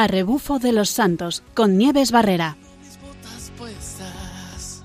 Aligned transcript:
a 0.00 0.06
rebufo 0.06 0.58
de 0.58 0.72
los 0.72 0.88
santos 0.88 1.42
con 1.52 1.76
Nieves 1.76 2.10
Barrera. 2.10 2.56
mis 2.80 2.98
botas 3.02 3.52
puestas, 3.58 4.82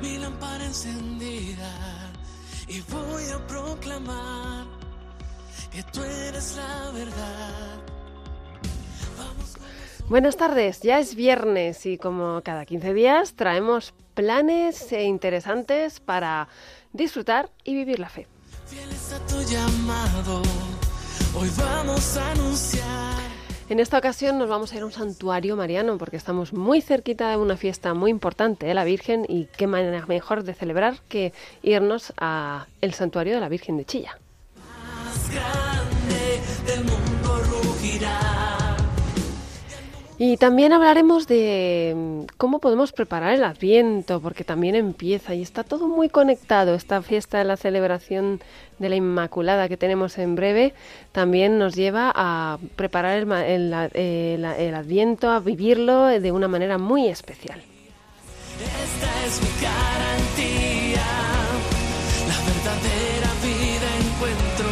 mi 0.00 0.16
lámpara 0.16 0.64
encendida 0.64 1.70
y 2.66 2.80
voy 2.90 3.24
a 3.34 3.46
proclamar 3.46 4.64
que 5.70 5.82
tú 5.82 6.02
eres 6.02 6.56
la 6.56 6.90
verdad. 6.92 7.82
Buenas 10.08 10.38
tardes, 10.38 10.80
ya 10.80 11.00
es 11.00 11.14
viernes 11.16 11.84
y 11.84 11.98
como 11.98 12.40
cada 12.42 12.64
15 12.64 12.94
días 12.94 13.34
traemos 13.34 13.92
planes 14.14 14.90
e 14.90 15.02
interesantes 15.02 16.00
para 16.00 16.48
disfrutar 16.94 17.50
y 17.62 17.74
vivir 17.74 17.98
la 17.98 18.08
fe. 18.08 18.26
Fieles 18.66 19.12
a 19.12 19.18
tu 19.26 19.38
llamado, 19.42 20.40
hoy 21.38 21.50
vamos 21.58 22.16
a 22.16 22.30
anunciar. 22.30 23.35
En 23.68 23.80
esta 23.80 23.98
ocasión 23.98 24.38
nos 24.38 24.48
vamos 24.48 24.72
a 24.72 24.76
ir 24.76 24.82
a 24.82 24.86
un 24.86 24.92
santuario 24.92 25.56
mariano 25.56 25.98
porque 25.98 26.16
estamos 26.16 26.52
muy 26.52 26.80
cerquita 26.80 27.30
de 27.30 27.36
una 27.36 27.56
fiesta 27.56 27.94
muy 27.94 28.12
importante 28.12 28.64
de 28.64 28.74
la 28.74 28.84
Virgen 28.84 29.26
y 29.28 29.46
qué 29.56 29.66
manera 29.66 30.06
mejor 30.06 30.44
de 30.44 30.54
celebrar 30.54 31.00
que 31.08 31.32
irnos 31.64 32.12
a 32.16 32.66
el 32.80 32.94
santuario 32.94 33.34
de 33.34 33.40
la 33.40 33.48
Virgen 33.48 33.76
de 33.76 33.84
Chilla. 33.84 34.18
Más 34.56 35.30
grande 35.32 36.40
del 36.64 36.84
mundo 36.84 37.15
Y 40.18 40.38
también 40.38 40.72
hablaremos 40.72 41.26
de 41.26 41.92
mm, 41.94 42.36
cómo 42.38 42.58
podemos 42.58 42.92
preparar 42.92 43.34
el 43.34 43.44
Adviento, 43.44 44.20
porque 44.20 44.44
también 44.44 44.74
empieza 44.74 45.34
y 45.34 45.42
está 45.42 45.62
todo 45.62 45.88
muy 45.88 46.08
conectado. 46.08 46.74
Esta 46.74 47.02
fiesta 47.02 47.38
de 47.38 47.44
la 47.44 47.58
celebración 47.58 48.40
de 48.78 48.88
la 48.88 48.96
Inmaculada 48.96 49.68
que 49.68 49.76
tenemos 49.76 50.16
en 50.16 50.34
breve 50.34 50.72
también 51.12 51.58
nos 51.58 51.74
lleva 51.74 52.12
a 52.14 52.58
preparar 52.76 53.18
el, 53.18 53.74
Adviento, 54.74 55.30
a 55.30 55.40
vivirlo 55.40 56.06
de 56.06 56.32
una 56.32 56.48
manera 56.48 56.78
muy 56.78 57.08
especial. 57.08 57.60
Esta 58.58 59.26
es 59.26 59.42
mi 59.42 59.50
garantía. 59.60 61.04
La 62.26 62.38
verdadera 62.40 63.30
vida 63.44 63.88
encuentro 64.00 64.66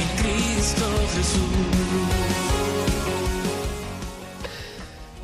en 0.00 0.08
Cristo 0.22 0.84
Jesús. 1.16 1.73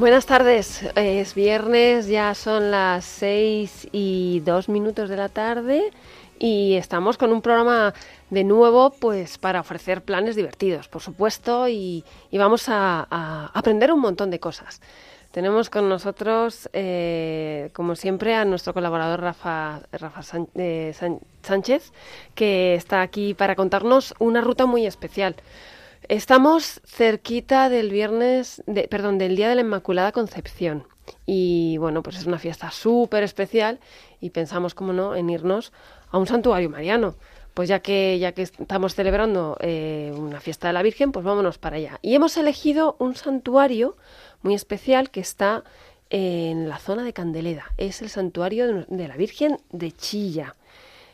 Buenas 0.01 0.25
tardes, 0.25 0.81
es 0.97 1.35
viernes, 1.35 2.07
ya 2.07 2.35
son 2.35 2.71
las 2.71 3.05
seis 3.05 3.87
y 3.93 4.41
dos 4.47 4.71
minutos 4.71 5.11
de 5.11 5.17
la 5.19 5.29
tarde 5.29 5.91
y 6.39 6.73
estamos 6.77 7.19
con 7.19 7.31
un 7.33 7.43
programa 7.43 7.93
de 8.31 8.43
nuevo 8.43 8.95
pues 8.99 9.37
para 9.37 9.61
ofrecer 9.61 10.01
planes 10.01 10.37
divertidos, 10.37 10.89
por 10.89 11.03
supuesto, 11.03 11.69
y, 11.69 12.03
vamos 12.33 12.71
a, 12.71 13.51
aprender 13.53 13.93
un 13.93 14.01
montón 14.01 14.31
de 14.31 14.41
cosas. 14.41 14.81
Tenemos 15.33 15.69
con 15.69 15.91
nosotros, 15.91 16.71
eh, 16.73 17.69
como 17.75 17.95
siempre, 17.95 18.35
a 18.35 18.47
nuestro 18.47 18.73
colaborador 18.73 19.21
Rafa, 19.21 19.83
Rafa 19.93 20.23
eh, 20.55 20.95
Sánchez, 21.43 21.93
que 22.35 22.75
está 22.75 23.03
aquí 23.03 23.35
para 23.35 23.55
contarnos 23.55 24.15
una 24.19 24.41
ruta 24.41 24.65
muy 24.65 24.87
especial. 24.87 25.37
Estamos 26.09 26.81
cerquita 26.85 27.69
del 27.69 27.91
viernes, 27.91 28.63
de, 28.67 28.89
perdón, 28.89 29.19
del 29.19 29.37
Día 29.37 29.49
de 29.49 29.55
la 29.55 29.61
Inmaculada 29.61 30.13
Concepción. 30.13 30.85
Y 31.27 31.77
bueno, 31.79 32.03
pues 32.03 32.17
es 32.17 32.27
una 32.27 32.39
fiesta 32.39 32.71
súper 32.71 33.23
especial 33.23 33.79
y 34.21 34.31
pensamos, 34.31 34.75
como 34.75 34.93
no, 34.93 35.15
en 35.15 35.31
irnos 35.31 35.73
a 36.11 36.19
un 36.19 36.27
santuario 36.27 36.71
mariano. 36.71 37.15
Pues 37.55 37.69
ya 37.69 37.81
que, 37.81 38.19
ya 38.19 38.33
que 38.33 38.43
estamos 38.43 38.95
celebrando 38.95 39.57
eh, 39.61 40.13
una 40.17 40.41
fiesta 40.41 40.69
de 40.69 40.73
la 40.73 40.83
Virgen, 40.83 41.13
pues 41.13 41.25
vámonos 41.25 41.59
para 41.59 41.77
allá. 41.77 41.99
Y 42.01 42.15
hemos 42.15 42.37
elegido 42.37 42.97
un 42.99 43.17
santuario 43.17 43.97
muy 44.43 44.55
especial 44.55 45.11
que 45.11 45.21
está 45.21 45.65
en 46.11 46.69
la 46.69 46.79
zona 46.79 47.05
de 47.05 47.13
Candeleda. 47.13 47.73
Es 47.77 48.03
el 48.03 48.09
santuario 48.09 48.85
de, 48.89 49.09
la 49.09 49.17
Virgen 49.17 49.59
de 49.71 49.93
Chilla. 49.93 50.55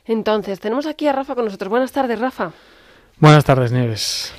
Entonces, 0.05 0.61
tenemos 0.61 0.87
aquí 0.87 1.06
a 1.06 1.12
Rafa 1.12 1.34
con 1.34 1.44
nosotros. 1.47 1.69
Buenas 1.69 1.93
tardes, 1.93 2.19
Rafa. 2.19 2.53
Buenas 3.19 3.44
tardes, 3.44 3.72
Nieves. 3.72 4.32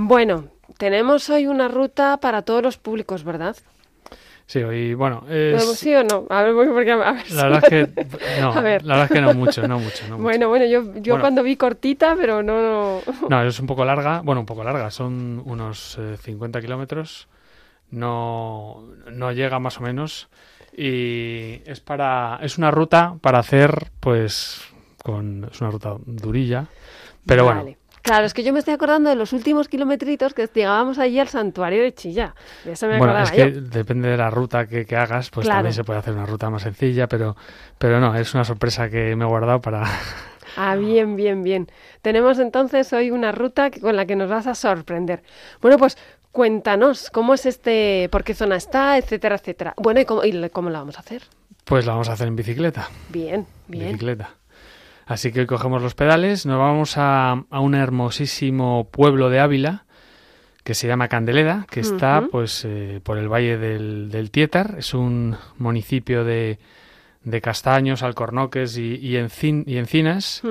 Bueno, 0.00 0.44
tenemos 0.78 1.28
hoy 1.28 1.48
una 1.48 1.66
ruta 1.66 2.18
para 2.18 2.42
todos 2.42 2.62
los 2.62 2.76
públicos, 2.78 3.24
¿verdad? 3.24 3.56
Sí, 4.46 4.62
hoy, 4.62 4.94
bueno, 4.94 5.24
es, 5.28 5.60
¿Sí 5.70 5.92
o 5.92 6.04
no? 6.04 6.24
A 6.30 6.44
ver, 6.44 6.54
porque 6.54 6.92
a 6.92 6.96
ver. 7.12 7.30
la 7.32 7.42
verdad 7.42 7.64
es 7.64 7.68
que 7.68 8.04
no, 8.40 8.52
A 8.52 8.60
ver. 8.60 8.84
la 8.84 8.94
verdad 8.94 9.06
es 9.06 9.10
que 9.12 9.20
no 9.20 9.34
mucho, 9.34 9.66
no 9.66 9.80
mucho, 9.80 10.06
no 10.08 10.10
mucho. 10.18 10.22
Bueno, 10.22 10.48
bueno, 10.48 10.66
yo, 10.66 10.82
yo 11.02 11.14
Bueno. 11.14 11.20
cuando 11.20 11.42
vi 11.42 11.56
cortita, 11.56 12.14
pero 12.14 12.44
no, 12.44 12.62
no. 12.62 13.02
No, 13.28 13.42
es 13.42 13.58
un 13.58 13.66
poco 13.66 13.84
larga, 13.84 14.20
bueno, 14.22 14.40
un 14.40 14.46
poco 14.46 14.62
larga, 14.62 14.88
son 14.92 15.42
unos 15.44 15.98
eh, 15.98 16.16
50 16.16 16.60
kilómetros, 16.60 17.26
no, 17.90 18.84
no 19.10 19.32
llega 19.32 19.58
más 19.58 19.78
o 19.78 19.80
menos 19.80 20.28
y 20.76 21.60
es 21.66 21.80
para, 21.80 22.38
es 22.40 22.56
una 22.56 22.70
ruta 22.70 23.16
para 23.20 23.40
hacer, 23.40 23.90
pues, 23.98 24.62
con, 25.02 25.48
es 25.50 25.60
una 25.60 25.72
ruta 25.72 25.96
durilla, 26.06 26.66
pero 27.26 27.44
Vale. 27.44 27.60
bueno, 27.62 27.77
Claro, 28.08 28.24
es 28.24 28.32
que 28.32 28.42
yo 28.42 28.54
me 28.54 28.58
estoy 28.60 28.72
acordando 28.72 29.10
de 29.10 29.16
los 29.16 29.34
últimos 29.34 29.68
kilometritos 29.68 30.32
que 30.32 30.48
llegábamos 30.54 30.98
allí 30.98 31.18
al 31.18 31.28
santuario 31.28 31.82
de 31.82 31.92
Chilla. 31.92 32.34
De 32.64 32.72
eso 32.72 32.86
me 32.86 32.96
Bueno, 32.96 33.18
es 33.18 33.30
que 33.30 33.52
yo. 33.52 33.60
depende 33.60 34.08
de 34.08 34.16
la 34.16 34.30
ruta 34.30 34.66
que, 34.66 34.86
que 34.86 34.96
hagas, 34.96 35.28
pues 35.28 35.44
Claro. 35.44 35.58
también 35.58 35.74
se 35.74 35.84
puede 35.84 35.98
hacer 35.98 36.14
una 36.14 36.24
ruta 36.24 36.48
más 36.48 36.62
sencilla, 36.62 37.06
pero, 37.06 37.36
pero 37.76 38.00
no, 38.00 38.14
es 38.14 38.32
una 38.32 38.44
sorpresa 38.44 38.88
que 38.88 39.14
me 39.14 39.24
he 39.24 39.28
guardado 39.28 39.60
para, 39.60 39.84
Ah, 40.56 40.74
bien, 40.76 41.16
bien, 41.16 41.42
bien. 41.42 41.68
Tenemos 42.00 42.38
entonces 42.38 42.90
hoy 42.94 43.10
una 43.10 43.30
ruta 43.30 43.70
con 43.70 43.94
la 43.94 44.06
que 44.06 44.16
nos 44.16 44.30
vas 44.30 44.46
a 44.46 44.54
sorprender. 44.54 45.22
Bueno, 45.60 45.76
pues 45.76 45.98
cuéntanos 46.32 47.10
cómo 47.10 47.34
es 47.34 47.44
este, 47.44 48.08
por 48.10 48.24
qué 48.24 48.32
zona 48.32 48.56
está, 48.56 48.96
etcétera, 48.96 49.36
etcétera. 49.36 49.74
Bueno, 49.76 50.00
¿y 50.00 50.06
cómo, 50.06 50.24
y 50.24 50.48
cómo 50.48 50.70
la 50.70 50.78
vamos 50.78 50.96
a 50.96 51.00
hacer? 51.00 51.22
pues 51.64 51.84
la 51.84 51.92
vamos 51.92 52.08
a 52.08 52.14
hacer 52.14 52.26
en 52.28 52.36
bicicleta. 52.36 52.88
Bien, 53.10 53.46
bien. 53.66 53.88
bicicleta. 53.88 54.30
Así 55.08 55.32
que 55.32 55.40
hoy 55.40 55.46
cogemos 55.46 55.80
los 55.82 55.94
pedales, 55.94 56.44
nos 56.44 56.58
vamos 56.58 56.98
a, 56.98 57.44
a 57.50 57.60
un 57.60 57.74
hermosísimo 57.74 58.88
pueblo 58.92 59.30
de 59.30 59.40
Ávila 59.40 59.84
que 60.64 60.74
se 60.74 60.86
llama 60.86 61.08
Candeleda, 61.08 61.66
que 61.70 61.80
está 61.80 62.20
pues 62.30 62.62
eh, 62.66 63.00
por 63.02 63.16
el 63.16 63.26
valle 63.32 63.56
del, 63.56 64.10
del 64.10 64.30
Tietar, 64.30 64.74
es 64.78 64.92
un 64.92 65.34
municipio 65.56 66.24
de, 66.24 66.58
de 67.24 67.40
castaños, 67.40 68.02
alcornoques 68.02 68.76
y, 68.76 68.96
y, 68.96 69.14
encin- 69.14 69.64
y 69.66 69.78
encinas. 69.78 70.42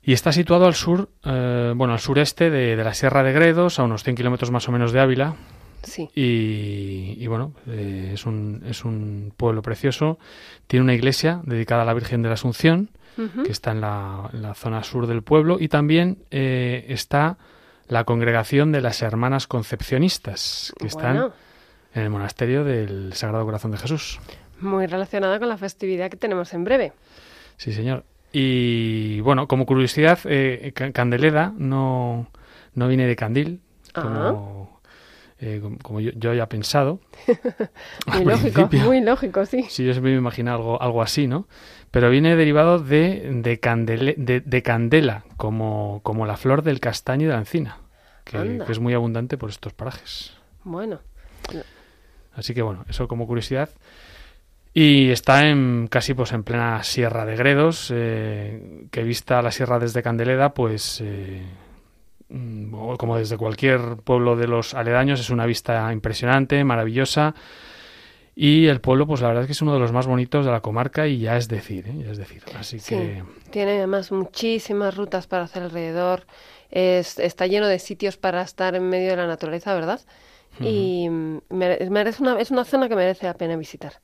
Y 0.00 0.12
está 0.12 0.30
situado 0.30 0.66
al 0.66 0.74
sur, 0.76 1.08
eh, 1.24 1.72
bueno, 1.74 1.92
al 1.94 1.98
sureste 1.98 2.50
de, 2.50 2.76
de 2.76 2.84
la 2.84 2.94
Sierra 2.94 3.24
de 3.24 3.32
Gredos, 3.32 3.80
a 3.80 3.82
unos 3.82 4.04
100 4.04 4.14
kilómetros 4.14 4.52
más 4.52 4.68
o 4.68 4.72
menos 4.72 4.92
de 4.92 5.00
Ávila, 5.00 5.34
Sí. 5.82 6.08
y, 6.14 7.16
y 7.18 7.26
bueno, 7.26 7.52
eh, 7.66 8.12
es, 8.14 8.26
un, 8.26 8.62
es 8.68 8.84
un 8.84 9.32
pueblo 9.36 9.62
precioso. 9.62 10.20
Tiene 10.68 10.84
una 10.84 10.94
iglesia 10.94 11.40
dedicada 11.44 11.82
a 11.82 11.84
la 11.84 11.94
Virgen 11.94 12.22
de 12.22 12.28
la 12.28 12.34
Asunción, 12.34 12.90
Que 13.16 13.50
está 13.52 13.70
en 13.72 13.80
la, 13.80 14.28
en 14.32 14.42
la 14.42 14.54
zona 14.54 14.82
sur 14.82 15.06
del 15.06 15.22
pueblo, 15.22 15.56
y 15.58 15.68
también 15.68 16.18
eh, 16.30 16.84
está 16.88 17.38
la 17.88 18.04
congregación 18.04 18.72
de 18.72 18.80
las 18.82 19.00
Hermanas 19.00 19.46
Concepcionistas, 19.46 20.72
que 20.78 20.86
están 20.88 21.16
en 21.94 22.02
el 22.02 22.10
monasterio 22.10 22.62
del 22.64 23.12
Sagrado 23.14 23.44
Corazón 23.46 23.70
de 23.70 23.78
Jesús. 23.78 24.20
Muy 24.60 24.86
relacionada 24.86 25.38
con 25.38 25.48
la 25.48 25.56
festividad 25.56 26.10
que 26.10 26.16
tenemos 26.16 26.52
en 26.52 26.64
breve. 26.64 26.92
Sí, 27.56 27.72
señor. 27.72 28.04
Y 28.32 29.20
bueno, 29.20 29.46
como 29.48 29.64
curiosidad, 29.64 30.18
eh, 30.24 30.72
Ca- 30.74 30.92
Candeleda 30.92 31.54
no, 31.56 32.26
no 32.74 32.88
viene 32.88 33.06
de 33.06 33.16
candil, 33.16 33.60
como, 33.94 34.80
eh, 35.40 35.62
como- 35.82 36.00
yo, 36.00 36.10
yo 36.16 36.30
había 36.30 36.46
pensado. 36.48 37.00
Muy 38.12 38.24
lógico, 38.24 38.68
muy 38.72 39.00
lógico, 39.00 39.46
sí. 39.46 39.64
Sí, 39.70 39.84
yo 39.86 39.92
siempre 39.92 40.12
me 40.12 40.18
imagino 40.18 40.52
algo, 40.52 40.82
algo 40.82 41.00
así, 41.02 41.26
¿no? 41.26 41.46
Pero 41.90 42.10
viene 42.10 42.36
derivado 42.36 42.78
de, 42.78 43.30
de, 43.42 43.60
candele- 43.60 44.16
de, 44.16 44.40
de 44.40 44.62
candela, 44.62 45.24
como, 45.36 46.00
como 46.02 46.26
la 46.26 46.36
flor 46.36 46.62
del 46.62 46.80
castaño 46.80 47.24
y 47.24 47.26
de 47.28 47.32
la 47.32 47.38
encina, 47.38 47.78
que, 48.24 48.62
es 48.68 48.78
muy 48.80 48.92
abundante 48.94 49.38
por 49.38 49.50
estos 49.50 49.72
parajes. 49.72 50.34
Bueno, 50.64 51.00
Así 52.34 52.52
que 52.52 52.62
bueno, 52.62 52.84
eso 52.88 53.08
como 53.08 53.26
curiosidad. 53.26 53.70
Y 54.74 55.10
está 55.10 55.48
en 55.48 55.88
casi 55.90 56.12
pues 56.12 56.32
en 56.32 56.42
plena 56.42 56.82
Sierra 56.82 57.24
de 57.24 57.34
Gredos, 57.34 57.90
eh, 57.94 58.86
que 58.90 59.02
vista 59.04 59.40
la 59.40 59.50
sierra 59.50 59.78
desde 59.78 60.02
Candeleda, 60.02 60.52
pues 60.52 61.00
eh, 61.02 61.42
mm, 62.28 62.96
como 62.96 63.16
desde 63.16 63.38
cualquier 63.38 63.96
pueblo 64.04 64.36
de 64.36 64.48
los 64.48 64.74
aledaños, 64.74 65.18
es 65.18 65.30
una 65.30 65.46
vista 65.46 65.90
impresionante, 65.94 66.62
maravillosa. 66.62 67.34
Y 68.38 68.66
el 68.66 68.82
pueblo, 68.82 69.06
pues 69.06 69.22
la 69.22 69.28
verdad 69.28 69.44
es 69.44 69.46
que 69.46 69.52
es 69.52 69.62
uno 69.62 69.72
de 69.72 69.80
los 69.80 69.92
más 69.92 70.06
bonitos 70.06 70.44
de 70.44 70.52
la 70.52 70.60
comarca 70.60 71.06
y 71.06 71.20
ya 71.20 71.38
es 71.38 71.48
decir, 71.48 71.86
¿eh? 71.88 72.02
ya 72.04 72.10
es 72.12 72.18
decir. 72.18 72.42
Así 72.54 72.78
sí. 72.78 72.94
que 72.94 73.22
Tiene 73.50 73.78
además 73.78 74.12
muchísimas 74.12 74.94
rutas 74.94 75.26
para 75.26 75.44
hacer 75.44 75.62
alrededor. 75.62 76.26
Es- 76.70 77.18
está 77.18 77.46
lleno 77.46 77.66
de 77.66 77.78
sitios 77.78 78.18
para 78.18 78.42
estar 78.42 78.74
en 78.74 78.90
medio 78.90 79.10
de 79.12 79.16
la 79.16 79.26
naturaleza, 79.26 79.74
¿verdad? 79.74 80.00
Y 80.60 81.08
mere- 81.48 81.88
merece 81.90 82.22
una, 82.22 82.38
es 82.38 82.50
una 82.50 82.64
zona 82.66 82.88
que 82.90 82.96
merece 82.96 83.24
la 83.26 83.34
pena 83.34 83.56
visitar. 83.56 83.94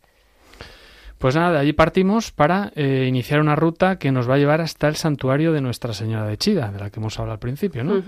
Pues 1.19 1.35
nada, 1.37 1.53
de 1.53 1.59
allí 1.59 1.73
partimos 1.75 2.31
para 2.33 2.73
eh, 2.75 3.05
iniciar 3.07 3.39
una 3.41 3.55
ruta 3.55 3.97
que 3.99 4.13
nos 4.13 4.29
va 4.29 4.35
a 4.37 4.39
llevar 4.39 4.61
hasta 4.63 4.89
el 4.89 4.97
santuario 4.97 5.53
de 5.53 5.61
Nuestra 5.61 5.93
Señora 5.93 6.27
de 6.27 6.37
Chida, 6.39 6.73
de 6.73 6.79
la 6.81 6.89
que 6.91 7.01
hemos 7.01 7.19
hablado 7.19 7.35
al 7.35 7.39
principio, 7.39 7.85
¿no? 7.85 8.03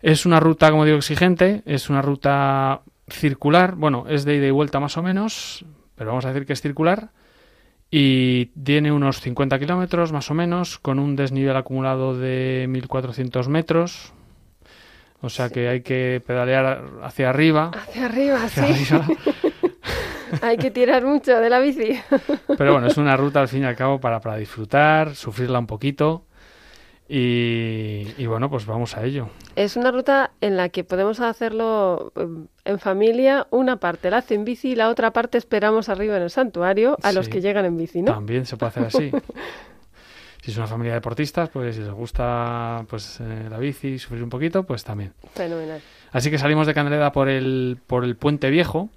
Es 0.00 0.24
una 0.24 0.38
ruta, 0.38 0.70
como 0.70 0.84
digo, 0.84 0.96
exigente, 0.98 1.62
es 1.66 1.90
una 1.90 2.00
ruta 2.02 2.82
circular, 3.08 3.74
bueno, 3.74 4.06
es 4.08 4.24
de 4.24 4.36
ida 4.36 4.46
y 4.46 4.50
vuelta 4.50 4.80
más 4.80 4.96
o 4.96 5.02
menos, 5.02 5.64
pero 5.94 6.10
vamos 6.10 6.24
a 6.24 6.28
decir 6.28 6.46
que 6.46 6.52
es 6.52 6.60
circular 6.60 7.10
y 7.90 8.46
tiene 8.64 8.90
unos 8.90 9.20
50 9.20 9.58
kilómetros 9.58 10.12
más 10.12 10.30
o 10.30 10.34
menos, 10.34 10.78
con 10.78 10.98
un 10.98 11.14
desnivel 11.14 11.56
acumulado 11.56 12.18
de 12.18 12.66
1400 12.68 13.48
metros. 13.48 14.12
O 15.20 15.30
sea 15.30 15.48
que 15.48 15.68
hay 15.68 15.82
que 15.82 16.20
pedalear 16.26 16.84
hacia 17.02 17.30
arriba. 17.30 17.70
Hacia 17.72 18.06
arriba, 18.06 18.42
hacia 18.42 18.66
sí. 18.74 18.94
arriba. 18.94 19.06
hay 20.42 20.56
que 20.56 20.70
tirar 20.72 21.04
mucho 21.04 21.38
de 21.38 21.48
la 21.48 21.60
bici. 21.60 21.98
Pero 22.58 22.72
bueno, 22.72 22.88
es 22.88 22.96
una 22.96 23.16
ruta 23.16 23.40
al 23.40 23.48
fin 23.48 23.62
y 23.62 23.66
al 23.66 23.76
cabo 23.76 24.00
para, 24.00 24.20
para 24.20 24.36
disfrutar, 24.36 25.14
sufrirla 25.14 25.60
un 25.60 25.66
poquito. 25.66 26.26
Y, 27.06 28.06
y, 28.16 28.26
bueno, 28.26 28.48
pues 28.48 28.64
vamos 28.64 28.96
a 28.96 29.04
ello. 29.04 29.28
Es 29.56 29.76
una 29.76 29.90
ruta 29.90 30.30
en 30.40 30.56
la 30.56 30.70
que 30.70 30.84
podemos 30.84 31.20
hacerlo 31.20 32.12
em, 32.16 32.46
en 32.64 32.78
familia. 32.78 33.46
Una 33.50 33.76
parte 33.76 34.10
la 34.10 34.18
hace 34.18 34.34
en 34.34 34.44
bici 34.44 34.70
y 34.70 34.74
la 34.74 34.88
otra 34.88 35.12
parte 35.12 35.36
esperamos 35.36 35.90
arriba 35.90 36.16
en 36.16 36.22
el 36.22 36.30
santuario 36.30 36.96
a 37.02 37.12
los 37.12 37.28
que 37.28 37.42
llegan 37.42 37.66
en 37.66 37.76
bici, 37.76 38.00
¿no? 38.00 38.12
También 38.12 38.46
se 38.46 38.56
puede 38.56 38.68
hacer 38.70 38.84
así. 38.86 39.10
si 40.42 40.50
es 40.50 40.56
una 40.56 40.66
familia 40.66 40.92
de 40.92 41.00
deportistas, 41.00 41.50
pues 41.50 41.76
si 41.76 41.82
les 41.82 41.92
gusta 41.92 42.86
pues 42.88 43.20
eh, 43.20 43.48
la 43.50 43.58
bici, 43.58 43.98
sufrir 43.98 44.22
un 44.22 44.30
poquito, 44.30 44.64
pues 44.64 44.82
también. 44.82 45.12
Fenomenal. 45.34 45.82
Así 46.10 46.30
que 46.30 46.38
salimos 46.38 46.66
de 46.66 46.72
Candeleda 46.72 47.12
por 47.12 47.28
el, 47.28 47.78
por 47.86 48.04
el 48.04 48.16
Puente 48.16 48.48
Viejo 48.48 48.88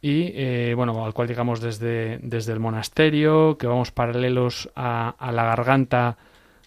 y, 0.00 0.32
eh, 0.34 0.74
bueno, 0.76 1.04
al 1.04 1.12
cual 1.12 1.26
llegamos 1.26 1.60
desde, 1.60 2.18
desde 2.22 2.52
el 2.52 2.60
monasterio, 2.60 3.58
que 3.58 3.66
vamos 3.66 3.90
paralelos 3.90 4.70
a, 4.76 5.14
a 5.18 5.32
la 5.32 5.44
garganta 5.44 6.18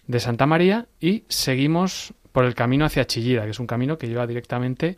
de 0.07 0.19
Santa 0.19 0.45
María 0.45 0.87
y 0.99 1.23
seguimos 1.27 2.13
por 2.31 2.45
el 2.45 2.53
camino 2.55 2.85
hacia 2.85 3.05
Chillida, 3.05 3.43
que 3.45 3.51
es 3.51 3.59
un 3.59 3.67
camino 3.67 3.97
que 3.97 4.07
lleva 4.07 4.27
directamente 4.27 4.97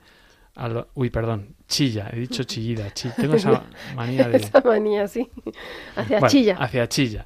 a 0.55 0.67
lo- 0.67 0.87
Uy, 0.95 1.09
perdón, 1.11 1.55
Chilla, 1.67 2.09
he 2.11 2.17
dicho 2.19 2.43
Chillida. 2.43 2.91
Chi- 2.93 3.11
Tengo 3.15 3.35
esa 3.35 3.63
manía 3.95 4.27
de... 4.27 4.37
Esa 4.37 4.61
manía, 4.61 5.07
sí. 5.07 5.29
Hacia 5.95 6.19
Bueno, 6.19 6.31
Chilla. 6.31 6.55
Hacia 6.57 6.87
Chilla. 6.89 7.25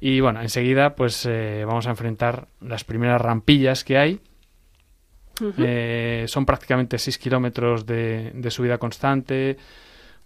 Y 0.00 0.20
bueno, 0.20 0.40
enseguida 0.40 0.94
pues 0.94 1.26
eh, 1.26 1.62
vamos 1.66 1.86
a 1.86 1.90
enfrentar 1.90 2.48
las 2.60 2.84
primeras 2.84 3.20
rampillas 3.20 3.84
que 3.84 3.98
hay. 3.98 4.20
Eh, 5.58 6.24
son 6.28 6.44
prácticamente 6.44 6.98
6 6.98 7.16
kilómetros 7.18 7.86
de, 7.86 8.30
de 8.34 8.50
subida 8.50 8.76
constante, 8.78 9.56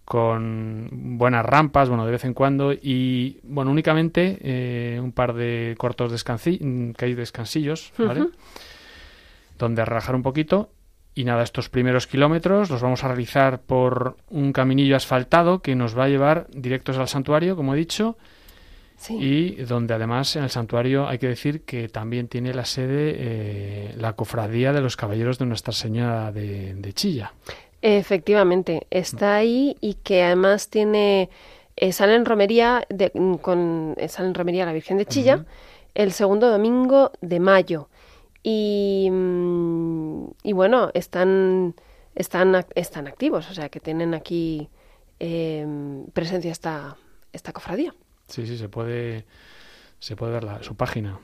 con 0.05 0.89
buenas 1.19 1.45
rampas, 1.47 1.89
bueno, 1.89 2.05
de 2.05 2.13
vez 2.13 2.25
en 2.25 2.35
cuando, 2.35 2.73
y 2.73 3.41
bueno, 3.43 3.71
únicamente 3.71 4.39
eh, 4.43 5.01
un 5.03 5.13
par 5.13 5.33
de 5.35 5.75
cortos 5.79 6.13
descansi 6.13 6.59
que 6.97 7.05
hay 7.07 7.15
descansillos, 7.15 7.93
¿vale? 7.99 8.29
Donde 9.59 9.85
relajar 9.85 10.15
un 10.15 10.23
poquito. 10.23 10.71
Y 11.17 11.23
nada, 11.25 11.45
estos 11.45 11.69
primeros 11.69 12.09
kilómetros 12.09 12.71
los 12.71 12.83
vamos 12.83 13.05
a 13.05 13.09
realizar 13.09 13.61
por 13.61 14.17
un 14.31 14.53
caminillo 14.53 14.97
asfaltado 14.97 15.61
que 15.63 15.77
nos 15.77 15.97
va 15.97 16.05
a 16.05 16.09
llevar 16.09 16.49
directos 16.53 16.99
al 16.99 17.07
santuario, 17.07 17.55
como 17.55 17.75
he 17.75 17.79
dicho, 17.79 18.17
Sí. 18.97 19.17
y 19.21 19.51
donde 19.65 19.93
además 19.95 20.35
en 20.37 20.45
el 20.45 20.51
santuario 20.51 21.09
hay 21.09 21.19
que 21.19 21.27
decir 21.29 21.63
que 21.63 21.89
también 21.89 22.29
tiene 22.29 22.55
la 22.55 22.65
sede 22.65 23.15
eh, 23.17 23.95
la 23.99 24.15
cofradía 24.15 24.73
de 24.73 24.81
los 24.81 24.97
caballeros 24.97 25.39
de 25.39 25.47
Nuestra 25.47 25.73
Señora 25.73 26.31
de, 26.33 26.75
de 26.75 26.93
Chilla. 26.93 27.33
Efectivamente, 27.87 28.87
está 28.91 29.35
ahí 29.35 29.77
y 29.83 29.95
que 29.95 30.23
además 30.23 30.71
tiene, 30.71 31.29
eh, 31.77 31.93
sale 31.93 32.15
en 32.15 32.25
romería, 32.25 32.87
de- 32.89 33.13
mm, 33.15 33.35
con, 33.35 33.95
eh, 33.99 34.09
sale 34.09 34.29
en 34.29 34.35
romería 34.35 34.65
la 34.65 34.73
Virgen 34.73 34.97
de 34.97 35.05
Chilla 35.05 35.45
el 35.95 36.13
segundo 36.13 36.49
domingo 36.51 37.13
de 37.21 37.41
mayo. 37.41 37.91
Y, 38.43 39.09
mm, 39.13 40.25
y 40.45 40.53
bueno, 40.55 40.91
están, 40.95 41.75
están, 42.15 42.65
están 42.75 43.07
activos, 43.07 43.51
o 43.51 43.55
sea 43.55 43.69
que 43.69 43.81
tienen 43.81 44.15
aquí 44.15 44.69
eh, 45.21 45.67
presencia 46.15 46.51
esta, 46.53 46.97
esta 47.35 47.53
cofradía. 47.53 47.95
Sí, 48.29 48.47
sí, 48.47 48.57
se 48.57 48.69
puede, 48.71 49.27
se 49.99 50.17
puede 50.17 50.33
ver 50.33 50.45
la- 50.45 50.63
su 50.63 50.75
página. 50.75 51.19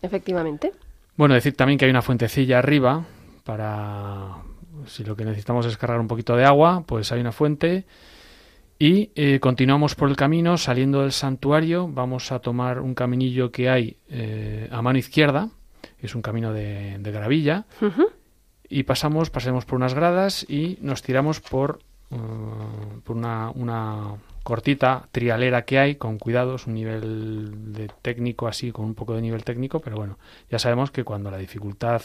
Efectivamente. 0.00 0.72
Bueno, 1.16 1.34
decir 1.34 1.56
también 1.56 1.76
que 1.78 1.86
hay 1.86 1.90
una 1.90 2.02
fuentecilla 2.02 2.58
arriba 2.60 3.04
para 3.44 4.36
si 4.86 5.04
lo 5.04 5.16
que 5.16 5.24
necesitamos 5.24 5.66
es 5.66 5.76
cargar 5.76 6.00
un 6.00 6.08
poquito 6.08 6.36
de 6.36 6.44
agua, 6.44 6.84
pues 6.86 7.12
hay 7.12 7.20
una 7.20 7.32
fuente. 7.32 7.84
Y 8.78 9.10
eh, 9.14 9.40
continuamos 9.40 9.94
por 9.94 10.08
el 10.08 10.16
camino, 10.16 10.56
saliendo 10.56 11.02
del 11.02 11.12
santuario, 11.12 11.86
vamos 11.86 12.32
a 12.32 12.38
tomar 12.38 12.80
un 12.80 12.94
caminillo 12.94 13.52
que 13.52 13.68
hay 13.68 13.98
eh, 14.08 14.68
a 14.72 14.80
mano 14.80 14.98
izquierda, 14.98 15.50
es 15.98 16.14
un 16.14 16.22
camino 16.22 16.54
de, 16.54 16.96
de 16.98 17.10
gravilla, 17.12 17.66
y 18.68 18.84
pasamos, 18.84 19.28
pasemos 19.28 19.66
por 19.66 19.76
unas 19.76 19.92
gradas 19.92 20.48
y 20.48 20.78
nos 20.80 21.02
tiramos 21.02 21.40
por, 21.40 21.80
por 23.04 23.16
una, 23.16 23.50
una 23.50 24.14
cortita 24.42 25.08
trialera 25.12 25.66
que 25.66 25.78
hay, 25.78 25.96
con 25.96 26.18
cuidados, 26.18 26.66
un 26.66 26.74
nivel 26.74 27.74
de 27.74 27.90
técnico 28.00 28.48
así, 28.48 28.72
con 28.72 28.86
un 28.86 28.94
poco 28.94 29.14
de 29.14 29.20
nivel 29.20 29.44
técnico, 29.44 29.80
pero 29.80 29.96
bueno, 29.96 30.18
ya 30.50 30.58
sabemos 30.58 30.90
que 30.90 31.04
cuando 31.04 31.30
la 31.30 31.36
dificultad 31.36 32.00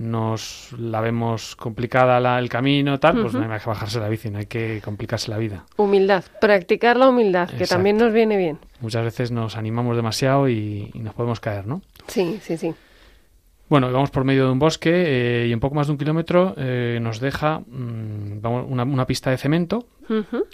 nos 0.00 0.72
la 0.78 1.00
vemos 1.02 1.54
complicada 1.56 2.18
la- 2.20 2.38
el 2.38 2.48
camino, 2.48 2.98
tal, 2.98 3.20
pues 3.20 3.34
no 3.34 3.52
hay 3.52 3.60
que 3.60 3.66
bajarse 3.68 4.00
la 4.00 4.08
bici, 4.08 4.30
no 4.30 4.38
hay 4.38 4.46
que 4.46 4.80
complicarse 4.82 5.30
la 5.30 5.36
vida. 5.36 5.64
Humildad, 5.76 6.24
practicar 6.40 6.96
la 6.96 7.08
humildad, 7.10 7.50
que 7.50 7.66
también 7.66 7.98
nos 7.98 8.12
viene 8.12 8.36
bien. 8.38 8.58
Muchas 8.80 9.04
veces 9.04 9.30
nos 9.30 9.56
animamos 9.56 9.96
demasiado 9.96 10.48
y, 10.48 10.90
y 10.94 10.98
nos 11.00 11.12
podemos 11.14 11.38
caer, 11.40 11.66
¿no? 11.66 11.82
Sí, 12.06 12.40
sí, 12.42 12.56
sí. 12.56 12.74
Bueno, 13.70 13.92
vamos 13.92 14.10
por 14.10 14.24
medio 14.24 14.46
de 14.46 14.50
un 14.50 14.58
bosque 14.58 14.90
eh, 14.90 15.46
y 15.46 15.52
en 15.52 15.60
poco 15.60 15.76
más 15.76 15.86
de 15.86 15.92
un 15.92 15.98
kilómetro 15.98 16.54
eh, 16.56 16.98
nos 17.00 17.20
deja 17.20 17.60
mm, 17.60 18.40
vamos, 18.40 18.66
una, 18.68 18.82
una 18.82 19.06
pista 19.06 19.30
de 19.30 19.38
cemento 19.38 19.86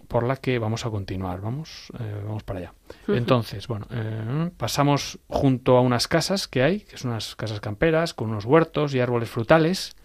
por 0.07 0.23
la 0.23 0.37
que 0.37 0.59
vamos 0.59 0.85
a 0.85 0.91
continuar. 0.91 1.41
Vamos, 1.41 1.91
eh, 1.99 2.21
vamos 2.27 2.43
para 2.43 2.59
allá. 2.59 2.75
Entonces, 3.09 3.69
bueno, 3.69 3.87
eh, 3.91 4.51
pasamos 4.59 5.19
junto 5.29 5.79
a 5.79 5.81
unas 5.81 6.09
casas 6.09 6.47
que 6.47 6.63
hay, 6.63 6.81
que 6.81 6.99
son 6.99 7.13
unas 7.13 7.35
casas 7.37 7.59
camperas 7.61 8.13
con 8.13 8.29
unos 8.29 8.45
huertos 8.45 8.95
y 8.95 9.01
árboles 9.01 9.31
frutales. 9.31 9.97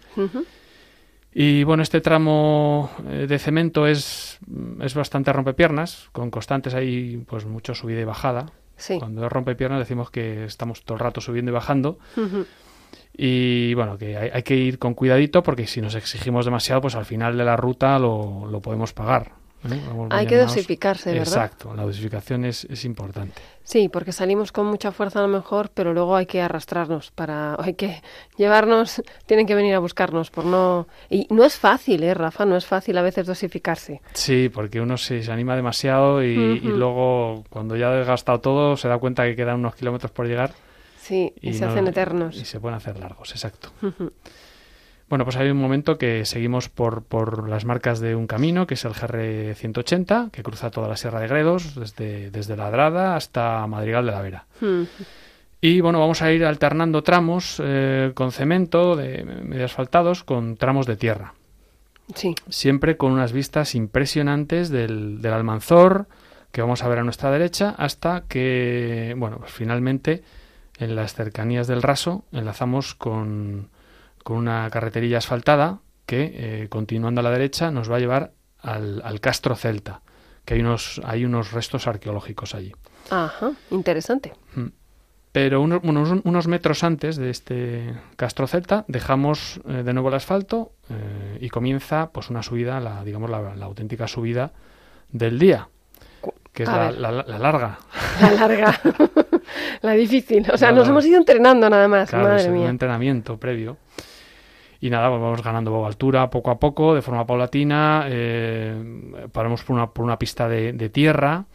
Y 1.34 1.66
bueno, 1.66 1.84
este 1.84 2.00
tramo 2.00 2.92
de 3.04 3.40
cemento 3.40 3.88
es, 3.88 4.40
es 4.80 4.94
bastante 4.94 5.34
rompepiernas, 5.34 6.08
con 6.14 6.32
constantes 6.32 6.74
ahí, 6.74 7.22
pues 7.28 7.46
mucho 7.46 7.76
subida 7.76 8.00
y 8.00 8.06
bajada. 8.06 8.54
Sí. 8.78 8.98
Cuando 9.00 9.26
es 9.26 9.32
rompepiernas 9.32 9.80
decimos 9.80 10.10
que 10.10 10.46
estamos 10.46 10.84
todo 10.84 10.96
el 10.96 11.02
rato 11.02 11.20
subiendo 11.20 11.52
y 11.52 11.54
bajando. 11.54 12.00
Y 13.16 13.74
bueno, 13.74 13.98
que 13.98 14.18
hay, 14.18 14.30
hay 14.34 14.44
que 14.44 14.56
ir 14.56 14.80
con 14.80 14.94
cuidadito 14.94 15.44
porque 15.44 15.68
si 15.68 15.82
nos 15.82 15.96
exigimos 15.96 16.46
demasiado, 16.46 16.82
pues 16.82 16.96
al 16.96 17.06
final 17.06 17.38
de 17.38 17.46
la 17.46 17.56
ruta 17.56 18.00
lo, 18.00 18.48
lo 18.50 18.62
podemos 18.62 18.94
pagar. 18.94 19.42
¿eh? 19.70 19.80
Hay 20.10 20.28
que 20.28 20.38
dosificarse, 20.38 21.12
¿verdad? 21.12 21.28
Exacto, 21.28 21.74
la 21.76 21.84
dosificación 21.84 22.46
es, 22.46 22.66
es 22.66 22.86
importante. 22.86 23.42
Sí, 23.64 23.90
porque 23.90 24.12
salimos 24.12 24.52
con 24.52 24.66
mucha 24.66 24.92
fuerza 24.92 25.20
a 25.20 25.22
lo 25.22 25.28
mejor, 25.28 25.70
pero 25.74 25.94
luego 25.94 26.16
hay 26.16 26.26
que 26.26 26.42
arrastrarnos 26.42 27.12
para, 27.12 27.56
hay 27.60 27.76
que 27.76 28.02
llevarnos, 28.38 29.02
tienen 29.26 29.46
que 29.46 29.56
venir 29.56 29.76
a 29.76 29.80
buscarnos 29.80 30.32
por 30.32 30.46
no 30.46 30.88
y 31.10 31.28
no 31.30 31.44
es 31.44 31.58
fácil, 31.58 32.04
eh, 32.04 32.14
Rafa, 32.14 32.46
no 32.46 32.58
es 32.58 32.66
fácil 32.66 32.98
a 32.98 33.02
veces 33.02 33.26
dosificarse. 33.26 34.02
Sí, 34.14 34.50
porque 34.50 34.82
uno 34.82 34.98
se, 34.98 35.24
se 35.24 35.32
anima 35.32 35.56
demasiado 35.56 36.24
y, 36.24 36.28
y 36.28 36.68
luego 36.68 37.44
cuando 37.50 37.76
ya 37.76 37.90
ha 37.90 37.96
desgastado 37.96 38.40
todo 38.40 38.78
se 38.78 38.88
da 38.88 38.98
cuenta 38.98 39.24
que 39.26 39.36
quedan 39.36 39.60
unos 39.60 39.76
kilómetros 39.76 40.12
por 40.12 40.28
llegar 40.28 40.52
Sí, 41.02 41.34
y, 41.42 41.54
se 41.54 41.66
no- 41.66 41.72
hacen 41.72 41.88
eternos. 41.88 42.38
Y 42.38 42.46
se 42.46 42.60
pueden 42.60 42.78
hacer 42.78 43.00
largos, 43.00 43.32
exacto. 43.32 43.72
Bueno, 45.10 45.26
pues 45.26 45.36
hay 45.36 45.50
un 45.50 45.58
momento 45.58 45.98
que 45.98 46.24
seguimos 46.26 46.70
por, 46.70 47.04
por 47.04 47.50
las 47.50 47.66
marcas 47.66 48.00
de 48.00 48.16
un 48.16 48.28
camino, 48.28 48.66
que 48.66 48.76
es 48.76 48.86
el 48.86 48.94
GR 48.94 49.54
180, 49.56 50.30
que 50.32 50.42
cruza 50.42 50.72
toda 50.72 50.88
la 50.88 50.96
Sierra 50.96 51.20
de 51.20 51.28
Gredos, 51.28 51.76
desde, 51.76 52.32
desde 52.32 52.56
Ladrada 52.56 53.16
hasta 53.18 53.68
Madrigal 53.68 54.06
de 54.06 54.12
la 54.12 54.22
Vera. 54.22 54.46
Mm. 54.62 54.84
Y 55.60 55.82
bueno, 55.82 56.00
vamos 56.00 56.22
a 56.22 56.32
ir 56.32 56.46
alternando 56.46 57.04
tramos 57.04 57.62
eh, 57.62 58.12
con 58.16 58.32
cemento, 58.32 58.96
de 58.96 59.24
medio 59.26 59.66
asfaltados, 59.66 60.24
con 60.24 60.56
tramos 60.56 60.86
de 60.86 60.96
tierra. 60.96 61.34
Sí, 62.16 62.34
Siempre 62.50 62.96
con 62.96 63.12
unas 63.12 63.34
vistas 63.34 63.76
impresionantes 63.76 64.70
del, 64.70 65.22
del 65.22 65.34
Almanzor, 65.34 66.08
que 66.52 66.62
vamos 66.62 66.84
a 66.84 66.88
ver 66.88 67.00
a 67.00 67.04
nuestra 67.04 67.32
derecha, 67.32 67.76
hasta 67.78 68.24
que, 68.28 69.14
bueno, 69.18 69.40
pues 69.40 69.52
finalmente 69.52 70.24
en 70.82 70.96
las 70.96 71.14
cercanías 71.14 71.68
del 71.68 71.82
Raso 71.82 72.26
enlazamos 72.32 72.96
con, 72.96 73.70
con 74.24 74.38
una 74.38 74.70
carreterilla 74.70 75.20
asfaltada 75.20 75.80
que, 76.06 76.32
eh, 76.34 76.70
continuando 76.70 77.22
a 77.22 77.24
la 77.24 77.32
derecha, 77.32 77.72
nos 77.72 77.90
va 77.90 77.98
a 77.98 78.00
llevar 78.00 78.32
al, 78.60 79.02
al 79.06 79.20
Castro 79.20 79.56
Celta, 79.56 80.02
que 80.44 80.56
hay 80.56 80.62
unos, 80.62 81.00
hay 81.06 81.24
unos 81.24 81.52
restos 81.52 81.88
arqueológicos 81.88 82.56
allí. 82.56 82.74
ajá, 83.10 83.52
interesante. 83.70 84.34
Pero 85.32 85.62
unos, 85.62 85.80
unos, 85.84 86.20
unos 86.26 86.48
metros 86.48 86.84
antes 86.84 87.16
de 87.16 87.30
este 87.30 87.96
Castro 88.18 88.48
Celta 88.48 88.84
dejamos 88.90 89.62
eh, 89.66 89.84
de 89.84 89.94
nuevo 89.94 90.10
el 90.10 90.16
asfalto 90.16 90.74
eh, 90.90 91.38
y 91.40 91.50
comienza 91.50 92.10
pues 92.12 92.30
una 92.30 92.44
subida, 92.44 92.82
la, 92.82 93.04
digamos 93.06 93.30
la, 93.30 93.56
la 93.56 93.66
auténtica 93.66 94.08
subida 94.10 94.52
del 95.10 95.40
día, 95.40 95.70
que 96.52 96.64
es 96.64 96.70
la 96.70 96.92
larga. 96.92 97.80
La 98.20 98.32
larga, 98.32 98.82
la 99.82 99.94
difícil. 99.94 100.46
O 100.52 100.58
sea, 100.58 100.72
nos 100.72 100.88
hemos 100.88 101.06
ido 101.06 101.18
entrenando 101.18 101.70
nada 101.70 101.88
más, 101.88 102.10
Claro, 102.10 102.26
madre 102.26 102.42
es 102.42 102.48
un 102.48 102.54
mía. 102.54 102.70
entrenamiento 102.70 103.38
previo. 103.38 103.78
y 104.80 104.90
nada, 104.90 105.10
pues 105.10 105.22
vamos 105.22 105.44
ganando 105.44 105.86
altura 105.86 106.30
poco 106.30 106.52
a 106.52 106.60
poco, 106.60 106.96
de 106.96 107.02
forma 107.02 107.26
paulatina. 107.26 108.06
Eh, 108.10 109.28
paramos 109.32 109.64
por 109.64 109.76
una, 109.76 109.90
por 109.90 110.04
una 110.06 110.18
pista 110.18 110.48
de, 110.50 110.74
de 110.74 110.90
tierra. 110.90 111.46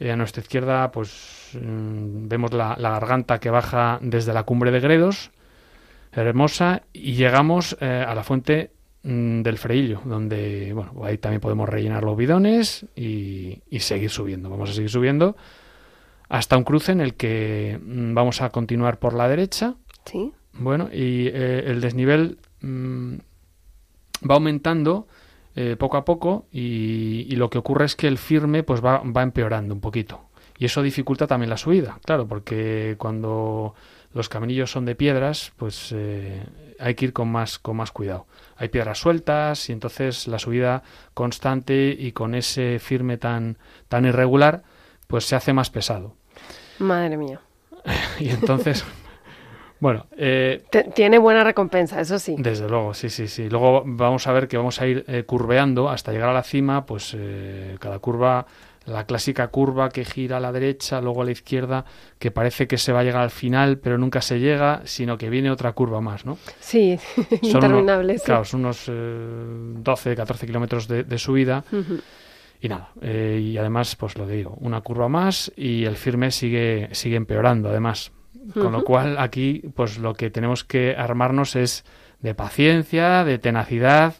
Eh, 0.00 0.10
a 0.10 0.16
nuestra 0.16 0.40
izquierda, 0.40 0.90
pues 0.90 1.50
mm, 1.60 2.26
vemos 2.26 2.52
la, 2.54 2.74
la, 2.78 2.90
garganta 2.90 3.38
que 3.38 3.50
baja 3.50 3.98
desde 4.00 4.32
la 4.32 4.44
cumbre 4.44 4.70
de 4.70 4.80
Gredos, 4.80 5.30
hermosa, 6.12 6.82
y 6.94 7.12
llegamos 7.12 7.76
eh, 7.80 8.04
a 8.08 8.14
la 8.14 8.24
fuente 8.24 8.70
mm, 9.02 9.42
del 9.42 9.58
Freillo, 9.58 10.00
donde, 10.06 10.72
bueno, 10.72 10.92
ahí 11.04 11.18
también 11.18 11.42
podemos 11.42 11.68
rellenar 11.68 12.02
los 12.02 12.16
bidones 12.16 12.86
y, 12.96 13.60
y, 13.68 13.80
seguir 13.80 14.08
subiendo. 14.08 14.48
Vamos 14.48 14.70
a 14.70 14.72
seguir 14.72 14.88
subiendo 14.88 15.36
hasta 16.30 16.56
un 16.56 16.64
cruce 16.64 16.92
en 16.92 17.02
el 17.02 17.14
que 17.14 17.78
mm, 17.84 18.14
vamos 18.14 18.40
a 18.40 18.48
continuar 18.48 18.98
por 18.98 19.12
la 19.12 19.28
derecha. 19.28 19.74
Sí. 20.06 20.32
Bueno, 20.54 20.88
y 20.90 21.26
eh, 21.26 21.64
el 21.66 21.80
desnivel 21.82 22.38
mmm, 22.62 23.16
va 24.28 24.36
aumentando 24.36 25.06
eh, 25.56 25.76
poco 25.78 25.96
a 25.96 26.04
poco 26.04 26.46
y, 26.52 27.26
y, 27.28 27.36
lo 27.36 27.50
que 27.50 27.58
ocurre 27.58 27.84
es 27.84 27.96
que 27.96 28.06
el 28.06 28.16
firme 28.16 28.62
pues 28.62 28.82
va, 28.82 28.98
va, 28.98 29.22
empeorando 29.22 29.74
un 29.74 29.80
poquito. 29.80 30.20
Y 30.56 30.66
eso 30.66 30.82
dificulta 30.82 31.26
también 31.26 31.50
la 31.50 31.56
subida, 31.56 31.98
claro, 32.04 32.28
porque 32.28 32.94
cuando 32.98 33.74
los 34.12 34.28
caminillos 34.28 34.70
son 34.70 34.84
de 34.84 34.94
piedras, 34.94 35.52
pues 35.56 35.92
eh, 35.92 36.44
hay 36.78 36.94
que 36.94 37.06
ir 37.06 37.12
con 37.12 37.28
más, 37.28 37.58
con 37.58 37.76
más 37.76 37.90
cuidado. 37.90 38.26
Hay 38.56 38.68
piedras 38.68 38.98
sueltas 38.98 39.68
y 39.68 39.72
entonces 39.72 40.28
la 40.28 40.38
subida 40.38 40.84
constante 41.14 41.96
y 41.98 42.12
con 42.12 42.34
ese 42.34 42.78
firme 42.78 43.16
tan, 43.16 43.58
tan 43.88 44.04
irregular, 44.04 44.62
pues 45.08 45.24
se 45.24 45.34
hace 45.34 45.52
más 45.52 45.70
pesado. 45.70 46.19
Madre 46.80 47.16
mía. 47.16 47.40
y 48.20 48.30
entonces, 48.30 48.84
bueno. 49.80 50.06
Eh, 50.16 50.62
Tiene 50.94 51.18
buena 51.18 51.42
recompensa, 51.42 52.00
eso 52.00 52.18
sí. 52.18 52.36
Desde 52.38 52.68
luego, 52.68 52.94
sí, 52.94 53.08
sí, 53.08 53.28
sí. 53.28 53.48
Luego 53.48 53.82
vamos 53.86 54.26
a 54.26 54.32
ver 54.32 54.48
que 54.48 54.56
vamos 54.56 54.80
a 54.80 54.86
ir 54.86 55.04
eh, 55.08 55.24
curveando 55.24 55.88
hasta 55.88 56.12
llegar 56.12 56.28
a 56.28 56.34
la 56.34 56.42
cima, 56.42 56.84
pues 56.84 57.14
eh, 57.16 57.76
cada 57.80 57.98
curva, 57.98 58.46
la 58.84 59.04
clásica 59.04 59.48
curva 59.48 59.88
que 59.88 60.04
gira 60.04 60.36
a 60.36 60.40
la 60.40 60.52
derecha, 60.52 61.00
luego 61.00 61.22
a 61.22 61.24
la 61.24 61.30
izquierda, 61.30 61.84
que 62.18 62.30
parece 62.30 62.66
que 62.66 62.76
se 62.76 62.92
va 62.92 63.00
a 63.00 63.04
llegar 63.04 63.22
al 63.22 63.30
final, 63.30 63.78
pero 63.78 63.96
nunca 63.96 64.20
se 64.20 64.38
llega, 64.38 64.82
sino 64.84 65.16
que 65.16 65.30
viene 65.30 65.50
otra 65.50 65.72
curva 65.72 66.00
más, 66.00 66.26
¿no? 66.26 66.36
Sí, 66.60 66.98
interminable. 67.42 68.14
Unos, 68.14 68.22
claro, 68.22 68.44
son 68.44 68.60
unos 68.60 68.84
12, 68.86 70.16
14 70.16 70.46
kilómetros 70.46 70.88
de, 70.88 71.04
de 71.04 71.18
subida. 71.18 71.64
Uh 71.72 71.76
-huh. 71.76 72.00
Y 72.60 72.68
nada, 72.68 72.90
eh, 73.00 73.40
y 73.42 73.56
además, 73.56 73.96
pues 73.96 74.18
lo 74.18 74.26
digo, 74.26 74.56
una 74.60 74.82
curva 74.82 75.08
más 75.08 75.50
y 75.56 75.84
el 75.86 75.96
firme 75.96 76.30
sigue, 76.30 76.88
sigue 76.92 77.16
empeorando, 77.16 77.70
además. 77.70 78.12
Con 78.54 78.62
uh 78.62 78.68
-huh. 78.68 78.72
lo 78.72 78.84
cual, 78.84 79.18
aquí, 79.18 79.62
pues 79.74 79.98
lo 79.98 80.14
que 80.14 80.30
tenemos 80.30 80.64
que 80.64 80.94
armarnos 80.96 81.56
es 81.56 81.84
de 82.20 82.34
paciencia, 82.34 83.24
de 83.24 83.38
tenacidad 83.38 84.14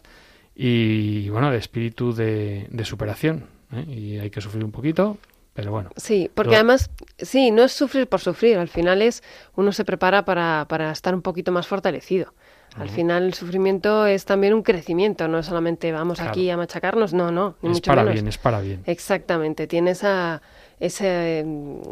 y, 0.55 1.29
bueno, 1.29 1.51
de 1.51 1.57
espíritu 1.57 2.13
de, 2.13 2.67
de 2.69 2.85
superación. 2.85 3.45
¿eh? 3.73 3.85
Y 3.87 4.17
hay 4.19 4.29
que 4.29 4.41
sufrir 4.41 4.63
un 4.63 4.71
poquito, 4.71 5.17
pero 5.53 5.71
bueno. 5.71 5.89
Sí, 5.97 6.29
porque 6.33 6.51
lo... 6.51 6.57
además, 6.57 6.89
sí, 7.17 7.51
no 7.51 7.63
es 7.63 7.71
sufrir 7.73 8.07
por 8.07 8.19
sufrir, 8.19 8.57
al 8.57 8.69
final 8.69 9.01
es 9.01 9.23
uno 9.55 9.71
se 9.71 9.85
prepara 9.85 10.23
para, 10.23 10.65
para 10.67 10.91
estar 10.91 11.13
un 11.13 11.21
poquito 11.21 11.51
más 11.51 11.67
fortalecido. 11.67 12.33
Al 12.75 12.83
uh 12.83 12.89
-huh. 12.89 12.93
final 12.93 13.23
el 13.23 13.33
sufrimiento 13.33 14.05
es 14.05 14.23
también 14.23 14.53
un 14.53 14.63
crecimiento, 14.63 15.27
no 15.27 15.43
solamente 15.43 15.91
vamos 15.91 16.19
claro. 16.19 16.31
aquí 16.31 16.49
a 16.49 16.55
machacarnos, 16.55 17.13
no, 17.13 17.29
no, 17.29 17.55
ni 17.61 17.69
es 17.69 17.75
mucho 17.75 17.91
para 17.91 18.03
menos. 18.03 18.13
bien, 18.13 18.27
es 18.27 18.37
para 18.37 18.61
bien. 18.61 18.81
Exactamente, 18.85 19.67
tiene 19.67 19.91
esa, 19.91 20.41
ese, 20.79 21.45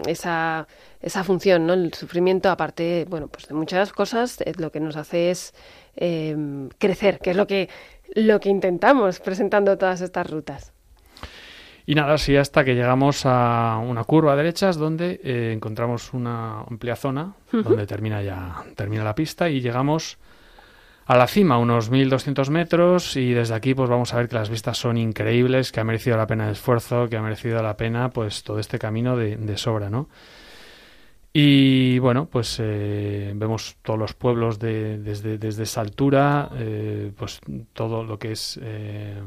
esa, 0.07 0.67
esa 1.01 1.23
función, 1.25 1.67
¿no? 1.67 1.73
El 1.73 1.93
sufrimiento, 1.93 2.49
aparte, 2.49 3.05
bueno, 3.09 3.27
pues 3.27 3.47
de 3.49 3.55
muchas 3.55 3.91
cosas, 3.91 4.39
eh, 4.41 4.53
lo 4.57 4.71
que 4.71 4.79
nos 4.79 4.95
hace 4.95 5.31
es 5.31 5.53
eh, 5.97 6.37
crecer, 6.77 7.19
que 7.19 7.31
es 7.31 7.35
lo 7.35 7.45
que, 7.45 7.67
lo 8.15 8.39
que 8.39 8.47
intentamos 8.47 9.19
presentando 9.19 9.77
todas 9.77 9.99
estas 9.99 10.29
rutas. 10.29 10.71
Y 11.85 11.95
nada, 11.95 12.13
así 12.13 12.37
hasta 12.37 12.63
que 12.63 12.75
llegamos 12.75 13.25
a 13.25 13.81
una 13.83 14.03
curva 14.03 14.33
a 14.33 14.35
derechas 14.35 14.77
donde 14.77 15.19
eh, 15.23 15.51
encontramos 15.53 16.13
una 16.13 16.61
amplia 16.61 16.95
zona 16.95 17.33
uh 17.51 17.57
-huh. 17.57 17.63
donde 17.63 17.87
termina 17.87 18.21
ya 18.21 18.63
termina 18.75 19.03
la 19.03 19.15
pista 19.15 19.49
y 19.49 19.59
llegamos 19.59 20.19
a 21.09 21.17
la 21.17 21.25
cima, 21.25 21.57
unos 21.57 21.89
1200 21.89 22.51
metros, 22.51 23.15
y 23.15 23.33
desde 23.33 23.55
aquí 23.55 23.73
pues 23.73 23.89
vamos 23.89 24.13
a 24.13 24.17
ver 24.17 24.29
que 24.29 24.35
las 24.35 24.47
vistas 24.47 24.77
son 24.77 24.95
increíbles, 24.95 25.71
que 25.71 25.79
ha 25.79 25.83
merecido 25.83 26.17
la 26.17 26.27
pena 26.27 26.45
el 26.45 26.51
esfuerzo, 26.51 27.09
que 27.09 27.17
ha 27.17 27.21
merecido 27.23 27.63
la 27.63 27.75
pena 27.77 28.11
pues 28.11 28.43
todo 28.43 28.59
este 28.59 28.77
camino 28.77 29.17
de, 29.17 29.35
de 29.35 29.57
sobra, 29.57 29.89
¿no? 29.89 30.07
Y 31.33 31.97
bueno, 31.97 32.27
pues 32.27 32.57
eh, 32.59 33.33
vemos 33.35 33.77
todos 33.81 33.97
los 33.97 34.13
pueblos 34.13 34.59
de, 34.59 34.99
desde, 34.99 35.39
desde 35.39 35.63
esa 35.63 35.81
altura, 35.81 36.51
eh, 36.57 37.11
pues 37.17 37.41
todo 37.73 38.03
lo 38.03 38.19
que 38.19 38.33
es 38.33 38.59
eh, 38.61 39.19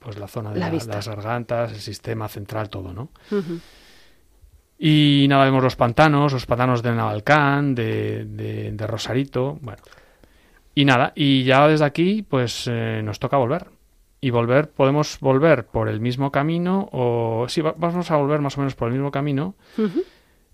pues 0.00 0.18
la 0.18 0.28
zona 0.28 0.52
de 0.52 0.60
la 0.60 0.68
la, 0.70 0.84
las 0.84 1.08
gargantas, 1.08 1.72
el 1.72 1.80
sistema 1.80 2.28
central, 2.28 2.68
todo, 2.68 2.92
¿no? 2.92 3.04
Uh 3.30 3.36
-huh. 3.36 3.60
Y 4.86 5.24
nada, 5.30 5.46
vemos 5.46 5.64
los 5.64 5.76
pantanos, 5.76 6.34
los 6.34 6.44
pantanos 6.44 6.82
de 6.82 6.92
Navalcán, 6.92 7.74
de, 7.74 8.26
de, 8.26 8.70
de, 8.70 8.86
Rosarito, 8.86 9.56
bueno. 9.62 9.82
Y 10.74 10.84
nada, 10.84 11.14
y 11.14 11.42
ya 11.42 11.66
desde 11.66 11.86
aquí, 11.86 12.20
pues 12.20 12.68
eh, 12.70 13.00
nos 13.02 13.18
toca 13.18 13.38
volver. 13.38 13.68
Y 14.20 14.28
volver, 14.28 14.68
podemos 14.68 15.18
volver 15.20 15.64
por 15.64 15.88
el 15.88 16.00
mismo 16.00 16.30
camino, 16.30 16.90
o 16.92 17.46
sí, 17.48 17.62
vamos 17.62 18.10
a 18.10 18.16
volver 18.16 18.42
más 18.42 18.58
o 18.58 18.60
menos 18.60 18.74
por 18.74 18.88
el 18.88 18.92
mismo 18.92 19.10
camino, 19.10 19.54
uh 19.78 19.84
-huh. 19.84 20.04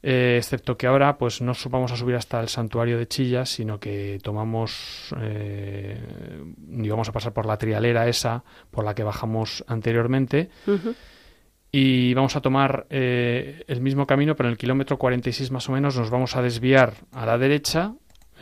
eh, 0.04 0.36
excepto 0.38 0.76
que 0.76 0.86
ahora, 0.86 1.18
pues 1.18 1.40
no 1.40 1.52
vamos 1.68 1.90
a 1.90 1.96
subir 1.96 2.14
hasta 2.14 2.40
el 2.40 2.46
santuario 2.46 2.98
de 2.98 3.08
Chillas, 3.08 3.48
sino 3.48 3.80
que 3.80 4.20
tomamos, 4.22 5.12
eh, 5.20 5.98
y 6.68 6.88
vamos 6.88 7.08
a 7.08 7.12
pasar 7.12 7.32
por 7.32 7.46
la 7.46 7.56
trialera 7.56 8.06
esa, 8.06 8.44
por 8.70 8.84
la 8.84 8.94
que 8.94 9.02
bajamos 9.02 9.64
anteriormente. 9.66 10.50
Uh 10.68 10.70
-huh 10.70 10.94
y 11.72 12.14
vamos 12.14 12.34
a 12.36 12.40
tomar 12.40 12.86
eh, 12.90 13.64
el 13.68 13.80
mismo 13.80 14.06
camino, 14.06 14.34
pero 14.34 14.48
en 14.48 14.52
el 14.52 14.58
kilómetro 14.58 14.98
46 14.98 15.50
más 15.50 15.68
o 15.68 15.72
menos 15.72 15.96
nos 15.96 16.10
vamos 16.10 16.36
a 16.36 16.42
desviar 16.42 16.94
a 17.12 17.26
la 17.26 17.38
derecha 17.38 17.94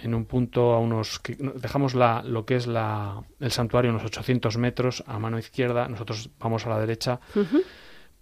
en 0.03 0.15
un 0.15 0.25
punto 0.25 0.73
a 0.73 0.79
unos 0.79 1.21
dejamos 1.57 1.95
la, 1.95 2.23
lo 2.23 2.45
que 2.45 2.57
es 2.57 2.67
la, 2.67 3.23
el 3.41 3.51
santuario 3.51 3.91
unos 3.91 4.05
800 4.05 4.57
metros 4.59 5.05
a 5.07 5.19
mano 5.19 5.39
izquierda, 5.39 5.89
nosotros 5.89 6.31
vamos 6.39 6.67
a 6.67 6.71
la 6.71 6.79
derecha 6.79 7.21
uh 7.35 7.41
-huh. 7.41 7.63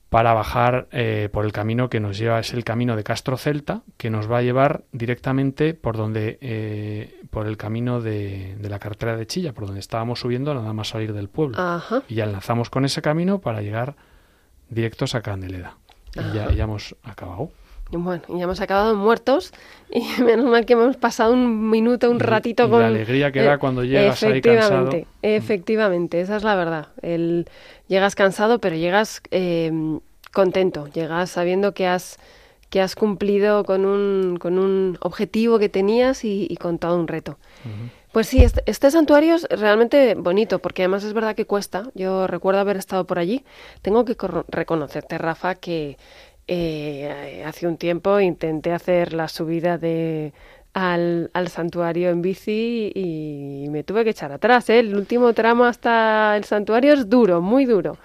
para 0.08 0.32
bajar 0.32 0.88
eh, 0.90 1.28
por 1.32 1.44
el 1.44 1.52
camino 1.52 1.88
que 1.88 2.00
nos 2.00 2.18
lleva, 2.18 2.40
es 2.40 2.52
el 2.54 2.64
camino 2.64 2.96
de 2.96 3.04
Castro 3.04 3.36
Celta, 3.36 3.82
que 3.96 4.10
nos 4.10 4.30
va 4.30 4.38
a 4.38 4.42
llevar 4.42 4.84
directamente 4.92 5.75
por 5.75 5.96
donde 5.96 6.38
eh, 6.40 7.20
por 7.30 7.46
el 7.46 7.56
camino 7.56 8.00
de, 8.00 8.56
de, 8.58 8.68
la 8.68 8.78
carretera 8.78 9.16
de 9.16 9.26
Chilla, 9.26 9.52
por 9.52 9.66
donde 9.66 9.80
estábamos 9.80 10.20
subiendo 10.20 10.54
nada 10.54 10.72
más 10.72 10.88
salir 10.88 11.12
del 11.12 11.28
pueblo. 11.28 11.58
Uh 11.58 11.80
-huh. 11.80 12.02
Y 12.08 12.14
ya 12.14 12.25
enlazamos 12.25 12.70
con 12.70 12.84
ese 12.84 13.02
camino 13.02 13.40
para 13.40 13.60
llegar 13.60 13.96
directos 14.68 15.14
a 15.14 15.23
Candeleda. 15.23 15.76
Y 16.14 16.35
ya, 16.35 16.50
ya, 16.52 16.64
hemos 16.64 16.94
acabado. 17.04 17.50
Bueno, 17.90 18.23
ya 18.28 18.44
hemos 18.44 18.61
acabado 18.61 18.96
muertos 18.96 19.52
y 19.90 20.00
menos 20.23 20.46
mal 20.46 20.66
que 20.66 20.73
hemos 20.73 20.96
pasado 20.96 21.32
un 21.32 21.70
minuto, 21.70 22.11
un 22.11 22.20
ratito 22.20 22.68
con... 22.68 22.80
La 22.80 22.88
alegría 22.88 23.30
que 23.30 23.42
da 23.42 23.54
eh, 23.54 23.58
cuando 23.58 23.85
llegas 23.85 24.23
ahí 24.23 24.40
cansado. 24.40 24.90
Efectivamente, 25.23 26.20
esa 26.20 26.37
es 26.37 26.42
la 26.42 26.56
verdad. 26.56 26.88
El, 27.02 27.49
llegas 27.87 28.14
cansado, 28.14 28.61
pero 28.61 28.76
llegas 28.76 29.23
eh, 29.30 29.70
contento, 30.32 30.88
llegas 30.88 31.30
sabiendo 31.30 31.75
que 31.75 31.87
has, 31.87 32.18
que 32.70 32.80
has 32.80 32.96
cumplido 32.96 33.64
con 33.64 33.85
un, 33.85 34.38
con 34.38 34.58
un 34.58 34.99
objetivo 35.00 35.58
que 35.58 35.68
tenías 35.68 36.25
y, 36.25 36.46
y 36.50 36.56
con 36.56 36.78
todo 36.78 36.99
un 36.99 37.06
reto. 37.08 37.38
Uh 37.64 37.68
-huh. 37.68 37.90
Pues 38.16 38.28
sí, 38.28 38.42
este, 38.42 38.62
este, 38.64 38.90
santuario 38.90 39.35
es 39.35 39.42
realmente 39.50 40.14
bonito, 40.14 40.58
porque 40.58 40.80
además 40.80 41.04
es 41.04 41.12
verdad 41.12 41.37
que 41.37 41.44
cuesta. 41.44 41.90
Yo 41.94 42.26
recuerdo 42.26 42.61
haber 42.61 42.78
estado 42.78 43.06
por 43.06 43.18
allí. 43.18 43.44
Tengo 43.82 44.06
que 44.06 44.16
reconocerte, 44.49 45.18
Rafa, 45.18 45.54
que 45.56 45.99
eh, 46.49 47.44
hace 47.44 47.66
un 47.66 47.76
tiempo 47.76 48.18
intenté 48.18 48.73
hacer 48.73 49.12
la 49.12 49.28
subida 49.28 49.76
de 49.76 50.32
al, 50.76 51.30
al, 51.33 51.49
santuario 51.49 52.11
en 52.11 52.21
bici 52.21 52.92
y 52.95 53.66
me 53.71 53.83
tuve 53.83 54.04
que 54.04 54.11
echar 54.11 54.30
atrás. 54.30 54.68
¿eh? 54.68 54.80
El 54.80 54.95
último 54.95 55.33
tramo 55.33 55.64
hasta 55.64 56.37
el 56.37 56.45
santuario 56.45 56.92
es 56.92 57.09
duro, 57.09 57.40
muy 57.40 57.64
duro. 57.64 57.97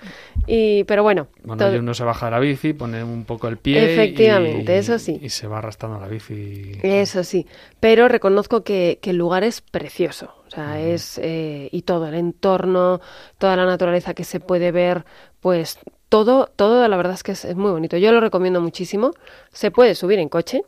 Y, 0.48 0.86
pero 0.86 1.04
bueno. 1.04 1.28
Bueno, 1.44 1.66
todo... 1.66 1.78
uno 1.78 1.94
se 1.94 2.06
baja 2.06 2.28
de 2.28 2.32
la 2.32 2.40
bici, 2.40 2.72
pone 2.72 3.04
un 3.04 3.26
poco 3.26 3.50
el 3.50 3.58
pie. 3.58 3.92
Efectivamente, 3.92 4.74
y, 4.74 4.78
eso 4.78 5.00
sí. 5.00 5.20
Y 5.22 5.28
se 5.28 5.48
va 5.48 5.58
arrastrando 5.58 6.00
la 6.00 6.08
bici. 6.08 6.80
Eso 6.82 7.26
sí. 7.26 7.46
Pero 7.82 8.08
reconozco 8.08 8.64
que, 8.64 9.00
que 9.02 9.10
el 9.10 9.18
lugar 9.18 9.44
es 9.44 9.60
precioso. 9.60 10.34
O 10.48 10.50
sea, 10.50 10.80
es. 10.80 11.20
Eh, 11.22 11.68
y 11.74 11.82
todo, 11.82 12.08
el 12.08 12.14
entorno, 12.14 13.02
toda 13.38 13.58
la 13.58 13.66
naturaleza 13.66 14.14
que 14.14 14.24
se 14.24 14.40
puede 14.40 14.72
ver, 14.72 15.04
pues 15.42 15.78
todo, 16.08 16.50
todo 16.56 16.88
la 16.88 16.96
verdad 16.96 17.16
es 17.16 17.24
que 17.24 17.34
es, 17.34 17.44
es 17.44 17.58
muy 17.58 17.72
bonito. 17.72 17.98
Yo 17.98 18.14
lo 18.14 18.22
recomiendo 18.22 18.62
muchísimo. 18.62 19.12
Se 19.52 19.72
puede 19.72 19.94
subir 19.94 20.20
en 20.20 20.30
coche, 20.30 20.62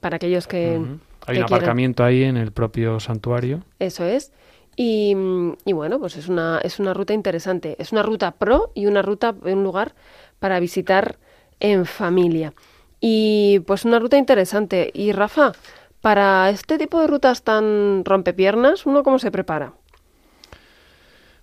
para 0.00 0.16
aquellos 0.16 0.46
que. 0.46 0.76
Uh 0.78 0.82
-huh 0.82 0.98
hay 1.26 1.38
un 1.38 1.44
aparcamiento 1.44 2.04
ahí 2.04 2.24
en 2.24 2.36
el 2.36 2.52
propio 2.52 3.00
santuario. 3.00 3.62
Eso 3.78 4.04
es. 4.04 4.32
Y, 4.76 5.16
y, 5.64 5.72
bueno, 5.72 5.98
pues 5.98 6.16
es 6.16 6.28
una, 6.28 6.60
es 6.62 6.78
una 6.78 6.92
ruta 6.92 7.14
interesante. 7.14 7.76
Es 7.78 7.92
una 7.92 8.02
ruta 8.02 8.32
pro 8.32 8.72
y 8.74 8.86
una 8.86 9.00
ruta, 9.02 9.34
un 9.42 9.62
lugar 9.62 9.94
para 10.38 10.60
visitar 10.60 11.16
en 11.60 11.86
familia. 11.86 12.52
Y 13.00 13.60
pues 13.66 13.84
una 13.84 13.98
ruta 13.98 14.16
interesante. 14.18 14.90
Y 14.92 15.12
Rafa, 15.12 15.52
Para 16.00 16.50
este 16.50 16.78
tipo 16.78 17.00
de 17.00 17.08
rutas 17.08 17.42
tan 17.42 18.04
rompepiernas, 18.04 18.86
¿uno 18.86 19.02
cómo 19.02 19.18
se 19.18 19.30
prepara? 19.32 19.72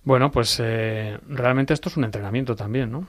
Bueno, 0.04 0.30
pues 0.30 0.60
eh, 0.62 1.18
realmente 1.28 1.72
esto 1.72 1.88
es 1.88 1.96
un 1.96 2.04
entrenamiento 2.04 2.54
también, 2.54 2.92
¿no? 2.92 3.06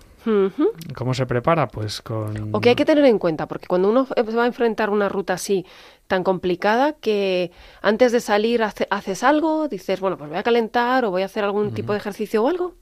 ¿Cómo 0.96 1.14
se 1.14 1.25
prepara? 1.25 1.68
Pues 1.68 2.02
con... 2.02 2.56
O 2.56 2.62
que 2.62 2.70
hay 2.70 2.75
que 2.75 2.86
tener 2.86 3.06
en 3.06 3.20
cuenta, 3.20 3.48
porque 3.48 3.68
cuando 3.68 3.90
uno 3.90 4.08
eh, 4.16 4.24
va 4.24 4.44
a 4.44 4.48
enfrentar 4.48 4.90
una 4.90 5.10
ruta 5.10 5.34
así 5.34 5.66
tan 6.08 6.24
complicada, 6.24 6.94
que 6.94 7.52
antes 7.82 8.12
de 8.12 8.22
salir 8.22 8.64
hace- 8.64 8.88
haces 8.90 9.24
algo, 9.24 9.68
dices, 9.68 10.00
bueno, 10.00 10.18
pues 10.18 10.30
voy 10.30 10.40
a 10.40 10.44
calentar 10.44 11.04
o 11.06 11.12
voy 11.12 11.22
a 11.22 11.25
hacer 11.25 11.44
algún 11.44 11.72
tipo 11.74 11.92
de 11.92 12.00
ejercicio 12.00 12.44
o 12.44 12.48
algo. 12.48 12.74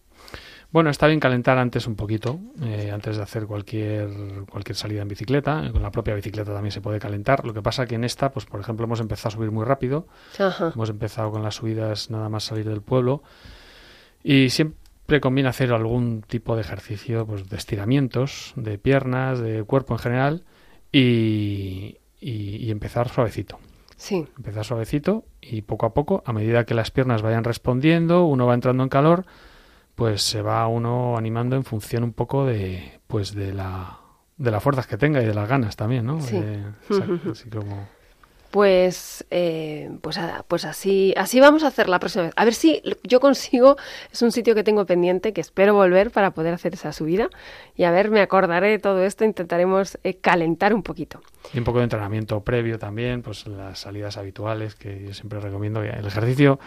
Bueno, 0.72 0.90
está 0.90 1.06
bien 1.08 1.20
calentar 1.20 1.58
antes 1.58 1.86
un 1.86 1.96
poquito, 1.96 2.40
eh, 2.64 2.92
antes 2.92 3.18
de 3.18 3.24
hacer 3.24 3.46
cualquier, 3.46 4.10
cualquier 4.50 4.76
salida 4.76 5.02
en 5.02 5.08
bicicleta. 5.08 5.70
Con 5.72 5.82
la 5.84 5.92
propia 5.92 6.16
bicicleta 6.16 6.52
también 6.54 6.72
se 6.72 6.82
puede 6.82 7.00
calentar. 7.00 7.46
Lo 7.46 7.54
que 7.54 7.62
pasa 7.62 7.86
que 7.86 7.96
en 7.96 8.04
esta, 8.04 8.32
pues 8.32 8.46
por 8.46 8.60
ejemplo, 8.60 8.86
hemos 8.86 9.00
empezado 9.00 9.30
a 9.30 9.32
subir 9.32 9.52
muy 9.52 9.66
rápido. 9.66 10.08
Ajá. 10.40 10.72
Hemos 10.74 10.90
empezado 10.90 11.30
con 11.32 11.44
las 11.44 11.56
subidas 11.56 12.10
nada 12.10 12.30
más 12.30 12.44
salir 12.46 12.68
del 12.68 12.82
pueblo. 12.82 13.22
Y 14.24 14.50
siempre 14.50 15.20
conviene 15.20 15.50
hacer 15.50 15.74
algún 15.74 16.22
tipo 16.22 16.56
de 16.56 16.62
ejercicio 16.62 17.26
pues, 17.28 17.50
de 17.50 17.58
estiramientos, 17.58 18.54
de 18.56 18.78
piernas, 18.78 19.40
de 19.40 19.64
cuerpo 19.64 19.94
en 19.96 20.00
general. 20.00 20.44
Y, 20.92 21.98
y- 22.22 22.56
y 22.58 22.72
empezar 22.72 23.10
suavecito. 23.10 23.60
Sí. 23.98 24.26
Empezar 24.38 24.64
suavecito 24.66 25.26
y 25.42 25.64
poco 25.64 25.86
a 25.86 25.94
poco, 25.94 26.24
a 26.26 26.34
medida 26.34 26.66
que 26.66 26.74
las 26.74 26.92
piernas 26.92 27.22
vayan 27.22 27.44
respondiendo, 27.44 28.26
uno 28.26 28.46
va 28.46 28.54
entrando 28.54 28.84
en 28.84 28.90
calor, 28.90 29.26
pues 29.96 30.22
se 30.22 30.42
va 30.42 30.68
uno 30.68 31.18
animando 31.18 31.56
en 31.56 31.64
función 31.64 32.04
un 32.04 32.14
poco 32.14 32.46
de, 32.46 33.00
pues 33.08 33.34
de 33.36 33.54
la, 33.54 34.00
de 34.38 34.52
las 34.52 34.62
fuerzas 34.64 34.88
que 34.88 34.98
tenga 34.98 35.22
y 35.22 35.26
de 35.26 35.34
las 35.34 35.48
ganas 35.50 35.76
también, 35.76 36.06
¿no? 36.06 36.22
Sí. 36.22 36.40
De- 36.40 36.64
exacto, 36.90 37.32
así 37.32 37.50
como... 37.50 37.88
Pues, 38.58 39.26
eh, 39.32 39.90
pues, 40.02 40.20
a- 40.20 40.46
pues 40.48 40.64
así, 40.64 41.12
así 41.18 41.40
vamos 41.40 41.64
a 41.64 41.68
hacer 41.70 41.90
la 41.90 41.98
próxima 41.98 42.26
vez. 42.26 42.34
A 42.36 42.46
ver 42.46 42.54
si 42.54 42.84
yo 43.02 43.20
consigo, 43.20 43.78
es 44.12 44.22
un 44.22 44.32
sitio 44.32 44.54
que 44.54 44.64
tengo 44.64 44.86
pendiente, 44.86 45.34
que 45.34 45.42
espero 45.42 45.74
volver 45.74 46.12
para 46.12 46.30
poder 46.36 46.54
hacer 46.54 46.76
esa 46.76 46.94
subida. 46.94 47.30
Y 47.76 47.86
a 47.86 47.90
ver, 47.90 48.12
me 48.12 48.22
acordaré 48.22 48.70
de 48.70 48.78
todo 48.78 49.04
esto, 49.04 49.26
intentaremos 49.26 49.98
eh, 50.04 50.18
calentar 50.18 50.76
un 50.76 50.84
poquito. 50.84 51.20
Y 51.52 51.58
un 51.58 51.64
poco 51.64 51.80
de 51.80 51.86
entrenamiento 51.86 52.42
previo 52.42 52.78
también, 52.78 53.24
pues 53.24 53.48
las 53.48 53.80
salidas 53.80 54.18
habituales 54.18 54.76
que 54.76 55.02
yo 55.04 55.16
siempre 55.16 55.40
recomiendo. 55.40 55.82
El 55.82 56.06
ejercicio 56.06 56.60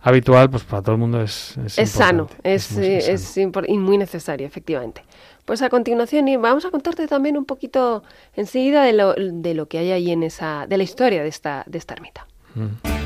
habitual, 0.00 0.50
pues 0.50 0.64
para 0.64 0.82
todo 0.82 0.96
el 0.96 1.00
mundo 1.00 1.22
es 1.22 1.56
Es, 1.64 1.78
Es 1.78 1.90
sano, 1.90 2.28
es, 2.42 2.72
muy- 2.72 2.84
eh, 2.84 3.00
sano. 3.00 3.14
es 3.14 3.36
impor- 3.36 3.64
y 3.68 3.78
muy 3.78 3.96
necesario, 3.96 4.44
efectivamente. 4.44 5.02
Pues 5.48 5.62
a 5.62 5.70
continuación 5.70 6.26
vamos 6.42 6.66
a 6.66 6.70
contarte 6.70 7.08
también 7.08 7.38
un 7.38 7.46
poquito 7.46 8.02
enseguida 8.34 8.82
de 8.82 8.92
lo, 8.92 9.14
de 9.14 9.54
lo 9.54 9.66
que 9.66 9.78
hay 9.78 9.92
ahí 9.92 10.10
en 10.10 10.22
esa, 10.22 10.66
de 10.66 10.76
la 10.76 10.82
historia 10.82 11.22
de 11.22 11.28
esta, 11.30 11.64
de 11.66 11.78
esta 11.78 11.94
ermita. 11.94 12.26
Mm. 12.54 12.97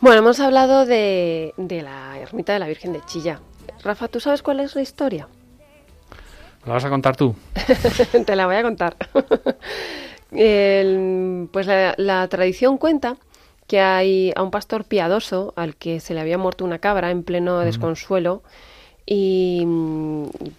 Bueno, 0.00 0.20
hemos 0.20 0.40
hablado 0.40 0.86
de, 0.86 1.52
de 1.56 1.82
la 1.82 2.18
ermita 2.18 2.52
de 2.52 2.58
la 2.58 2.66
Virgen 2.66 2.92
de 2.92 3.04
Chilla. 3.04 3.40
Rafa, 3.82 4.08
¿tú 4.08 4.20
sabes 4.20 4.42
cuál 4.42 4.60
es 4.60 4.74
la 4.74 4.82
historia? 4.82 5.28
¿La 6.66 6.74
vas 6.74 6.84
a 6.84 6.90
contar 6.90 7.16
tú? 7.16 7.34
Te 8.26 8.36
la 8.36 8.46
voy 8.46 8.56
a 8.56 8.62
contar. 8.62 8.96
El- 10.32 11.48
pues 11.52 11.66
la, 11.66 11.94
la 11.98 12.26
tradición 12.28 12.78
cuenta 12.78 13.16
que 13.66 13.80
hay 13.80 14.32
a 14.36 14.42
un 14.42 14.50
pastor 14.50 14.84
piadoso 14.84 15.52
al 15.56 15.76
que 15.76 16.00
se 16.00 16.14
le 16.14 16.20
había 16.20 16.38
muerto 16.38 16.64
una 16.64 16.78
cabra 16.78 17.10
en 17.10 17.22
pleno 17.22 17.60
desconsuelo 17.60 18.42
y 19.06 19.64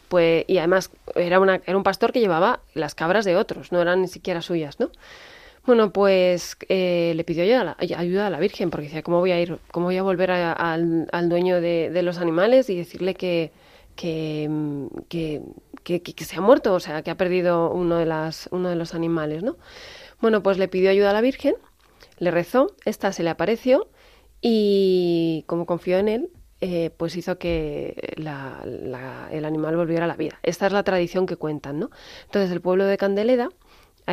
pues 0.10 0.46
y 0.48 0.58
además 0.58 0.90
era 1.16 1.40
una 1.40 1.62
era 1.66 1.78
un 1.78 1.84
pastor 1.84 2.12
que 2.12 2.20
llevaba 2.20 2.60
las 2.74 2.96
cabras 2.96 3.24
de 3.26 3.36
otros, 3.38 3.72
no 3.72 3.82
eran 3.82 4.02
ni 4.02 4.08
siquiera 4.08 4.42
suyas, 4.42 4.80
¿no? 4.80 4.90
Bueno, 5.66 5.94
pues 5.94 6.58
eh, 6.70 7.14
le 7.16 7.24
pidió 7.24 7.44
ayuda 7.44 7.62
a, 7.62 7.64
la, 7.64 7.78
ayuda 8.00 8.28
a 8.28 8.30
la 8.32 8.40
Virgen 8.40 8.72
porque 8.72 8.88
decía, 8.88 9.04
¿cómo 9.04 9.20
voy 9.20 9.32
a 9.32 9.40
ir, 9.40 9.60
cómo 9.72 9.86
voy 9.88 9.98
a 9.98 10.04
volver 10.04 10.32
al, 10.32 11.08
dueño 11.30 11.62
de, 11.62 12.02
los 12.02 12.18
animales 12.18 12.70
y 12.72 12.76
decirle 12.78 13.14
que, 13.14 13.52
que, 13.96 14.50
que, 15.10 15.42
que- 15.84 16.02
que- 16.02 16.14
que 16.16 16.24
se 16.26 16.38
ha 16.38 16.42
muerto, 16.42 16.74
o 16.74 16.80
sea, 16.80 17.04
que 17.04 17.12
ha 17.12 17.16
perdido 17.18 17.72
uno 17.72 17.98
de, 17.98 18.08
las, 18.08 18.50
uno 18.52 18.70
de 18.70 18.76
los 18.76 18.96
animales, 18.96 19.44
¿no? 19.44 19.58
Bueno, 20.22 20.44
pues 20.44 20.58
le 20.58 20.68
pidió 20.68 20.90
ayuda 20.92 21.12
a 21.12 21.14
la 21.14 21.22
Virgen, 21.22 21.56
le 22.20 22.32
rezó, 22.32 22.68
esta 22.86 23.14
se 23.14 23.24
le 23.24 23.30
apareció 23.30 23.90
y 24.42 25.44
como 25.48 25.66
confió 25.66 25.98
en 26.00 26.08
él, 26.08 26.30
eh, 26.62 26.92
pues 26.98 27.16
hizo 27.16 27.38
que 27.40 28.14
la- 28.18 28.62
la- 28.66 29.30
el 29.32 29.46
animal 29.46 29.76
volviera 29.76 30.06
a 30.06 30.08
la 30.08 30.16
vida. 30.16 30.40
Esta 30.44 30.68
es 30.68 30.74
la 30.74 30.84
tradición 30.84 31.26
que 31.26 31.36
cuentan, 31.38 31.80
¿no? 31.80 31.90
Entonces 32.26 32.52
el 32.52 32.62
pueblo 32.62 32.86
de 32.86 32.98
Candeleda, 32.98 33.50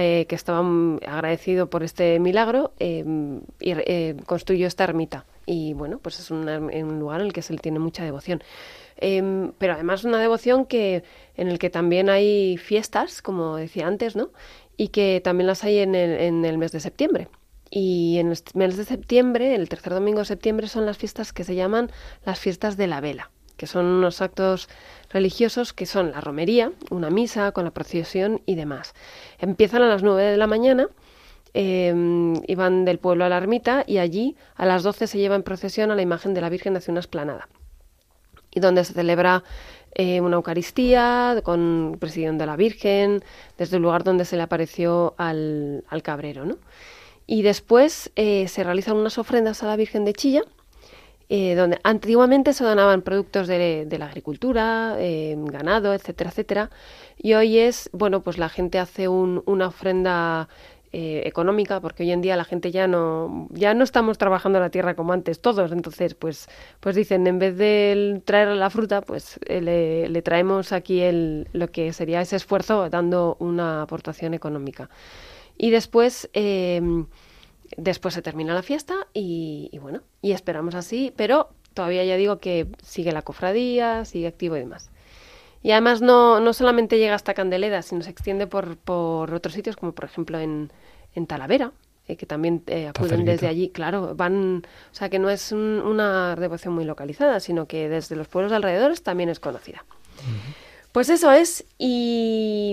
eh, 0.04 0.26
que 0.26 0.34
estaba 0.34 0.60
agradecido 1.06 1.70
por 1.70 1.82
este 1.82 2.18
milagro, 2.18 2.72
eh, 2.78 3.04
y, 3.60 3.72
eh, 3.72 4.16
construyó 4.26 4.66
esta 4.66 4.84
ermita. 4.84 5.24
Y 5.46 5.72
bueno, 5.74 5.98
pues 5.98 6.20
es 6.20 6.30
un 6.30 6.98
lugar 6.98 7.20
en 7.20 7.26
el 7.26 7.32
que 7.32 7.42
se 7.42 7.52
le 7.52 7.58
tiene 7.58 7.78
mucha 7.78 8.04
devoción. 8.04 8.42
Em, 8.98 9.52
pero 9.58 9.74
además 9.74 10.04
una 10.04 10.18
devoción 10.18 10.66
que 10.66 11.04
en 11.36 11.48
el 11.48 11.58
que 11.58 11.70
también 11.70 12.10
hay 12.10 12.56
fiestas, 12.58 13.22
como 13.22 13.56
decía 13.56 13.86
antes, 13.86 14.16
¿no? 14.16 14.30
Y 14.76 14.88
que 14.88 15.20
también 15.22 15.46
las 15.46 15.64
hay 15.64 15.78
en 15.78 15.94
el, 15.94 16.10
en 16.20 16.44
el 16.44 16.58
mes 16.58 16.72
de 16.72 16.80
septiembre. 16.80 17.28
Y 17.70 18.18
en 18.18 18.32
el 18.32 18.38
mes 18.54 18.76
de 18.76 18.84
septiembre, 18.84 19.54
el 19.54 19.68
tercer 19.68 19.92
domingo 19.92 20.20
de 20.20 20.24
septiembre, 20.24 20.68
son 20.68 20.86
las 20.86 20.98
fiestas 20.98 21.32
que 21.32 21.44
se 21.44 21.54
llaman 21.54 21.90
las 22.24 22.38
fiestas 22.38 22.76
de 22.76 22.86
la 22.86 23.00
vela, 23.00 23.30
que 23.56 23.66
son 23.66 23.86
unos 23.86 24.20
actos 24.20 24.68
religiosos 25.10 25.72
que 25.72 25.86
son 25.86 26.12
la 26.12 26.20
romería, 26.20 26.72
una 26.90 27.10
misa 27.10 27.52
con 27.52 27.64
la 27.64 27.70
procesión 27.70 28.42
y 28.46 28.54
demás. 28.54 28.94
Empiezan 29.38 29.82
a 29.82 29.88
las 29.88 30.02
9 30.02 30.22
de 30.22 30.36
la 30.36 30.46
mañana 30.46 30.88
eh, 31.54 31.94
y 32.46 32.54
van 32.54 32.84
del 32.84 32.98
pueblo 32.98 33.24
a 33.24 33.28
la 33.28 33.36
ermita 33.38 33.84
y 33.86 33.98
allí 33.98 34.36
a 34.54 34.66
las 34.66 34.82
12 34.82 35.06
se 35.06 35.18
lleva 35.18 35.36
en 35.36 35.42
procesión 35.42 35.90
a 35.90 35.94
la 35.94 36.02
imagen 36.02 36.34
de 36.34 36.40
la 36.40 36.50
Virgen 36.50 36.76
hacia 36.76 36.92
una 36.92 37.00
esplanada 37.00 37.48
y 38.50 38.60
donde 38.60 38.84
se 38.84 38.92
celebra 38.92 39.44
eh, 39.92 40.20
una 40.20 40.36
Eucaristía 40.36 41.40
con 41.42 41.96
presidión 41.98 42.38
de 42.38 42.46
la 42.46 42.56
Virgen, 42.56 43.22
desde 43.56 43.76
el 43.76 43.82
lugar 43.82 44.04
donde 44.04 44.24
se 44.24 44.36
le 44.36 44.42
apareció 44.42 45.14
al, 45.18 45.84
al 45.88 46.02
cabrero. 46.02 46.44
¿no? 46.44 46.56
Y 47.26 47.42
después 47.42 48.10
eh, 48.16 48.48
se 48.48 48.64
realizan 48.64 48.96
unas 48.96 49.18
ofrendas 49.18 49.62
a 49.62 49.66
la 49.66 49.76
Virgen 49.76 50.04
de 50.04 50.12
Chilla, 50.12 50.42
eh, 51.30 51.54
donde 51.54 51.78
antiguamente 51.84 52.52
se 52.54 52.64
donaban 52.64 53.02
productos 53.02 53.46
de, 53.48 53.86
la 53.98 54.06
agricultura, 54.06 54.96
eh, 54.98 55.36
ganado, 55.38 55.92
etcétera, 55.92 56.30
etcétera. 56.30 56.70
Y 57.18 57.34
hoy 57.34 57.58
es, 57.58 57.90
bueno, 57.92 58.22
pues 58.22 58.38
la 58.38 58.48
gente 58.48 58.78
hace 58.78 59.08
un- 59.08 59.42
una 59.46 59.66
ofrenda 59.68 60.48
eh, 60.90 61.22
económica, 61.26 61.80
porque 61.80 62.02
hoy 62.02 62.12
en 62.12 62.22
día 62.22 62.34
la 62.34 62.44
gente 62.44 62.70
ya 62.70 62.86
no, 62.86 63.46
ya 63.50 63.74
no 63.74 63.84
estamos 63.84 64.16
trabajando 64.16 64.58
la 64.58 64.70
tierra 64.70 64.94
como 64.96 65.12
antes 65.12 65.42
todos, 65.42 65.70
entonces 65.70 66.14
pues, 66.14 66.48
pues 66.80 66.96
dicen, 66.96 67.26
en 67.26 67.38
vez 67.38 67.58
de 67.58 68.22
traer 68.24 68.48
la 68.56 68.70
fruta, 68.70 69.02
pues 69.02 69.38
le, 69.46 70.22
traemos 70.22 70.72
aquí 70.72 71.02
el, 71.02 71.46
lo 71.52 71.68
que 71.70 71.92
sería 71.92 72.22
ese 72.22 72.36
esfuerzo 72.36 72.88
dando 72.88 73.36
una 73.38 73.82
aportación 73.82 74.32
económica. 74.32 74.88
Y 75.58 75.70
después, 75.70 76.30
después 77.76 78.14
se 78.14 78.22
termina 78.22 78.54
la 78.54 78.62
fiesta 78.62 79.06
y, 79.14 79.68
y 79.72 79.78
bueno, 79.78 80.00
y 80.22 80.32
esperamos 80.32 80.74
así, 80.74 81.12
pero 81.16 81.50
todavía 81.74 82.04
ya 82.04 82.16
digo 82.16 82.38
que 82.38 82.66
sigue 82.82 83.12
la 83.12 83.22
cofradía, 83.22 84.04
sigue 84.04 84.26
activo 84.26 84.56
y 84.56 84.60
demás. 84.60 84.90
Y 85.62 85.72
además 85.72 86.00
no, 86.00 86.40
no 86.40 86.52
solamente 86.52 86.98
llega 86.98 87.14
hasta 87.14 87.34
Candeleda, 87.34 87.82
sino 87.82 88.02
se 88.02 88.10
extiende 88.10 88.46
por, 88.46 88.76
por 88.76 89.34
otros 89.34 89.54
sitios, 89.54 89.76
como 89.76 89.92
por 89.92 90.04
ejemplo 90.04 90.38
en, 90.38 90.70
en 91.14 91.26
Talavera, 91.26 91.72
eh, 92.06 92.16
que 92.16 92.26
también 92.26 92.62
eh, 92.68 92.88
acuden 92.88 93.24
desde 93.24 93.48
allí. 93.48 93.68
Claro, 93.70 94.14
van, 94.14 94.62
o 94.92 94.94
sea 94.94 95.08
que 95.08 95.18
no 95.18 95.28
es 95.30 95.50
un- 95.52 95.82
una 95.84 96.36
devoción 96.36 96.74
muy 96.74 96.84
localizada, 96.84 97.40
sino 97.40 97.66
que 97.66 97.88
desde 97.88 98.14
los 98.16 98.28
pueblos 98.28 98.52
alrededores 98.52 99.02
también 99.02 99.28
es 99.30 99.40
conocida. 99.40 99.84
Pues 100.92 101.10
eso 101.10 101.30
es, 101.32 101.64
y, 101.76 102.70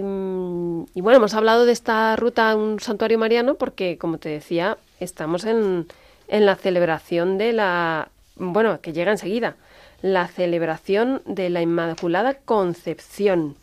y 0.94 1.02
bueno, 1.02 1.18
hemos 1.18 1.34
hablado 1.34 1.66
de 1.66 1.74
esta 1.74 2.16
ruta 2.16 2.52
a 2.52 2.56
un 2.56 2.80
santuario 2.80 3.20
mariano 3.20 3.56
porque, 3.56 3.98
como 3.98 4.18
te 4.20 4.30
decía, 4.30 4.78
estamos 5.00 5.46
en, 5.46 5.88
en 6.28 6.46
la 6.46 6.56
celebración 6.56 7.38
de 7.38 7.54
la, 7.54 8.10
bueno, 8.36 8.82
que 8.82 8.94
llega 8.94 9.12
enseguida, 9.12 9.56
la 10.02 10.28
celebración 10.28 11.22
de 11.26 11.50
la 11.50 11.62
Inmaculada 11.62 12.36
Concepción. 12.36 13.56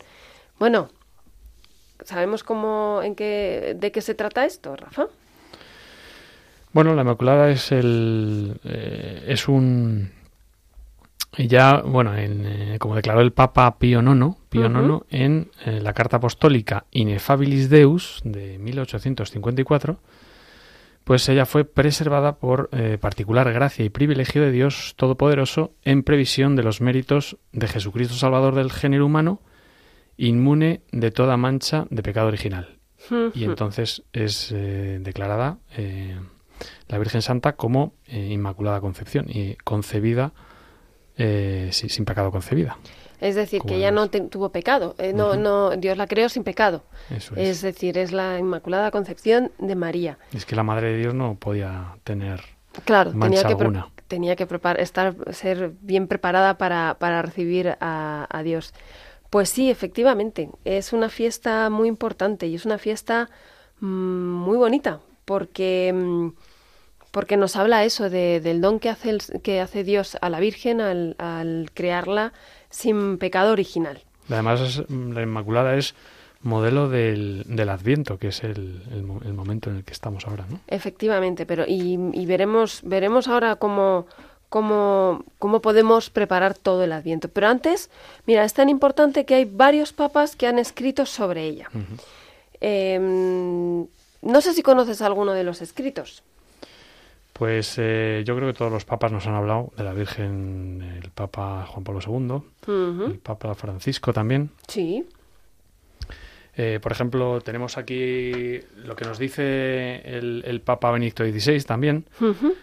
Bueno, 0.59 0.89
¿sabemos 2.03 2.43
cómo, 2.43 3.01
en 3.03 3.15
qué, 3.15 3.75
de 3.77 3.91
qué 3.91 4.01
se 4.01 4.15
trata 4.15 4.45
esto, 4.45 4.75
Rafa? 4.75 5.07
Bueno, 6.73 6.95
la 6.95 7.03
Inmaculada 7.03 7.49
es 7.51 7.71
el 7.71 8.59
eh, 8.63 9.25
es 9.27 9.47
un 9.47 10.11
ya 11.37 11.81
bueno, 11.81 12.15
en, 12.15 12.45
eh, 12.45 12.77
como 12.79 12.95
declaró 12.95 13.21
el 13.21 13.31
Papa 13.31 13.77
Pío 13.77 14.01
IX, 14.01 14.35
Pío 14.49 14.65
IX 14.65 15.05
en 15.09 15.51
eh, 15.65 15.79
la 15.81 15.93
Carta 15.93 16.17
Apostólica 16.17 16.85
Ineffabilis 16.91 17.69
Deus 17.69 18.21
de 18.23 18.59
1854, 18.59 19.97
pues 21.03 21.27
ella 21.29 21.45
fue 21.45 21.65
preservada 21.65 22.37
por 22.37 22.69
eh, 22.71 22.97
particular 22.99 23.51
gracia 23.51 23.83
y 23.83 23.89
privilegio 23.89 24.41
de 24.41 24.51
Dios 24.51 24.93
Todopoderoso 24.95 25.73
en 25.83 26.03
previsión 26.03 26.55
de 26.55 26.63
los 26.63 26.81
méritos 26.81 27.37
de 27.51 27.67
Jesucristo 27.67 28.15
Salvador 28.15 28.55
del 28.55 28.71
género 28.71 29.05
humano, 29.05 29.41
inmune 30.17 30.81
de 30.91 31.11
toda 31.11 31.37
mancha 31.37 31.85
de 31.89 32.03
pecado 32.03 32.27
original. 32.27 32.79
Y 33.33 33.43
entonces 33.43 34.03
es 34.13 34.51
eh, 34.51 34.99
declarada 35.01 35.57
eh, 35.75 36.17
la 36.87 36.97
Virgen 36.97 37.21
Santa 37.21 37.53
como 37.53 37.95
eh, 38.07 38.29
Inmaculada 38.31 38.79
Concepción 38.79 39.25
y 39.29 39.55
concebida 39.55 40.31
sí, 41.17 41.89
sin 41.89 42.05
pecado 42.05 42.31
concebida. 42.31 42.77
Es 43.23 43.35
decir, 43.35 43.61
que 43.61 43.75
ella 43.75 43.91
no 43.91 44.09
te- 44.09 44.21
tuvo 44.21 44.49
pecado, 44.49 44.95
eh, 44.97 45.13
no, 45.13 45.35
no, 45.35 45.71
Dios 45.77 45.97
la 45.97 46.07
creó 46.07 46.27
sin 46.29 46.43
pecado. 46.43 46.83
Eso 47.09 47.35
Es 47.35 47.49
es. 47.49 47.61
decir, 47.61 47.97
es 47.97 48.11
la 48.11 48.37
Inmaculada 48.37 48.91
Concepción 48.91 49.51
de 49.59 49.75
María. 49.75 50.17
Es 50.33 50.45
que 50.45 50.55
la 50.55 50.63
Madre 50.63 50.91
de 50.93 50.97
Dios 50.97 51.13
no 51.13 51.35
podía 51.35 51.95
tener 52.03 52.41
Claro, 52.85 53.11
tenía 53.11 53.43
que, 53.43 53.55
pre- 53.55 53.67
alguna. 53.67 53.89
tenía 54.07 54.35
que 54.35 54.47
estar, 54.79 55.15
ser 55.31 55.71
bien 55.81 56.07
preparada 56.07 56.57
para, 56.57 56.97
para 56.99 57.21
recibir 57.21 57.77
a, 57.79 58.27
a 58.29 58.43
Dios. 58.43 58.73
Pues 59.29 59.49
sí, 59.49 59.71
efectivamente, 59.71 60.49
es 60.65 60.91
una 60.93 61.09
fiesta 61.09 61.69
muy 61.69 61.87
importante 61.87 62.47
y 62.47 62.55
es 62.55 62.65
una 62.65 62.77
fiesta 62.77 63.29
mm, 63.79 63.85
muy 63.85 64.57
bonita 64.57 64.99
porque, 65.25 65.91
mm, 65.95 66.29
porque 67.11 67.37
nos 67.37 67.55
habla 67.55 67.83
eso 67.83 68.09
de- 68.09 68.39
del 68.41 68.59
don 68.59 68.79
que 68.79 68.89
hace, 68.89 69.11
el- 69.11 69.41
que 69.43 69.61
hace 69.61 69.83
Dios 69.83 70.17
a 70.21 70.29
la 70.29 70.39
Virgen 70.39 70.81
al, 70.81 71.15
al 71.19 71.69
crearla 71.73 72.33
sin 72.73 73.17
pecado 73.19 73.51
original. 73.51 74.01
Además, 74.29 74.81
la 74.89 75.21
Inmaculada 75.21 75.75
es 75.75 75.93
modelo 76.41 76.89
del, 76.89 77.43
del 77.45 77.69
Adviento, 77.69 78.17
que 78.17 78.29
es 78.29 78.43
el, 78.43 78.81
el 78.91 79.03
mo- 79.03 79.21
el 79.23 79.33
momento 79.33 79.69
en 79.69 79.77
el 79.77 79.83
que 79.83 79.93
estamos 79.93 80.25
ahora, 80.27 80.45
¿no? 80.49 80.59
Efectivamente, 80.67 81.45
pero 81.45 81.65
y, 81.67 81.99
y 82.13 82.25
veremos, 82.25 82.81
veremos 82.83 83.27
ahora 83.27 83.55
cómo, 83.57 84.07
cómo, 84.49 85.23
cómo 85.39 85.61
podemos 85.61 86.09
preparar 86.09 86.53
todo 86.57 86.83
el 86.83 86.91
Adviento. 86.93 87.29
Pero 87.29 87.47
antes, 87.47 87.89
mira, 88.25 88.43
es 88.43 88.53
tan 88.53 88.69
importante 88.69 89.23
que 89.25 89.35
hay 89.35 89.45
varios 89.45 89.93
papas 89.93 90.35
que 90.35 90.47
han 90.47 90.57
escrito 90.59 91.05
sobre 91.05 91.43
ella. 91.45 91.69
Em, 92.59 93.81
no 94.21 94.41
sé 94.41 94.53
si 94.53 94.63
conoces 94.63 95.01
alguno 95.01 95.33
de 95.33 95.43
los 95.43 95.61
escritos. 95.61 96.23
Pues 97.33 97.75
eh, 97.79 98.23
yo 98.25 98.35
creo 98.35 98.47
que 98.51 98.57
todos 98.57 98.71
los 98.71 98.85
papas 98.85 99.11
nos 99.11 99.25
han 99.25 99.33
hablado 99.33 99.73
de 99.75 99.83
la 99.83 99.93
Virgen, 99.93 100.99
el 101.03 101.09
Papa 101.09 101.65
Juan 101.67 101.83
Pablo 101.83 101.99
II, 102.05 102.41
el 103.07 103.19
Papa 103.19 103.55
Francisco 103.55 104.13
también. 104.13 104.51
Sí. 104.67 105.03
Eh, 106.55 106.79
por 106.79 106.91
ejemplo, 106.91 107.41
tenemos 107.41 107.77
aquí 107.79 108.59
lo 108.85 108.95
que 108.95 109.05
nos 109.05 109.17
dice 109.17 110.01
el, 110.05 110.43
el 110.45 110.61
Papa 110.61 110.91
Benedicto 110.91 111.23
XVI 111.25 111.59
también 111.63 112.05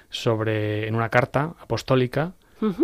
sobre 0.08 0.86
en 0.86 0.94
una 0.94 1.08
carta 1.08 1.54
apostólica 1.60 2.32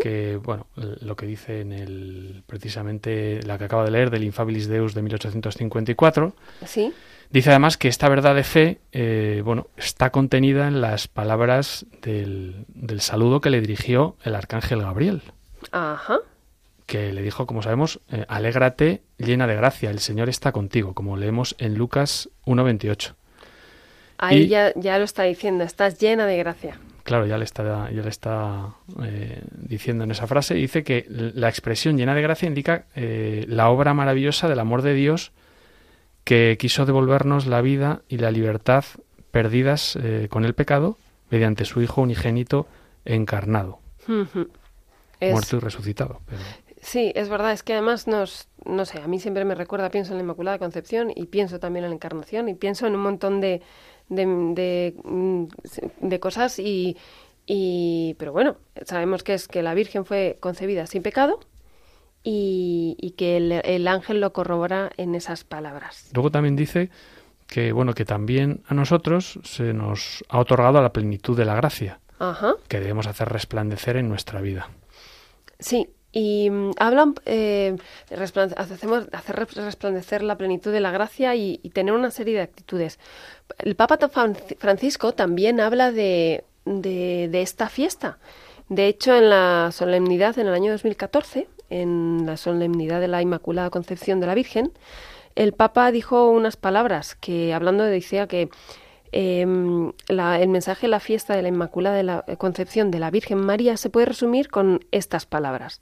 que 0.00 0.36
bueno 0.42 0.66
lo 0.74 1.16
que 1.16 1.26
dice 1.26 1.60
en 1.60 1.70
el 1.72 2.42
precisamente 2.46 3.40
la 3.44 3.58
que 3.58 3.64
acabo 3.64 3.84
de 3.84 3.90
leer 3.90 4.08
del 4.10 4.24
Infabilis 4.24 4.68
Deus 4.68 4.94
de 4.94 5.02
1854 5.02 6.34
Sí. 6.64 6.92
Dice 7.30 7.50
además 7.50 7.76
que 7.76 7.88
esta 7.88 8.08
verdad 8.08 8.34
de 8.34 8.44
fe 8.44 8.80
eh, 8.92 9.42
bueno 9.44 9.66
está 9.76 10.10
contenida 10.10 10.68
en 10.68 10.80
las 10.80 11.08
palabras 11.08 11.86
del, 12.02 12.64
del 12.68 13.00
saludo 13.00 13.40
que 13.40 13.50
le 13.50 13.60
dirigió 13.60 14.16
el 14.24 14.34
arcángel 14.34 14.80
Gabriel 14.82 15.22
Ajá. 15.72 16.18
que 16.86 17.12
le 17.12 17.22
dijo, 17.22 17.46
como 17.46 17.62
sabemos, 17.62 18.00
eh, 18.12 18.24
alégrate 18.28 19.02
llena 19.18 19.46
de 19.48 19.56
gracia, 19.56 19.90
el 19.90 19.98
Señor 19.98 20.28
está 20.28 20.52
contigo, 20.52 20.94
como 20.94 21.16
leemos 21.16 21.56
en 21.58 21.74
Lucas 21.74 22.28
1.28. 22.44 23.14
Ahí 24.18 24.42
Y- 24.42 24.48
ya, 24.48 24.72
ya 24.76 24.96
lo 24.98 25.04
está 25.04 25.24
diciendo, 25.24 25.64
estás 25.64 25.98
llena 25.98 26.26
de 26.26 26.36
gracia. 26.38 26.78
Claro, 27.02 27.26
ya 27.26 27.38
le 27.38 27.44
está, 27.44 27.90
ya 27.90 28.02
le 28.02 28.08
está 28.08 28.68
eh, 29.02 29.42
diciendo 29.52 30.04
en 30.04 30.10
esa 30.12 30.26
frase, 30.28 30.54
dice 30.54 30.84
que 30.84 31.06
la 31.08 31.48
expresión 31.48 31.96
llena 31.96 32.14
de 32.14 32.22
gracia 32.22 32.46
indica 32.46 32.84
la 32.94 33.68
obra 33.68 33.92
maravillosa 33.94 34.48
del 34.48 34.58
amor 34.60 34.82
de 34.82 34.94
Dios 34.94 35.32
que 36.26 36.56
quiso 36.58 36.84
devolvernos 36.86 37.46
la 37.46 37.60
vida 37.62 38.02
y 38.08 38.18
la 38.18 38.32
libertad 38.32 38.84
perdidas 39.30 39.94
eh, 40.02 40.26
con 40.28 40.44
el 40.44 40.54
pecado 40.54 40.98
mediante 41.30 41.64
su 41.64 41.80
Hijo 41.80 42.02
unigénito 42.02 42.66
encarnado. 43.04 43.78
Es- 45.20 45.32
muerto 45.32 45.56
y 45.56 45.60
resucitado. 45.60 46.20
Pero- 46.26 46.42
Sí, 46.80 47.12
es 47.14 47.28
verdad, 47.28 47.52
es 47.52 47.62
que 47.62 47.72
además 47.74 48.06
nos, 48.08 48.48
no 48.64 48.84
sé, 48.84 49.00
a 49.00 49.06
mí 49.08 49.18
siempre 49.20 49.44
me 49.44 49.54
recuerda, 49.54 49.90
pienso 49.90 50.12
en 50.12 50.18
la 50.18 50.22
Inmaculada 50.24 50.58
Concepción 50.58 51.12
y 51.14 51.26
pienso 51.26 51.58
también 51.60 51.84
en 51.84 51.90
la 51.90 51.94
Encarnación 51.96 52.48
y 52.48 52.54
pienso 52.54 52.86
en 52.88 52.94
un 52.96 53.02
montón 53.02 53.40
de, 53.40 53.62
de, 54.08 54.26
de, 54.26 54.94
mm, 55.04 55.44
de 56.00 56.20
cosas 56.20 56.58
y, 56.58 56.96
y, 57.46 58.14
pero 58.18 58.32
bueno, 58.32 58.56
sabemos 58.84 59.22
que 59.22 59.34
es 59.34 59.46
que 59.48 59.62
la 59.62 59.74
Virgen 59.74 60.04
fue 60.04 60.36
concebida 60.40 60.86
sin 60.86 61.02
pecado 61.02 61.38
y, 62.28 62.96
y 63.00 63.12
que 63.12 63.36
el, 63.36 63.52
el 63.52 63.86
ángel 63.86 64.20
lo 64.20 64.32
corrobora 64.32 64.90
en 64.96 65.14
esas 65.14 65.44
palabras. 65.44 66.10
Luego 66.12 66.30
también 66.32 66.56
dice 66.56 66.90
que 67.46 67.70
bueno 67.70 67.94
que 67.94 68.04
también 68.04 68.64
a 68.66 68.74
nosotros 68.74 69.38
se 69.44 69.72
nos 69.72 70.24
ha 70.28 70.40
otorgado 70.40 70.82
la 70.82 70.92
plenitud 70.92 71.36
de 71.36 71.44
la 71.44 71.54
gracia 71.54 72.00
Ajá. 72.18 72.54
que 72.66 72.80
debemos 72.80 73.06
hacer 73.06 73.28
resplandecer 73.28 73.96
en 73.96 74.08
nuestra 74.08 74.40
vida. 74.40 74.68
Sí, 75.60 75.88
y 76.10 76.50
mm, 76.50 76.72
hablan, 76.78 77.14
eh, 77.26 77.76
hacemos, 78.10 79.06
hacer 79.12 79.36
res- 79.36 79.54
resplandecer 79.54 80.22
la 80.24 80.36
plenitud 80.36 80.72
de 80.72 80.80
la 80.80 80.90
gracia 80.90 81.36
y, 81.36 81.60
y 81.62 81.70
tener 81.70 81.94
una 81.94 82.10
serie 82.10 82.34
de 82.34 82.40
actitudes. 82.42 82.98
El 83.58 83.76
Papa 83.76 83.98
Francisco 84.58 85.12
también 85.12 85.60
habla 85.60 85.92
de, 85.92 86.42
de, 86.64 87.28
de 87.30 87.42
esta 87.42 87.68
fiesta. 87.68 88.18
De 88.68 88.88
hecho, 88.88 89.14
en 89.14 89.30
la 89.30 89.70
solemnidad 89.72 90.36
en 90.40 90.48
el 90.48 90.54
año 90.54 90.72
2014, 90.72 91.46
en 91.70 92.24
la 92.26 92.36
solemnidad 92.36 93.00
de 93.00 93.08
la 93.08 93.22
Inmaculada 93.22 93.70
Concepción 93.70 94.20
de 94.20 94.26
la 94.26 94.34
Virgen, 94.34 94.72
el 95.34 95.52
Papa 95.52 95.90
dijo 95.90 96.30
unas 96.30 96.56
palabras 96.56 97.14
que, 97.14 97.52
hablando, 97.54 97.84
decía 97.84 98.26
que 98.26 98.48
Em, 99.12 99.92
la- 100.08 100.40
el 100.40 100.48
mensaje 100.48 100.82
de 100.86 100.90
la 100.90 101.00
fiesta 101.00 101.36
de 101.36 101.42
la 101.42 101.48
Inmaculada 101.48 102.22
Concepción 102.38 102.90
de 102.90 102.98
la 102.98 103.10
Virgen 103.10 103.38
María 103.38 103.76
se 103.76 103.88
puede 103.88 104.04
resumir 104.06 104.48
con 104.50 104.80
estas 104.90 105.26
palabras. 105.26 105.80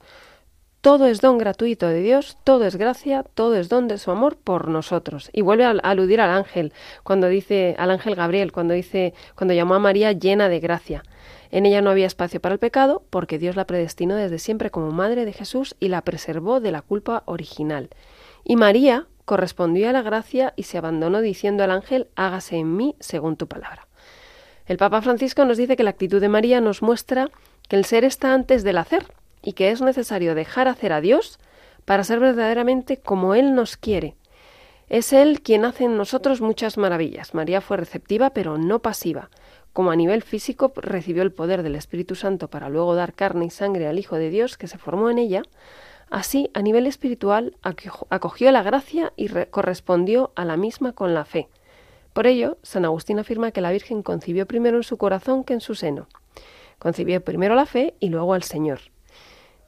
Todo 0.81 1.07
es 1.07 1.19
don 1.21 1.39
gratuito 1.39 1.87
de 1.87 2.01
Dios, 2.01 2.37
todo 2.43 2.65
es 2.65 2.75
gracia, 2.75 3.23
todo 3.33 3.55
es 3.55 3.67
don 3.67 3.87
de 3.87 3.97
su 3.97 4.11
amor 4.11 4.37
por 4.37 4.67
nosotros. 4.67 5.31
Y 5.33 5.41
vuelve 5.41 5.65
a 5.65 5.71
aludir 5.71 6.21
al 6.21 6.29
ángel, 6.29 6.71
cuando 7.03 7.27
dice, 7.27 7.75
al 7.79 7.89
ángel 7.89 8.13
Gabriel, 8.15 8.51
cuando 8.51 8.75
dice, 8.75 9.15
cuando 9.35 9.55
llamó 9.55 9.73
a 9.73 9.79
María 9.79 10.11
llena 10.11 10.47
de 10.47 10.59
gracia. 10.59 11.03
En 11.51 11.65
ella 11.65 11.81
no 11.81 11.89
había 11.89 12.07
espacio 12.07 12.41
para 12.41 12.53
el 12.53 12.59
pecado, 12.59 13.03
porque 13.09 13.39
Dios 13.39 13.55
la 13.55 13.67
predestinó 13.67 14.15
desde 14.15 14.39
siempre 14.39 14.71
como 14.71 14.91
madre 14.91 15.25
de 15.25 15.33
Jesús 15.33 15.75
y 15.79 15.89
la 15.89 16.01
preservó 16.01 16.59
de 16.59 16.71
la 16.71 16.81
culpa 16.81 17.23
original. 17.25 17.89
Y 18.43 18.55
María 18.55 19.07
correspondió 19.25 19.89
a 19.89 19.93
la 19.93 20.01
gracia 20.01 20.53
y 20.55 20.63
se 20.63 20.77
abandonó 20.77 21.21
diciendo 21.21 21.63
al 21.63 21.71
ángel, 21.71 22.07
hágase 22.15 22.57
en 22.57 22.75
mí 22.75 22.95
según 22.99 23.37
tu 23.37 23.47
palabra. 23.47 23.87
El 24.65 24.77
Papa 24.77 25.01
Francisco 25.01 25.45
nos 25.45 25.57
dice 25.57 25.75
que 25.75 25.83
la 25.83 25.91
actitud 25.91 26.21
de 26.21 26.29
María 26.29 26.61
nos 26.61 26.81
muestra 26.81 27.29
que 27.67 27.75
el 27.75 27.85
ser 27.85 28.03
está 28.03 28.33
antes 28.33 28.63
del 28.63 28.77
hacer 28.77 29.05
y 29.43 29.53
que 29.53 29.69
es 29.69 29.81
necesario 29.81 30.35
dejar 30.35 30.67
hacer 30.67 30.91
a 30.91 31.01
Dios 31.01 31.39
para 31.85 32.03
ser 32.03 32.19
verdaderamente 32.19 32.97
como 32.97 33.35
Él 33.35 33.53
nos 33.53 33.77
quiere. 33.77 34.15
Es 34.87 35.13
Él 35.13 35.41
quien 35.41 35.65
hace 35.65 35.85
en 35.85 35.97
nosotros 35.97 36.41
muchas 36.41 36.77
maravillas. 36.77 37.33
María 37.33 37.61
fue 37.61 37.77
receptiva 37.77 38.31
pero 38.31 38.57
no 38.57 38.79
pasiva. 38.79 39.29
Como 39.75 39.91
a 39.91 39.97
nivel 39.97 40.21
físico 40.23 40.71
recibió 40.77 41.21
el 41.21 41.33
poder 41.33 41.61
del 41.61 41.75
Espíritu 41.75 42.15
Santo 42.15 42.47
para 42.47 42.69
luego 42.69 42.95
dar 42.95 43.11
carne 43.13 43.43
y 43.43 43.49
sangre 43.49 43.87
al 43.87 43.99
Hijo 43.99 44.15
de 44.15 44.29
Dios 44.29 44.57
que 44.57 44.69
se 44.69 44.77
formó 44.77 45.09
en 45.09 45.17
ella, 45.17 45.41
así 46.09 46.49
a 46.53 46.61
nivel 46.61 46.87
espiritual 46.87 47.57
acogió- 47.61 48.51
la 48.53 48.63
gracia 48.63 49.11
y 49.17 49.27
re- 49.27 49.49
correspondió 49.49 50.31
a 50.35 50.45
la 50.45 50.55
misma 50.55 50.93
con 50.93 51.13
la 51.13 51.25
fe. 51.25 51.49
Por 52.13 52.25
ello, 52.25 52.57
San 52.63 52.85
Agustín 52.85 53.19
afirma 53.19 53.51
que 53.51 53.59
la 53.59 53.73
Virgen 53.73 54.01
concibió 54.01 54.45
primero 54.45 54.77
en 54.77 54.83
su 54.83 54.95
corazón 54.95 55.43
que 55.43 55.51
en 55.51 55.59
su 55.59 55.75
seno. 55.75 56.07
Concibió 56.79 57.21
primero 57.21 57.53
la 57.53 57.65
fe 57.65 57.95
y 57.99 58.07
luego 58.07 58.33
al 58.33 58.43
Señor. 58.43 58.79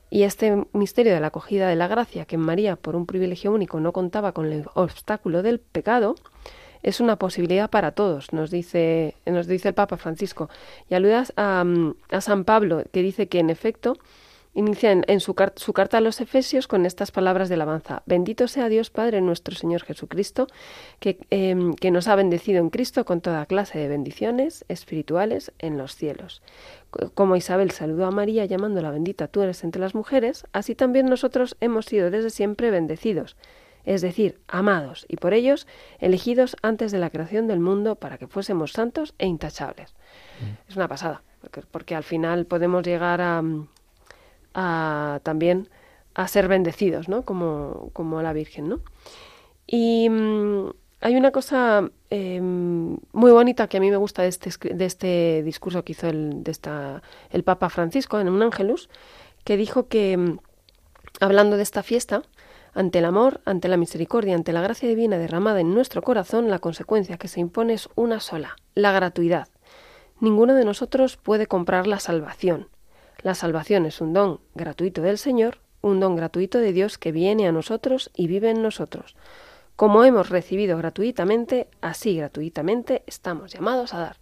Y 0.09 0.23
este 0.23 0.65
misterio 0.71 1.13
de 1.13 1.19
la 1.19 1.27
acogida 1.27 1.67
de 1.67 1.75
la 1.75 1.89
gracia, 1.89 2.23
que 2.23 2.35
en 2.35 2.41
María, 2.43 2.77
por 2.77 2.95
un 2.95 3.05
privilegio 3.07 3.51
único, 3.51 3.81
no 3.81 3.91
contaba 3.91 4.31
con 4.31 4.45
el 4.53 4.67
obstáculo 4.73 5.43
del 5.43 5.59
pecado, 5.59 6.15
es 6.83 6.99
una 6.99 7.17
posibilidad 7.17 7.69
para 7.69 7.91
todos, 7.91 8.33
nos 8.33 8.51
dice, 8.51 9.15
nos 9.25 9.47
dice 9.47 9.69
el 9.69 9.73
Papa 9.73 9.97
Francisco. 9.97 10.49
Y 10.89 10.95
aludas 10.95 11.33
a, 11.37 11.65
a 12.09 12.21
San 12.21 12.43
Pablo, 12.43 12.83
que 12.91 13.01
dice 13.01 13.27
que 13.27 13.39
en 13.39 13.49
efecto 13.49 13.97
inicia 14.57 14.91
en, 14.91 15.19
su, 15.19 15.35
su, 15.55 15.73
carta 15.73 15.99
a 15.99 16.01
los 16.01 16.19
Efesios 16.19 16.67
con 16.67 16.87
estas 16.87 17.11
palabras 17.11 17.47
de 17.47 17.55
alabanza. 17.55 18.01
Bendito 18.07 18.47
sea 18.47 18.69
Dios 18.69 18.89
Padre 18.89 19.21
nuestro 19.21 19.55
Señor 19.55 19.83
Jesucristo, 19.83 20.47
que, 20.99 21.19
eh, 21.29 21.55
que, 21.79 21.91
nos 21.91 22.07
ha 22.07 22.15
bendecido 22.15 22.59
en 22.59 22.71
Cristo 22.71 23.05
con 23.05 23.21
toda 23.21 23.45
clase 23.45 23.77
de 23.77 23.87
bendiciones 23.87 24.65
espirituales 24.67 25.51
en 25.59 25.77
los 25.77 25.95
cielos. 25.95 26.41
Como 27.13 27.35
Isabel 27.35 27.69
saludó 27.69 28.05
a 28.07 28.11
María 28.11 28.45
llamándola 28.45 28.89
bendita 28.89 29.27
tú 29.27 29.43
eres 29.43 29.63
entre 29.63 29.79
las 29.79 29.93
mujeres, 29.93 30.45
así 30.53 30.73
también 30.73 31.05
nosotros 31.05 31.55
hemos 31.61 31.85
sido 31.85 32.09
desde 32.09 32.31
siempre 32.31 32.71
bendecidos 32.71 33.35
es 33.87 34.01
decir, 34.01 34.39
amados, 34.47 35.05
y 35.07 35.15
por 35.15 35.33
ellos 35.33 35.65
elegidos 35.99 36.57
antes 36.61 36.91
de 36.91 36.99
la 36.99 37.09
creación 37.09 37.47
del 37.47 37.61
mundo 37.61 37.95
para 37.95 38.17
que 38.17 38.27
fuésemos 38.27 38.73
santos 38.73 39.15
e 39.17 39.27
intachables. 39.27 39.95
Mm. 40.41 40.69
Es 40.69 40.75
una 40.75 40.89
pasada, 40.89 41.23
porque, 41.39 41.61
porque, 41.71 41.95
al 41.95 42.03
final 42.03 42.45
podemos 42.45 42.83
llegar 42.85 43.21
a, 43.21 43.41
a, 44.53 45.21
también 45.23 45.69
a 46.15 46.27
ser 46.27 46.49
bendecidos, 46.49 47.07
¿no? 47.07 47.23
Como, 47.23 47.89
como 47.93 48.21
la 48.21 48.33
Virgen, 48.33 48.67
¿no? 48.67 48.81
Y 49.65 50.09
mmm, 50.09 50.69
hay 50.99 51.15
una 51.15 51.31
cosa 51.31 51.89
eh, 52.09 52.41
muy 52.41 53.31
bonita 53.31 53.67
que 53.67 53.77
a 53.77 53.79
mí 53.79 53.89
me 53.89 53.97
gusta 53.97 54.23
de 54.23 54.27
este, 54.27 54.73
de 54.73 54.85
este 54.85 55.43
discurso 55.43 55.85
que 55.85 55.93
hizo 55.93 56.07
el, 56.07 56.43
de 56.43 56.51
esta, 56.51 57.01
el 57.29 57.43
Papa 57.43 57.69
Francisco 57.69 58.19
en 58.19 58.27
un 58.27 58.41
Ángelus, 58.41 58.89
que 59.45 59.55
dijo 59.55 59.87
que, 59.87 60.37
hablando 61.21 61.55
de 61.55 61.63
esta 61.63 61.83
fiesta, 61.83 62.23
ante 62.77 62.99
el 62.99 63.05
amor, 63.05 63.41
ante 63.43 63.69
la 63.69 63.75
misericordia, 63.75 64.35
ante 64.35 64.53
la 64.53 64.61
gracia 64.61 64.87
divina 64.87 65.17
derramada 65.17 65.61
en 65.61 65.73
nuestro 65.73 66.03
corazón, 66.03 66.51
la 66.51 66.59
consecuencia 66.59 67.17
que 67.17 67.27
se 67.27 67.39
impone 67.39 67.73
es 67.73 67.89
una 67.95 68.19
sola, 68.19 68.55
la 68.75 68.91
gratuidad. 68.91 69.47
Ninguno 70.19 70.53
de 70.53 70.63
nosotros 70.63 71.17
puede 71.17 71.47
comprar 71.47 71.87
la 71.87 71.99
salvación. 71.99 72.69
La 73.23 73.33
salvación 73.33 73.87
es 73.87 73.99
un 73.99 74.13
don 74.13 74.41
gratuito 74.53 75.01
del 75.01 75.17
Señor, 75.17 75.57
un 75.81 75.99
don 75.99 76.15
gratuito 76.15 76.59
de 76.59 76.71
Dios 76.71 76.99
que 76.99 77.11
viene 77.11 77.47
a 77.47 77.51
nosotros 77.51 78.11
y 78.15 78.27
vive 78.27 78.51
en 78.51 78.61
nosotros. 78.61 79.15
Como 79.75 80.03
hemos 80.03 80.29
recibido 80.29 80.77
gratuitamente, 80.77 81.69
así 81.81 82.15
gratuitamente 82.15 83.01
estamos 83.07 83.53
llamados 83.53 83.95
a 83.95 84.01
dar. 84.01 84.17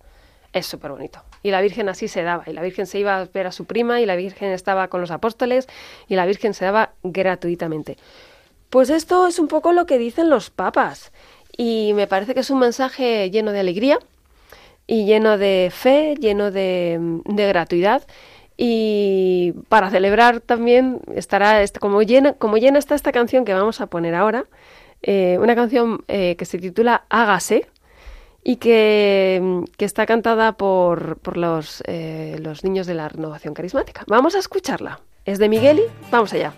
Es 0.54 0.66
súper 0.66 0.92
bonito. 0.92 1.22
Y 1.44 1.52
la 1.52 1.60
Virgen 1.60 1.90
así 1.90 2.08
se 2.08 2.24
daba. 2.24 2.46
Y 2.48 2.54
la 2.54 2.62
Virgen 2.62 2.88
se 2.88 3.00
iba 3.00 3.20
a 3.20 3.26
ver 3.26 3.48
a 3.48 3.52
su 3.52 3.66
prima 3.66 4.00
y 4.00 4.06
la 4.06 4.16
Virgen 4.16 4.54
estaba 4.54 4.88
con 4.88 5.02
los 5.02 5.12
apóstoles 5.12 5.68
y 6.08 6.16
la 6.16 6.26
Virgen 6.26 6.54
se 6.54 6.64
daba 6.64 6.94
gratuitamente. 7.04 7.98
Pues 8.76 8.90
esto 8.90 9.26
es 9.26 9.40
un 9.40 9.48
poco 9.48 9.72
lo 9.72 9.86
que 9.86 9.98
dicen 9.98 10.30
los 10.30 10.50
papas 10.50 11.14
y 11.56 11.94
me 11.96 12.08
parece 12.08 12.34
que 12.34 12.42
es 12.42 12.50
un 12.50 12.60
mensaje 12.60 13.32
lleno 13.32 13.54
de 13.54 13.62
alegría 13.62 14.00
y 14.86 15.06
lleno 15.06 15.38
de 15.38 15.72
fe, 15.74 16.16
lleno 16.20 16.52
de, 16.52 17.00
gratuidad 17.26 18.06
y 18.58 19.54
para 19.70 19.90
celebrar 19.92 20.42
también 20.42 21.00
estará, 21.16 21.62
este, 21.62 21.80
como 21.80 22.02
llena, 22.02 22.34
como 22.34 22.58
llena 22.58 22.78
está 22.78 22.96
esta 22.96 23.14
canción 23.14 23.46
que 23.46 23.54
vamos 23.54 23.80
a 23.80 23.88
poner 23.88 24.14
ahora, 24.14 24.44
eh, 25.04 25.38
una 25.40 25.56
canción 25.56 26.04
eh, 26.10 26.36
que 26.36 26.44
se 26.44 26.58
titula 26.58 27.06
Hágase 27.08 27.70
y 28.44 28.58
que, 28.58 29.64
que 29.78 29.86
está 29.86 30.06
cantada 30.06 30.52
por, 30.52 31.18
por 31.20 31.38
los, 31.38 31.82
eh, 31.88 32.40
los 32.42 32.66
niños 32.66 32.88
de 32.88 32.96
la 32.96 33.08
renovación 33.08 33.54
carismática. 33.54 34.04
Vamos 34.08 34.36
a 34.36 34.40
escucharla. 34.40 35.00
Es 35.24 35.40
de 35.40 35.48
Migueli, 35.48 35.84
vamos 36.12 36.34
allá. 36.34 36.52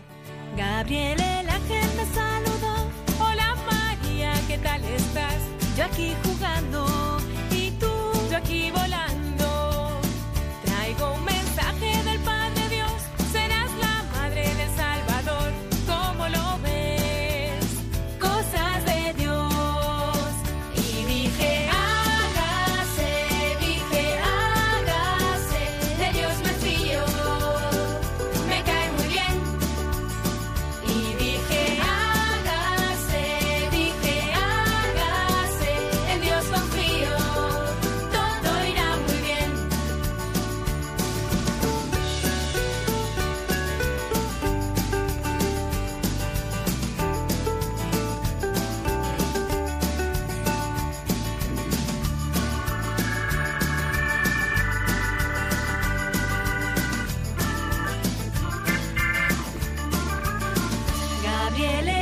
Gabriel 61.57 61.96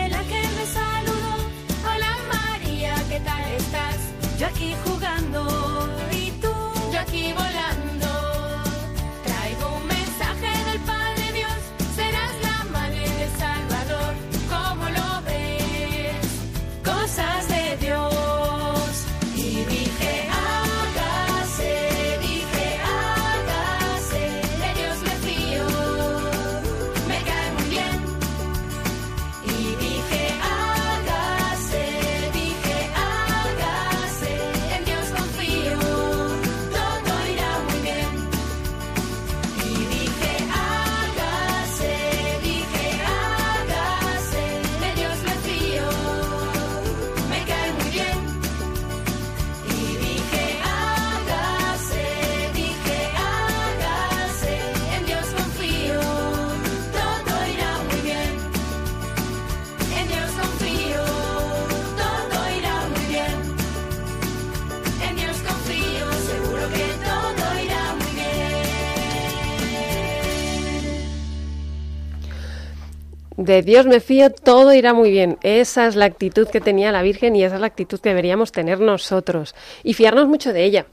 De 73.45 73.61
Dios 73.61 73.85
me 73.85 73.99
fío, 73.99 74.31
todo 74.31 74.73
irá 74.73 74.93
muy 74.93 75.11
bien. 75.11 75.37
Esa 75.43 75.85
es 75.87 75.95
la 75.95 76.05
actitud 76.05 76.47
que 76.47 76.61
tenía 76.61 76.91
la 76.91 77.01
Virgen 77.03 77.35
y 77.35 77.43
esa 77.43 77.55
es 77.55 77.61
la 77.61 77.67
actitud 77.67 77.99
que 77.99 78.09
deberíamos 78.09 78.51
tener 78.51 78.79
nosotros 78.79 79.53
y 79.83 79.93
fiarnos 79.93 80.27
mucho 80.27 80.51
de 80.51 80.63
ella. 80.63 80.85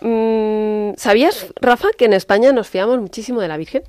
Mm, 0.00 0.92
¿Sabías, 0.96 1.46
Rafa, 1.60 1.88
que 1.96 2.04
en 2.06 2.12
España 2.12 2.52
nos 2.52 2.68
fiamos 2.68 2.98
muchísimo 3.00 3.40
de 3.40 3.48
la 3.48 3.56
Virgen? 3.56 3.82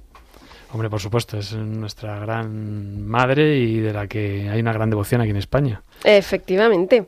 Hombre, 0.71 0.89
por 0.89 0.99
supuesto, 0.99 1.38
es 1.38 1.53
nuestra 1.53 2.17
gran 2.19 3.06
madre 3.06 3.58
y 3.60 3.79
de 3.79 3.93
la 3.93 4.08
que 4.08 4.49
hay 4.49 4.60
una 4.60 4.73
gran 4.73 4.89
devoción 4.89 5.21
aquí 5.21 5.29
en 5.29 5.38
España. 5.38 5.84
Efectivamente. 6.03 7.06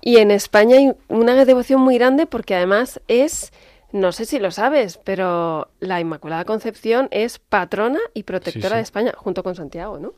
Y 0.00 0.18
en 0.18 0.30
España 0.30 0.76
hay 0.76 0.92
una 1.08 1.44
devoción 1.44 1.80
muy 1.80 1.98
grande 1.98 2.26
porque 2.26 2.54
además 2.54 3.00
es, 3.08 3.52
no 3.90 4.12
sé 4.12 4.24
si 4.24 4.38
lo 4.38 4.52
sabes, 4.52 4.98
pero 5.02 5.68
la 5.80 5.98
Inmaculada 6.00 6.44
Concepción 6.44 7.08
es 7.10 7.40
patrona 7.40 7.98
y 8.14 8.22
protectora 8.22 8.68
Sí, 8.68 8.74
sí. 8.74 8.76
de 8.76 8.82
España, 8.82 9.12
junto 9.16 9.42
con 9.42 9.56
Santiago, 9.56 9.98
¿no? 9.98 10.12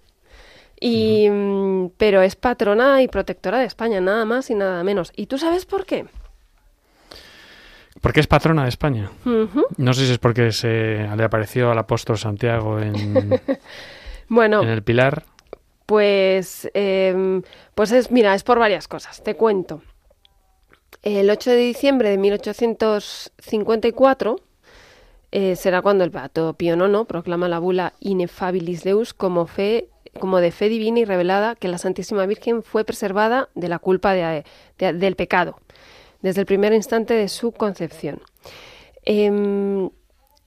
Y, 0.81 1.29
mm, 1.31 1.91
Pero 1.99 2.23
es 2.23 2.37
patrona 2.37 3.03
y 3.03 3.09
protectora 3.09 3.59
de 3.59 3.67
España, 3.67 4.01
nada 4.01 4.25
más 4.25 4.49
y 4.51 4.55
nada 4.55 4.83
menos. 4.83 5.13
¿Y 5.15 5.27
tú 5.27 5.37
sabes 5.39 5.67
por 5.67 5.85
qué? 5.85 6.07
Porque 8.01 8.21
es 8.21 8.27
patrona 8.27 8.63
de 8.63 8.71
España. 8.71 9.11
No 9.77 9.93
sé 9.93 10.07
si 10.07 10.13
es 10.13 10.19
porque 10.19 10.53
se 10.53 11.07
le 11.15 11.23
apareció 11.23 11.71
al 11.71 11.79
apóstol 11.79 12.17
Santiago 12.17 12.81
en, 12.81 13.39
Bueno, 14.29 14.63
en 14.63 14.71
el 14.71 14.83
Pilar. 14.83 15.25
Pues, 15.85 16.71
eh, 16.73 17.43
pues 17.75 17.93
es, 17.93 18.11
mira, 18.11 18.35
es 18.35 18.43
por 18.43 18.59
varias 18.59 18.89
cosas. 18.89 19.23
Te 19.23 19.37
cuento. 19.37 19.83
El 21.03 21.31
8 21.31 21.51
de 21.51 21.57
diciembre 21.57 22.11
de 22.11 22.19
1854 22.19 24.37
eh, 25.33 25.57
será 25.57 25.83
cuando 25.83 26.05
el 26.05 26.11
Beato 26.11 26.55
Pío 26.55 26.77
IX 26.77 27.07
proclama 27.07 27.49
la 27.49 27.59
bula 27.59 27.95
Ineffabilis 28.01 28.85
Deus 28.85 29.13
como 29.15 29.47
fe 29.47 29.89
como 30.19 30.41
de 30.41 30.51
fe 30.51 30.69
divina 30.69 31.01
y 31.01 31.05
revelada 31.05 31.55
que 31.55 31.69
la 31.69 31.79
Santísima 31.79 32.27
Virgen 32.27 32.63
fue 32.63 32.85
preservada 32.85 33.49
de 33.55 33.69
la 33.69 33.79
culpa 33.79 34.13
de- 34.13 34.45
de- 34.79 34.93
del 34.93 35.17
pecado 35.17 35.59
desde 36.23 36.41
el 36.41 36.47
primer 36.47 36.73
instante 36.73 37.15
de 37.15 37.29
su 37.29 37.53
concepción. 37.53 38.21
Em, 39.05 39.91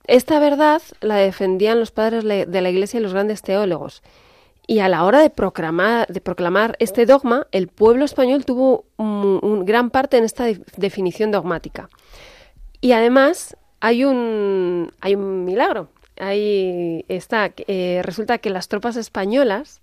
esta 0.05 0.39
verdad 0.39 0.81
la 1.01 1.15
defendían 1.15 1.79
los 1.79 1.91
padres 1.91 2.23
de 2.23 2.61
la 2.61 2.69
Iglesia 2.69 2.99
y 2.99 3.03
los 3.03 3.13
grandes 3.13 3.41
teólogos. 3.41 4.03
Y 4.67 4.79
a 4.79 4.87
la 4.89 5.03
hora 5.03 5.19
de 5.21 5.29
proclamar, 5.29 6.07
de 6.07 6.21
proclamar 6.21 6.75
este 6.79 7.05
dogma, 7.05 7.47
el 7.51 7.67
pueblo 7.67 8.05
español 8.05 8.45
tuvo 8.45 8.85
un, 8.97 9.65
gran 9.65 9.89
parte 9.89 10.17
en 10.17 10.23
esta 10.23 10.45
de- 10.45 10.61
definición 10.77 11.31
dogmática. 11.31 11.89
Y 12.79 12.91
además 12.93 13.57
hay 13.81 14.05
un, 14.05 14.91
hay 15.01 15.15
un 15.15 15.43
milagro. 15.43 15.89
Ahí 16.27 17.05
está. 17.07 17.51
eh, 17.67 18.01
resulta 18.03 18.37
que 18.37 18.49
las 18.49 18.67
tropas 18.67 18.95
españolas 18.95 19.81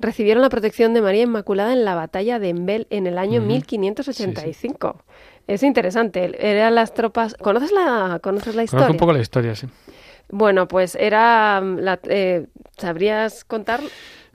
recibieron 0.00 0.42
la 0.42 0.48
protección 0.48 0.94
de 0.94 1.02
María 1.02 1.22
Inmaculada 1.22 1.72
en 1.72 1.84
la 1.84 1.94
batalla 1.94 2.38
de 2.38 2.50
Embel 2.50 2.86
en 2.90 3.06
el 3.06 3.18
año 3.18 3.40
Ujú. 3.40 3.48
1585. 3.48 5.02
Es 5.46 5.62
interesante. 5.62 6.30
Eran 6.38 6.74
las 6.74 6.92
tropas. 6.94 7.34
¿Conoces 7.34 7.72
la, 7.72 8.20
conoces 8.22 8.54
la 8.54 8.64
historia? 8.64 8.86
Conozco 8.86 8.92
un 8.92 8.98
poco 9.08 9.12
la 9.12 9.20
historia, 9.20 9.54
sí. 9.54 9.66
Bueno, 10.30 10.68
pues 10.68 10.94
era. 10.94 11.60
mm, 11.62 11.78
la- 11.78 12.00
eh, 12.04 12.46
¿Sabrías 12.76 13.44
contar? 13.44 13.80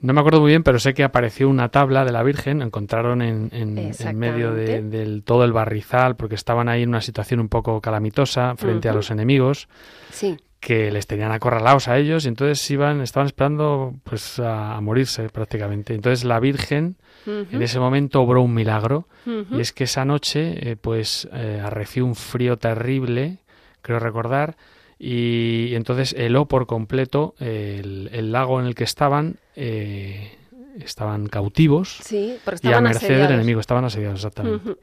No 0.00 0.12
me 0.12 0.20
acuerdo 0.20 0.40
muy 0.40 0.50
bien, 0.50 0.62
pero 0.64 0.78
sé 0.78 0.92
que 0.92 1.02
apareció 1.04 1.48
una 1.48 1.70
tabla 1.70 2.04
de 2.04 2.12
la 2.12 2.22
Virgen, 2.22 2.58
la 2.58 2.66
encontraron 2.66 3.22
en, 3.22 3.48
en- 3.52 3.78
en 3.98 4.18
medio 4.18 4.52
de, 4.52 4.82
del 4.82 5.22
todo 5.22 5.44
el 5.44 5.52
barrizal, 5.54 6.14
porque 6.16 6.34
estaban 6.34 6.68
ahí 6.68 6.82
en 6.82 6.90
una 6.90 7.00
situación 7.00 7.40
un 7.40 7.48
poco 7.48 7.80
calamitosa 7.80 8.54
frente 8.56 8.88
a 8.90 8.92
los 8.92 9.10
enemigos, 9.10 9.66
Sí. 10.10 10.36
Que 10.64 10.90
les 10.90 11.06
tenían 11.06 11.30
acorralados 11.30 11.88
a 11.88 11.98
ellos 11.98 12.24
y 12.24 12.28
entonces 12.28 12.70
iban, 12.70 13.02
estaban 13.02 13.26
esperando 13.26 13.92
pues 14.02 14.38
a, 14.38 14.74
a 14.76 14.80
morirse 14.80 15.28
prácticamente. 15.28 15.94
Entonces 15.94 16.24
la 16.24 16.40
Virgen 16.40 16.96
en 17.26 17.62
ese 17.62 17.78
momento 17.78 18.20
obró 18.22 18.40
un 18.42 18.54
milagro 18.54 19.06
y 19.50 19.60
es 19.60 19.72
que 19.72 19.84
esa 19.84 20.04
noche 20.04 20.70
eh, 20.70 20.76
pues 20.76 21.28
eh, 21.32 21.60
arreció 21.62 22.04
un 22.06 22.14
frío 22.14 22.56
terrible, 22.56 23.38
creo 23.82 23.98
recordar, 23.98 24.56
y 24.98 25.74
entonces 25.74 26.14
heló 26.18 26.46
por 26.46 26.66
completo 26.66 27.34
el, 27.40 28.08
el 28.12 28.32
lago 28.32 28.58
en 28.60 28.66
el 28.66 28.74
que 28.74 28.84
estaban, 28.84 29.36
eh, 29.56 30.32
estaban 30.78 31.26
cautivos 31.28 31.98
Sí, 32.02 32.38
y 32.62 32.72
a 32.72 32.80
merced 32.80 33.00
del 33.08 33.16
asediados. 33.16 33.34
enemigo, 33.34 33.60
estaban 33.60 33.84
asediados 33.84 34.20
exactamente. 34.20 34.76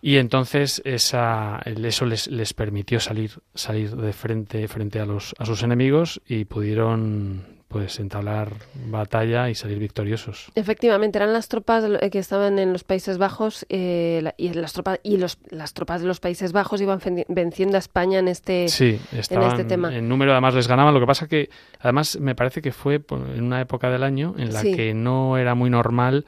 Y 0.00 0.16
entonces 0.18 0.80
esa, 0.84 1.60
eso 1.64 2.06
les, 2.06 2.28
les 2.28 2.54
permitió 2.54 3.00
salir, 3.00 3.32
salir 3.54 3.96
de 3.96 4.12
frente, 4.12 4.68
frente 4.68 5.00
a, 5.00 5.06
los, 5.06 5.34
a 5.38 5.44
sus 5.46 5.62
enemigos 5.62 6.20
y 6.26 6.44
pudieron 6.44 7.58
pues 7.68 8.00
entablar 8.00 8.54
batalla 8.86 9.50
y 9.50 9.54
salir 9.54 9.78
victoriosos. 9.78 10.50
Efectivamente, 10.54 11.18
eran 11.18 11.34
las 11.34 11.48
tropas 11.48 11.84
eh, 12.00 12.08
que 12.08 12.18
estaban 12.18 12.58
en 12.58 12.72
los 12.72 12.82
Países 12.82 13.18
Bajos 13.18 13.66
eh, 13.68 14.20
la- 14.22 14.34
y 14.38 14.54
las 14.54 14.72
tropas 14.72 15.00
y 15.02 15.18
los, 15.18 15.36
las 15.50 15.74
tropas 15.74 16.00
de 16.00 16.06
los 16.06 16.18
Países 16.18 16.52
Bajos 16.52 16.80
iban 16.80 16.98
venciendo 17.28 17.76
a 17.76 17.80
España 17.80 18.20
en 18.20 18.28
este. 18.28 18.68
Sí, 18.68 18.98
estaban 19.12 19.50
este 19.50 19.64
tema. 19.64 19.94
en 19.94 20.08
número 20.08 20.32
además 20.32 20.54
les 20.54 20.66
ganaban. 20.66 20.94
Lo 20.94 21.00
que 21.00 21.06
pasa 21.06 21.28
que 21.28 21.50
además 21.80 22.18
me 22.18 22.34
parece 22.34 22.62
que 22.62 22.72
fue 22.72 23.00
por- 23.00 23.28
en 23.28 23.42
una 23.44 23.60
época 23.60 23.90
del 23.90 24.02
año 24.02 24.34
en 24.38 24.50
la 24.54 24.60
Sí. 24.62 24.72
que 24.74 24.94
no 24.94 25.36
era 25.36 25.54
muy 25.54 25.68
normal 25.68 26.24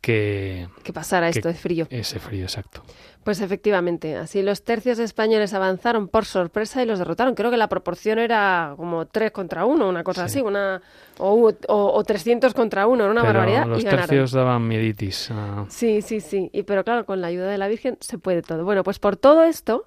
que 0.00 0.68
Que 0.84 0.92
pasara 0.92 1.30
que- 1.30 1.38
esto 1.38 1.48
de 1.48 1.54
frío. 1.54 1.86
ese 1.90 2.18
frío 2.18 2.44
exacto. 2.44 2.82
Pues 3.24 3.40
efectivamente, 3.42 4.16
así 4.16 4.40
los 4.42 4.62
tercios 4.64 4.98
españoles 4.98 5.52
avanzaron 5.52 6.08
por 6.08 6.24
sorpresa 6.24 6.82
y 6.82 6.86
los 6.86 6.98
derrotaron. 6.98 7.34
Creo 7.34 7.50
que 7.50 7.58
la 7.58 7.68
proporción 7.68 8.18
era 8.18 8.72
como 8.76 9.06
3 9.06 9.32
contra 9.32 9.66
1, 9.66 9.86
una 9.88 10.02
cosa 10.02 10.28
Sí. 10.28 10.38
así, 10.38 10.46
una 10.46 10.80
o, 11.18 11.50
o, 11.68 11.92
o 11.92 12.04
300 12.04 12.54
contra 12.54 12.86
1, 12.86 13.04
era 13.04 13.10
una 13.12 13.20
Pero 13.22 13.34
barbaridad. 13.40 13.66
los 13.66 13.80
y 13.80 13.84
ganaron. 13.84 14.06
tercios 14.08 14.32
daban 14.32 14.66
mieditis. 14.66 15.30
Sí, 15.68 16.00
sí, 16.00 16.20
sí. 16.20 16.48
Y 16.54 16.62
pero 16.62 16.84
claro, 16.84 17.04
con 17.04 17.20
la 17.20 17.26
ayuda 17.26 17.48
de 17.50 17.58
la 17.58 17.68
Virgen 17.68 17.98
se 18.00 18.16
puede 18.18 18.40
todo. 18.40 18.64
Bueno, 18.64 18.82
pues 18.82 18.98
por 18.98 19.16
todo 19.16 19.42
esto, 19.44 19.86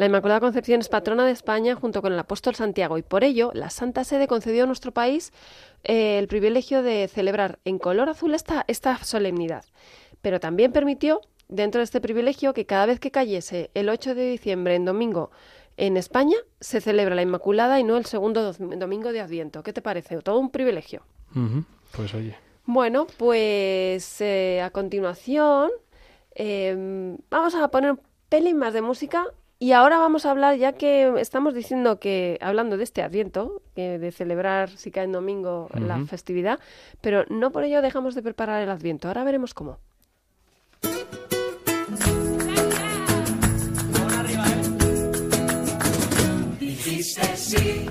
la 0.00 0.06
Inmaculada 0.06 0.40
Concepción 0.40 0.80
es 0.80 0.88
patrona 0.88 1.26
de 1.26 1.32
España 1.32 1.74
junto 1.74 2.00
con 2.00 2.14
el 2.14 2.18
apóstol 2.18 2.54
Santiago 2.54 2.96
y 2.96 3.02
por 3.02 3.22
ello 3.22 3.50
la 3.52 3.68
Santa 3.68 4.02
Sede 4.02 4.26
concedió 4.28 4.64
a 4.64 4.66
nuestro 4.66 4.92
país 4.92 5.30
eh, 5.84 6.18
el 6.18 6.26
privilegio 6.26 6.82
de 6.82 7.06
celebrar 7.06 7.58
en 7.66 7.78
color 7.78 8.08
azul 8.08 8.34
esta, 8.34 8.64
esta 8.66 8.96
solemnidad. 9.04 9.64
Pero 10.22 10.40
también 10.40 10.72
permitió, 10.72 11.20
dentro 11.48 11.80
de 11.80 11.84
este 11.84 12.00
privilegio, 12.00 12.54
que 12.54 12.64
cada 12.64 12.86
vez 12.86 12.98
que 12.98 13.10
cayese 13.10 13.70
el 13.74 13.90
8 13.90 14.14
de 14.14 14.30
diciembre 14.30 14.74
en 14.74 14.86
domingo 14.86 15.30
en 15.76 15.98
España, 15.98 16.36
se 16.60 16.80
celebra 16.80 17.14
la 17.14 17.20
Inmaculada 17.22 17.78
y 17.78 17.84
no 17.84 17.98
el 17.98 18.06
segundo 18.06 18.42
do- 18.52 18.76
domingo 18.76 19.12
de 19.12 19.20
Adviento. 19.20 19.62
¿Qué 19.62 19.74
te 19.74 19.82
parece? 19.82 20.16
Todo 20.22 20.38
un 20.38 20.50
privilegio. 20.50 21.02
Pues 21.92 22.14
oye. 22.14 22.36
Bueno, 22.64 23.06
pues 23.18 24.20
eh, 24.22 24.62
a 24.62 24.70
continuación 24.70 25.70
eh, 26.34 27.16
vamos 27.28 27.54
a 27.54 27.68
poner 27.68 27.92
un 27.92 28.00
pelín 28.30 28.56
más 28.56 28.72
de 28.72 28.80
música 28.82 29.26
y 29.62 29.72
ahora 29.72 29.98
vamos 29.98 30.24
a 30.24 30.30
hablar, 30.30 30.56
ya 30.56 30.72
que 30.72 31.12
estamos 31.18 31.52
diciendo 31.52 32.00
que, 32.00 32.38
hablando 32.40 32.78
de 32.78 32.84
este 32.84 33.02
Adviento, 33.02 33.60
que 33.74 33.98
de 33.98 34.10
celebrar 34.10 34.70
si 34.70 34.90
cae 34.90 35.04
en 35.04 35.12
domingo 35.12 35.68
la 35.74 36.02
festividad, 36.06 36.58
pero 37.02 37.26
no 37.28 37.52
por 37.52 37.64
ello 37.64 37.82
dejamos 37.82 38.14
de 38.14 38.22
preparar 38.22 38.62
el 38.62 38.70
Adviento. 38.70 39.08
Ahora 39.08 39.22
veremos 39.22 39.52
cómo. 39.52 39.78
Dijiste 46.58 47.36
sí 47.36 47.89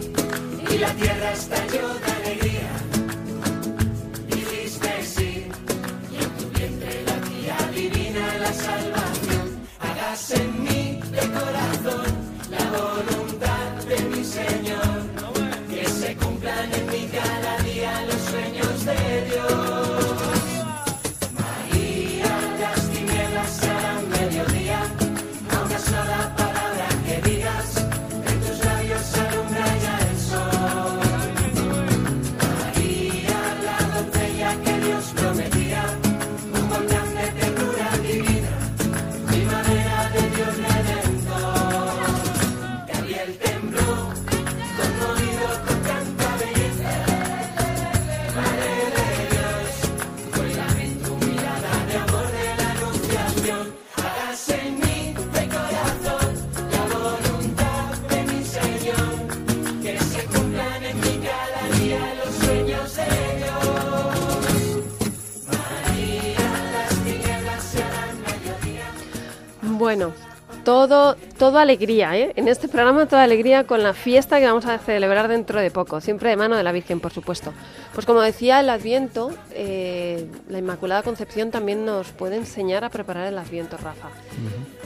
todo, 70.63 71.15
todo 71.37 71.57
alegría, 71.59 72.17
¿eh? 72.17 72.33
En 72.35 72.47
este 72.47 72.67
programa 72.67 73.05
toda 73.07 73.23
alegría 73.23 73.65
con 73.65 73.81
la 73.81 73.93
fiesta 73.93 74.39
que 74.39 74.45
vamos 74.45 74.65
a 74.65 74.77
celebrar 74.77 75.27
dentro 75.27 75.59
de 75.59 75.71
poco, 75.71 76.01
siempre 76.01 76.29
de 76.29 76.35
mano 76.35 76.55
de 76.55 76.63
la 76.63 76.71
Virgen, 76.71 76.99
por 76.99 77.11
supuesto. 77.11 77.53
Pues 77.93 78.05
como 78.05 78.21
decía, 78.21 78.59
el 78.59 78.69
Adviento, 78.69 79.31
eh, 79.51 80.27
la 80.47 80.59
Inmaculada 80.59 81.01
Concepción 81.03 81.49
también 81.51 81.85
nos 81.85 82.11
puede 82.11 82.35
enseñar 82.35 82.83
a 82.83 82.89
preparar 82.89 83.27
el 83.27 83.37
Adviento, 83.37 83.77
Rafa. 83.77 84.09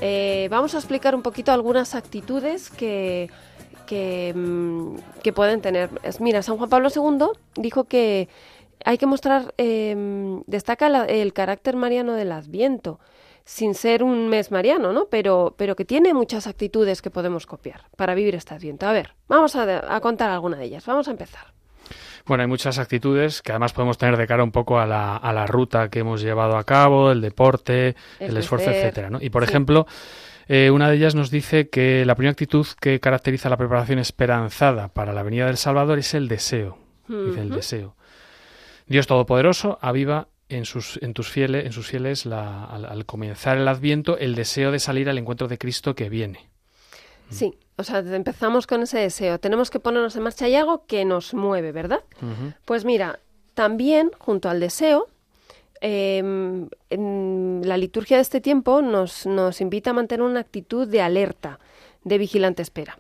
Eh, 0.02 0.48
vamos 0.52 0.76
a 0.76 0.78
explicar 0.78 1.16
un 1.16 1.22
poquito 1.22 1.52
algunas 1.52 1.96
actitudes 1.96 2.70
que, 2.70 3.30
que, 3.86 4.34
mm, 4.36 4.96
que 5.24 5.34
pueden 5.34 5.62
tener. 5.62 5.90
Mira, 6.20 6.42
San 6.44 6.58
Juan 6.58 6.70
Pablo 6.70 6.90
II 6.96 7.28
dijo 7.56 7.86
que 7.86 8.30
hay 8.86 8.98
que 8.98 9.06
mostrar, 9.06 9.54
eh, 9.58 9.96
destaca 10.46 10.88
la- 10.90 11.06
el 11.06 11.34
carácter 11.34 11.76
mariano 11.76 12.14
del 12.14 12.32
Adviento. 12.32 13.00
Sin 13.46 13.74
ser 13.76 14.04
un 14.04 14.30
mes 14.30 14.52
mariano, 14.52 14.94
¿no? 14.94 15.08
Pero, 15.10 15.54
pero 15.58 15.76
que 15.76 15.86
tiene 15.86 16.14
muchas 16.14 16.48
actitudes 16.48 17.02
que 17.02 17.10
podemos 17.10 17.46
copiar 17.46 17.82
para 17.98 18.16
vivir 18.16 18.36
este 18.36 18.54
Adviento. 18.54 18.88
A 18.88 18.94
ver, 18.94 19.16
vamos 19.28 19.56
a, 19.56 19.96
a 19.96 20.00
contar 20.02 20.30
alguna 20.30 20.58
de 20.58 20.66
ellas. 20.66 20.86
Vamos 20.86 21.08
a 21.08 21.12
empezar. 21.12 21.54
Bueno, 22.26 22.44
hay 22.44 22.48
muchas 22.48 22.80
actitudes 22.80 23.42
que 23.42 23.52
además 23.52 23.74
podemos 23.74 23.98
tener 23.98 24.16
de 24.16 24.26
cara 24.28 24.46
un 24.46 24.52
poco 24.54 24.80
a 24.80 24.86
la, 24.86 25.18
a 25.18 25.34
la 25.34 25.46
ruta 25.46 25.90
que 25.90 26.00
hemos 26.00 26.22
llevado 26.22 26.56
a 26.56 26.64
cabo, 26.64 27.12
el 27.12 27.20
deporte, 27.20 27.96
el, 28.20 28.30
El 28.30 28.38
esfuerzo, 28.38 28.72
etcétera. 28.72 29.10
¿no? 29.10 29.20
Y 29.22 29.30
por 29.30 29.44
Sí. 29.44 29.50
ejemplo, 29.50 29.86
eh, 30.48 30.72
una 30.72 30.90
de 30.90 30.96
ellas 30.96 31.16
nos 31.16 31.30
dice 31.32 31.68
que 31.70 32.06
la 32.06 32.16
primera 32.16 32.32
actitud 32.32 32.66
que 32.80 33.02
caracteriza 33.02 33.50
la 33.50 33.58
preparación 33.58 34.00
esperanzada 34.00 34.88
para 34.88 35.12
la 35.12 35.22
venida 35.24 35.48
del 35.48 35.58
Salvador 35.58 36.00
es 36.00 36.14
el 36.14 36.30
deseo. 36.30 36.78
Dice 37.10 37.42
el 37.42 37.50
deseo. 37.50 37.98
Dios 38.88 39.08
Todopoderoso 39.08 39.78
aviva 39.82 40.30
en 40.54 40.66
sus, 40.66 40.98
en 41.02 41.14
tus 41.14 41.30
fieles, 41.30 41.66
en 41.66 41.72
sus 41.72 41.88
fieles 41.88 42.26
la- 42.26 42.66
al, 42.66 42.86
al 42.86 43.06
comenzar 43.06 43.58
el 43.58 43.68
Adviento 43.68 44.18
el 44.18 44.36
deseo 44.36 44.72
de 44.72 44.80
salir 44.80 45.10
al 45.10 45.18
encuentro 45.18 45.48
de 45.48 45.58
Cristo 45.58 45.96
que 45.96 46.10
viene. 46.10 46.50
Sí, 47.30 47.56
o 47.78 47.84
sea, 47.84 48.00
empezamos 48.00 48.68
con 48.68 48.82
ese 48.84 49.00
deseo. 49.00 49.40
Tenemos 49.40 49.70
que 49.72 49.80
ponernos 49.80 50.16
en 50.16 50.24
marcha 50.24 50.48
y 50.48 50.56
algo 50.56 50.86
que 50.86 51.04
nos 51.06 51.34
mueve, 51.34 51.72
¿verdad? 51.72 52.02
Pues 52.66 52.86
mira, 52.86 53.20
también 53.56 54.12
junto 54.20 54.50
al 54.50 54.60
deseo, 54.60 55.08
eh, 55.82 56.18
en 56.90 57.62
la 57.66 57.78
liturgia 57.78 58.18
de 58.18 58.22
este 58.22 58.40
tiempo 58.42 58.82
nos, 58.82 59.26
nos 59.26 59.62
invita 59.62 59.90
a 59.90 59.94
mantener 59.94 60.24
una 60.24 60.40
actitud 60.42 60.88
de 60.88 61.02
alerta, 61.02 61.60
de 62.04 62.18
vigilante 62.18 62.62
espera. 62.62 63.00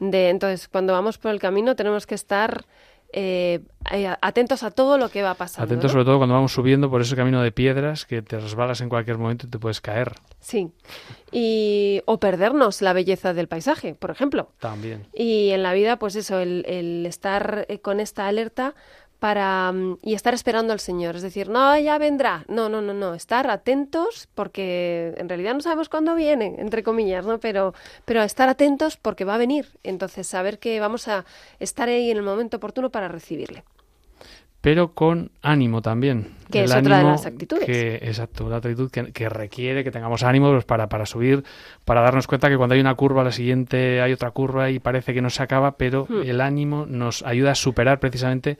De, 0.00 0.30
entonces, 0.30 0.66
cuando 0.66 0.94
vamos 0.94 1.18
por 1.18 1.30
el 1.30 1.38
camino 1.40 1.76
tenemos 1.76 2.06
que 2.06 2.14
estar 2.14 2.64
eh, 3.12 3.60
eh, 3.90 4.14
atentos 4.20 4.62
a 4.62 4.70
todo 4.70 4.98
lo 4.98 5.08
que 5.08 5.22
va 5.22 5.34
pasando. 5.34 5.64
Atentos 5.64 5.90
¿no? 5.90 5.92
sobre 5.92 6.04
todo 6.04 6.18
cuando 6.18 6.34
vamos 6.34 6.52
subiendo 6.52 6.90
por 6.90 7.00
ese 7.00 7.16
camino 7.16 7.42
de 7.42 7.52
piedras 7.52 8.04
que 8.04 8.20
te 8.20 8.38
resbalas 8.38 8.80
en 8.80 8.88
cualquier 8.88 9.18
momento 9.18 9.46
y 9.46 9.50
te 9.50 9.58
puedes 9.58 9.80
caer 9.80 10.12
Sí. 10.40 10.70
Y, 11.32 12.02
o 12.06 12.20
perdernos 12.20 12.80
la 12.80 12.92
belleza 12.92 13.34
del 13.34 13.48
paisaje, 13.48 13.94
por 13.94 14.10
ejemplo. 14.10 14.52
también. 14.60 15.06
Y 15.12 15.50
en 15.50 15.62
la 15.62 15.72
vida, 15.72 15.98
pues 15.98 16.16
eso, 16.16 16.38
el, 16.38 16.64
el 16.66 17.06
estar 17.06 17.66
eh, 17.68 17.80
con 17.80 18.00
esta 18.00 18.28
alerta 18.28 18.74
para 19.18 19.72
mm, 19.72 19.98
y 20.02 20.14
estar 20.14 20.34
esperando 20.34 20.72
al 20.72 20.80
Señor. 20.80 21.16
Es 21.16 21.22
decir, 21.22 21.48
no, 21.48 21.76
ya 21.78 21.98
vendrá. 21.98 22.44
No, 22.48 22.68
no, 22.68 22.80
no, 22.80 22.94
no. 22.94 23.14
Estar 23.14 23.50
atentos 23.50 24.28
porque 24.34 25.14
en 25.16 25.28
realidad 25.28 25.54
no 25.54 25.60
sabemos 25.60 25.88
cuándo 25.88 26.14
viene, 26.14 26.54
entre 26.58 26.82
comillas, 26.82 27.26
¿no? 27.26 27.38
Pero, 27.40 27.74
pero 28.04 28.22
estar 28.22 28.48
atentos 28.48 28.96
porque 28.96 29.24
va 29.24 29.34
a 29.34 29.38
venir. 29.38 29.66
Entonces, 29.82 30.26
saber 30.26 30.58
que 30.58 30.78
vamos 30.80 31.08
a 31.08 31.24
estar 31.58 31.88
ahí 31.88 32.10
en 32.10 32.16
el 32.18 32.22
momento 32.22 32.58
oportuno 32.58 32.90
para 32.90 33.08
recibirle. 33.08 33.64
pero 34.60 34.92
con 34.92 35.30
ánimo 35.40 35.82
también. 35.82 36.34
Que 36.50 36.64
El 36.64 36.64
es 36.64 36.74
otra 36.74 36.96
de 36.96 37.02
ánimo 37.02 37.12
las 37.12 37.26
actitudes. 37.26 37.64
Que, 37.64 37.94
exacto, 38.02 38.44
una 38.44 38.56
actitud 38.56 38.90
que, 38.90 39.12
que 39.12 39.28
requiere 39.28 39.84
que 39.84 39.90
tengamos 39.92 40.24
ánimo 40.24 40.50
pues, 40.50 40.64
para, 40.64 40.88
para 40.88 41.06
subir, 41.06 41.44
para 41.84 42.00
darnos 42.02 42.26
cuenta 42.26 42.48
que 42.48 42.56
cuando 42.56 42.74
hay 42.74 42.80
una 42.80 42.94
curva, 42.96 43.22
la 43.22 43.30
siguiente 43.32 44.00
hay 44.02 44.12
otra 44.12 44.32
curva 44.32 44.68
y 44.70 44.80
parece 44.80 45.14
que 45.14 45.22
no 45.22 45.30
se 45.30 45.42
acaba, 45.42 45.76
pero 45.76 46.06
Hmm. 46.08 46.22
el 46.24 46.40
ánimo 46.40 46.86
nos 46.86 47.22
ayuda 47.22 47.52
a 47.52 47.54
superar 47.54 48.00
precisamente 48.00 48.58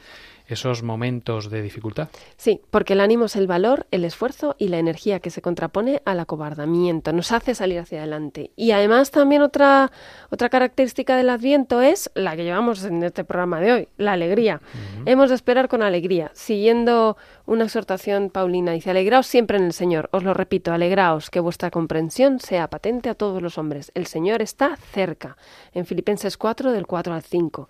esos 0.48 0.82
momentos 0.82 1.50
de 1.50 1.62
dificultad. 1.62 2.08
Sí, 2.36 2.60
porque 2.70 2.94
el 2.94 3.00
ánimo 3.00 3.26
es 3.26 3.36
el 3.36 3.46
valor, 3.46 3.86
el 3.90 4.04
esfuerzo 4.04 4.56
y 4.58 4.68
la 4.68 4.78
energía 4.78 5.20
que 5.20 5.30
se 5.30 5.42
contrapone 5.42 6.02
al 6.04 6.20
acobardamiento, 6.20 7.12
nos 7.12 7.32
hace 7.32 7.54
salir 7.54 7.78
hacia 7.78 7.98
adelante. 7.98 8.50
Y 8.56 8.72
además 8.72 9.10
también 9.10 9.42
otra, 9.42 9.92
otra 10.30 10.48
característica 10.48 11.16
del 11.16 11.30
Adviento 11.30 11.82
es 11.82 12.10
la 12.14 12.34
que 12.34 12.44
llevamos 12.44 12.82
en 12.84 13.02
este 13.02 13.24
programa 13.24 13.60
de 13.60 13.72
hoy, 13.72 13.88
la 13.98 14.12
alegría. 14.12 14.60
Hemos 15.04 15.28
de 15.28 15.34
esperar 15.34 15.68
con 15.68 15.82
alegría, 15.82 16.30
siguiendo 16.34 17.16
una 17.46 17.64
exhortación 17.64 18.30
paulina. 18.30 18.72
Dice, 18.72 18.90
alegraos 18.90 19.26
siempre 19.26 19.58
en 19.58 19.64
el 19.64 19.72
Señor. 19.72 20.08
Os 20.12 20.22
lo 20.22 20.34
repito, 20.34 20.72
alegraos, 20.72 21.30
que 21.30 21.40
vuestra 21.40 21.70
comprensión 21.70 22.40
sea 22.40 22.68
patente 22.68 23.08
a 23.08 23.14
todos 23.14 23.42
los 23.42 23.58
hombres. 23.58 23.90
El 23.94 24.06
Señor 24.06 24.42
está 24.42 24.76
cerca. 24.76 25.36
En 25.72 25.86
Filipenses 25.86 26.36
4, 26.36 26.72
del 26.72 26.86
4 26.86 27.14
al 27.14 27.22
5. 27.22 27.68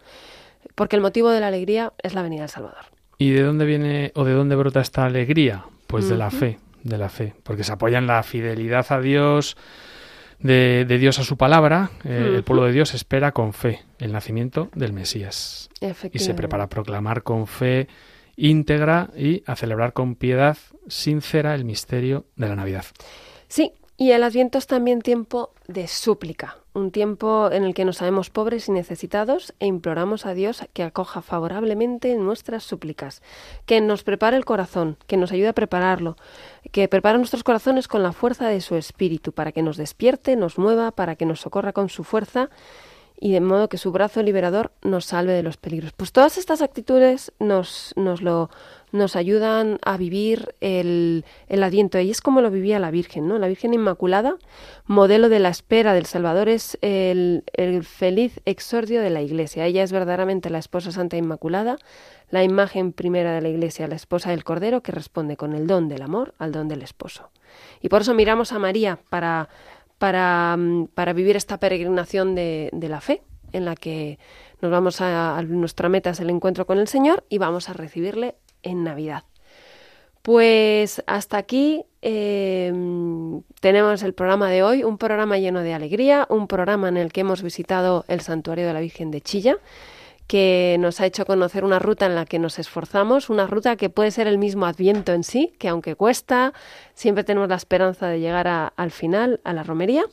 Porque 0.78 0.96
el 0.96 1.02
motivo 1.02 1.30
de 1.30 1.40
la 1.40 1.48
alegría 1.48 1.92
es 2.02 2.14
la 2.14 2.22
venida 2.22 2.42
del 2.42 2.48
Salvador. 2.48 2.84
¿Y 3.18 3.30
de 3.30 3.42
dónde 3.42 3.64
viene 3.66 4.12
o 4.14 4.24
de 4.24 4.32
dónde 4.32 4.54
brota 4.56 4.80
esta 4.80 5.04
alegría? 5.04 5.64
Pues 5.88 6.08
de 6.08 6.16
la 6.16 6.30
fe, 6.30 6.58
de 6.84 6.96
la 6.98 7.08
fe, 7.08 7.34
porque 7.42 7.64
se 7.64 7.72
apoya 7.72 7.98
en 7.98 8.06
la 8.06 8.22
fidelidad 8.22 8.86
a 8.90 9.00
Dios, 9.00 9.56
de, 10.38 10.84
de 10.86 10.98
Dios 10.98 11.18
a 11.18 11.24
su 11.24 11.36
palabra. 11.36 11.90
eh, 12.04 12.32
El 12.36 12.44
pueblo 12.44 12.64
de 12.66 12.72
Dios 12.72 12.94
espera 12.94 13.32
con 13.32 13.52
fe 13.52 13.80
el 13.98 14.12
nacimiento 14.12 14.68
del 14.74 14.92
Mesías. 14.92 15.68
y 16.12 16.18
se 16.20 16.34
prepara 16.34 16.64
a 16.64 16.68
proclamar 16.68 17.22
con 17.24 17.46
fe 17.48 17.88
íntegra 18.36 19.10
y 19.16 19.42
a 19.46 19.56
celebrar 19.56 19.92
con 19.92 20.14
piedad 20.14 20.56
sincera 20.86 21.54
el 21.56 21.64
misterio 21.64 22.26
de 22.36 22.48
la 22.48 22.54
Navidad. 22.54 22.84
Sí, 23.48 23.72
y 24.00 24.12
el 24.12 24.22
Adviento 24.22 24.58
es 24.58 24.68
también 24.68 25.02
tiempo 25.02 25.50
de 25.66 25.88
súplica, 25.88 26.56
un 26.72 26.92
tiempo 26.92 27.50
en 27.50 27.64
el 27.64 27.74
que 27.74 27.84
nos 27.84 27.96
sabemos 27.96 28.30
pobres 28.30 28.68
y 28.68 28.72
necesitados 28.72 29.54
e 29.58 29.66
imploramos 29.66 30.24
a 30.24 30.34
Dios 30.34 30.62
que 30.72 30.84
acoja 30.84 31.20
favorablemente 31.20 32.14
nuestras 32.14 32.62
súplicas, 32.62 33.22
que 33.66 33.80
nos 33.80 34.04
prepare 34.04 34.36
el 34.36 34.44
corazón, 34.44 34.98
que 35.08 35.16
nos 35.16 35.32
ayude 35.32 35.48
a 35.48 35.52
prepararlo, 35.52 36.16
que 36.70 36.86
prepare 36.86 37.18
nuestros 37.18 37.42
corazones 37.42 37.88
con 37.88 38.04
la 38.04 38.12
fuerza 38.12 38.46
de 38.48 38.60
su 38.60 38.76
espíritu, 38.76 39.32
para 39.32 39.50
que 39.50 39.62
nos 39.62 39.76
despierte, 39.76 40.36
nos 40.36 40.58
mueva, 40.58 40.92
para 40.92 41.16
que 41.16 41.26
nos 41.26 41.40
socorra 41.40 41.72
con 41.72 41.88
su 41.88 42.04
fuerza 42.04 42.50
y 43.20 43.32
de 43.32 43.40
modo 43.40 43.68
que 43.68 43.78
su 43.78 43.90
brazo 43.90 44.22
liberador 44.22 44.70
nos 44.82 45.06
salve 45.06 45.32
de 45.32 45.42
los 45.42 45.56
peligros. 45.56 45.92
Pues 45.92 46.12
todas 46.12 46.38
estas 46.38 46.62
actitudes 46.62 47.32
nos, 47.40 47.92
nos, 47.96 48.22
lo, 48.22 48.48
nos 48.92 49.16
ayudan 49.16 49.78
a 49.84 49.96
vivir 49.96 50.54
el, 50.60 51.24
el 51.48 51.90
y 52.02 52.10
es 52.10 52.20
como 52.20 52.40
lo 52.40 52.50
vivía 52.50 52.78
la 52.78 52.90
Virgen, 52.90 53.28
¿no? 53.28 53.38
La 53.38 53.48
Virgen 53.48 53.74
Inmaculada, 53.74 54.36
modelo 54.86 55.28
de 55.28 55.38
la 55.38 55.50
espera 55.50 55.94
del 55.94 56.06
Salvador, 56.06 56.48
es 56.48 56.78
el, 56.80 57.44
el 57.52 57.84
feliz 57.84 58.40
exordio 58.44 59.00
de 59.00 59.10
la 59.10 59.22
Iglesia. 59.22 59.66
Ella 59.66 59.82
es 59.82 59.92
verdaderamente 59.92 60.50
la 60.50 60.58
esposa 60.58 60.92
santa 60.92 61.16
Inmaculada, 61.16 61.76
la 62.30 62.42
imagen 62.42 62.92
primera 62.92 63.32
de 63.32 63.40
la 63.40 63.48
Iglesia, 63.48 63.88
la 63.88 63.96
esposa 63.96 64.30
del 64.30 64.44
Cordero 64.44 64.82
que 64.82 64.92
responde 64.92 65.36
con 65.36 65.52
el 65.54 65.66
don 65.66 65.88
del 65.88 66.02
amor 66.02 66.34
al 66.38 66.52
don 66.52 66.68
del 66.68 66.82
esposo. 66.82 67.30
Y 67.80 67.88
por 67.88 68.02
eso 68.02 68.14
miramos 68.14 68.52
a 68.52 68.58
María 68.58 68.98
para 69.08 69.48
para, 69.98 70.56
mm, 70.56 70.86
para 70.94 71.12
vivir 71.12 71.36
esta 71.36 71.58
peregrinación 71.58 72.34
de, 72.34 72.70
de 72.72 72.88
la 72.88 73.00
fe, 73.00 73.22
en 73.52 73.64
la 73.64 73.74
que 73.74 74.18
nos 74.60 74.70
vamos 74.70 75.00
a, 75.00 75.36
a 75.36 75.42
nuestra 75.42 75.88
meta 75.88 76.10
es 76.10 76.20
el 76.20 76.30
encuentro 76.30 76.66
con 76.66 76.78
el 76.78 76.88
Señor 76.88 77.24
y 77.28 77.38
vamos 77.38 77.68
a 77.68 77.72
recibirle 77.72 78.36
en 78.62 78.84
Navidad. 78.84 79.24
Pues 80.22 81.02
hasta 81.06 81.38
aquí 81.38 81.84
eh, 82.02 82.72
tenemos 83.60 84.02
el 84.02 84.12
programa 84.12 84.50
de 84.50 84.62
hoy, 84.62 84.84
un 84.84 84.98
programa 84.98 85.38
lleno 85.38 85.62
de 85.62 85.74
alegría, 85.74 86.26
un 86.28 86.46
programa 86.48 86.88
en 86.88 86.96
el 86.96 87.12
que 87.12 87.22
hemos 87.22 87.42
visitado 87.42 88.04
el 88.08 88.20
santuario 88.20 88.66
de 88.66 88.74
la 88.74 88.80
Virgen 88.80 89.10
de 89.10 89.20
Chilla, 89.20 89.56
que 90.26 90.76
nos 90.78 91.00
ha 91.00 91.06
hecho 91.06 91.24
conocer 91.24 91.64
una 91.64 91.78
ruta 91.78 92.04
en 92.04 92.14
la 92.14 92.26
que 92.26 92.38
nos 92.38 92.58
esforzamos, 92.58 93.30
una 93.30 93.46
ruta 93.46 93.76
que 93.76 93.88
puede 93.88 94.10
ser 94.10 94.26
el 94.26 94.36
mismo 94.36 94.66
Adviento 94.66 95.14
en 95.14 95.24
sí, 95.24 95.54
que 95.58 95.68
aunque 95.68 95.94
cuesta, 95.94 96.52
siempre 96.92 97.24
tenemos 97.24 97.48
la 97.48 97.56
esperanza 97.56 98.08
de 98.08 98.20
llegar 98.20 98.72
al 98.76 98.90
final, 98.90 99.40
a 99.44 99.54
la 99.54 99.62
romería. 99.62 100.04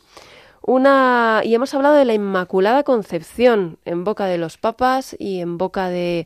Una, 0.61 1.41
y 1.43 1.53
hemos 1.53 1.73
hablado 1.73 1.95
de 1.95 2.05
la 2.05 2.13
Inmaculada 2.13 2.83
Concepción 2.83 3.77
en 3.85 4.03
boca 4.03 4.25
de 4.25 4.37
los 4.37 4.57
papas 4.57 5.15
y 5.19 5.41
en 5.41 5.57
boca 5.57 5.89
de, 5.89 6.25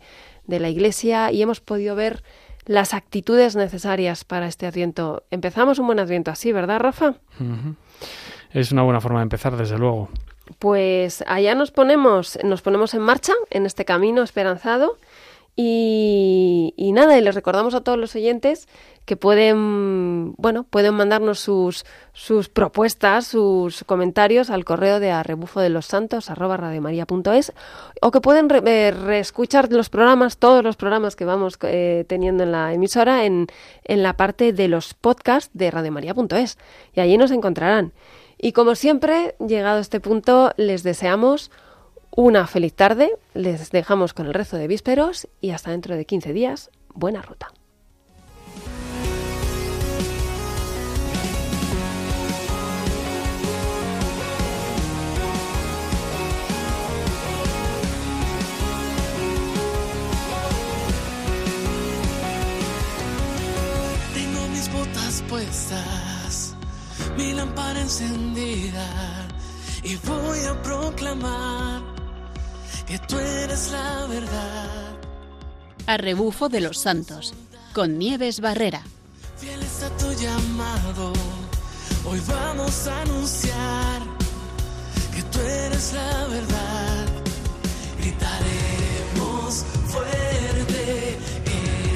de 0.49 0.59
la 0.59 0.69
Iglesia 0.69 1.31
y 1.31 1.41
hemos 1.41 1.61
podido 1.61 1.95
ver 1.95 2.23
las 2.65 2.93
actitudes 2.93 3.55
necesarias 3.55 4.25
para 4.25 4.47
este 4.47 4.65
Adviento. 4.65 5.23
Empezamos 5.31 5.79
un 5.79 5.87
buen 5.87 5.99
Adviento 5.99 6.31
así, 6.31 6.51
¿verdad, 6.51 6.79
Rafa? 6.79 7.15
Es 8.51 8.71
una 8.71 8.83
buena 8.83 8.99
forma 8.99 9.19
de 9.19 9.23
empezar, 9.23 9.55
desde 9.55 9.77
luego. 9.77 10.09
Pues 10.57 11.23
allá 11.27 11.53
nos 11.53 11.71
ponemos, 11.71 12.39
nos 12.43 12.61
ponemos 12.61 12.93
en 12.95 13.01
marcha 13.01 13.33
en 13.51 13.65
este 13.65 13.85
camino 13.85 14.23
esperanzado 14.23 14.97
y, 15.55 16.91
nada, 16.93 17.17
y 17.17 17.21
les 17.21 17.35
recordamos 17.35 17.73
a 17.75 17.81
todos 17.81 17.97
los 17.97 18.15
oyentes 18.15 18.67
que 19.05 19.17
pueden, 19.17 20.33
bueno, 20.37 20.63
pueden 20.63 20.93
mandarnos 20.93 21.39
sus, 21.39 21.83
sus 22.13 22.47
propuestas, 22.47 23.25
sus 23.27 23.83
comentarios 23.83 24.51
al 24.51 24.63
correo 24.65 24.99
de 24.99 25.11
a 25.11 25.23
rebufo 25.23 25.59
de 25.59 25.69
los 25.69 25.87
santos 25.87 26.29
o 28.01 28.11
que 28.11 28.21
pueden 28.21 28.49
re- 28.49 28.61
eh, 28.65 28.91
reescuchar 28.91 29.71
los 29.71 29.89
programas, 29.89 30.37
todos 30.37 30.63
los 30.63 30.75
programas 30.75 31.15
que 31.15 31.25
vamos 31.25 31.57
eh, 31.63 32.05
teniendo 32.07 32.43
en 32.43 32.51
la 32.51 32.73
emisora 32.73 33.25
en, 33.25 33.47
en 33.83 34.03
la 34.03 34.13
parte 34.15 34.53
de 34.53 34.67
los 34.67 34.93
podcasts 34.93 35.49
de 35.53 35.71
radiomaria.es 35.71 36.57
y 36.93 36.99
allí 36.99 37.17
nos 37.17 37.31
encontrarán. 37.31 37.93
Y 38.37 38.53
como 38.53 38.75
siempre, 38.75 39.35
llegado 39.45 39.79
a 39.79 39.81
este 39.81 39.99
punto, 39.99 40.53
les 40.55 40.83
deseamos 40.83 41.51
una 42.11 42.47
feliz 42.47 42.73
tarde, 42.73 43.11
les 43.33 43.71
dejamos 43.71 44.13
con 44.13 44.27
el 44.27 44.33
rezo 44.33 44.57
de 44.57 44.67
vísperos 44.67 45.27
y 45.41 45.51
hasta 45.51 45.71
dentro 45.71 45.95
de 45.95 46.05
15 46.05 46.33
días, 46.33 46.69
buena 46.93 47.21
ruta. 47.21 47.51
Tengo 64.13 64.47
mis 64.49 64.73
botas 64.73 65.23
puestas, 65.29 66.55
lámpara 67.17 67.81
encendida 67.81 68.87
y 69.83 69.95
voy 69.95 70.39
a 70.45 70.61
proclamar 70.61 71.98
que 72.89 72.97
tú 72.97 73.19
eres 73.19 73.71
la 73.71 74.07
verdad. 74.07 74.97
A 75.85 75.97
rebufo 75.97 76.49
de 76.49 76.59
los 76.59 76.79
santos, 76.79 77.35
con 77.71 77.99
Nieves 77.99 78.39
Barrera. 78.39 78.81
Fieles 79.37 79.83
a 79.83 79.89
tu 79.97 80.11
llamado, 80.13 81.13
hoy 82.05 82.19
vamos 82.27 82.87
a 82.87 83.01
anunciar 83.01 84.01
que 85.15 85.21
tú 85.21 85.39
eres 85.39 85.93
la 85.93 86.27
verdad. 86.27 87.05
Gritaremos 87.99 89.65
fuerte, 89.85 91.17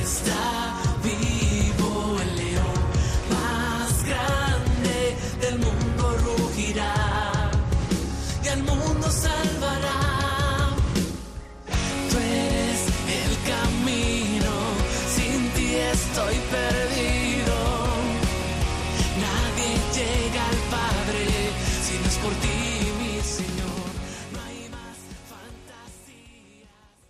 está 0.04 0.76
vivo 1.04 2.18
el 2.22 2.36
león 2.36 2.82
más 3.32 4.06
grande 4.06 5.18
del 5.42 5.58
mundo 5.58 6.18
rugirá 6.38 7.50
y 8.44 8.48
al 8.48 8.62
mundo 8.62 9.10
salvará. 9.10 9.53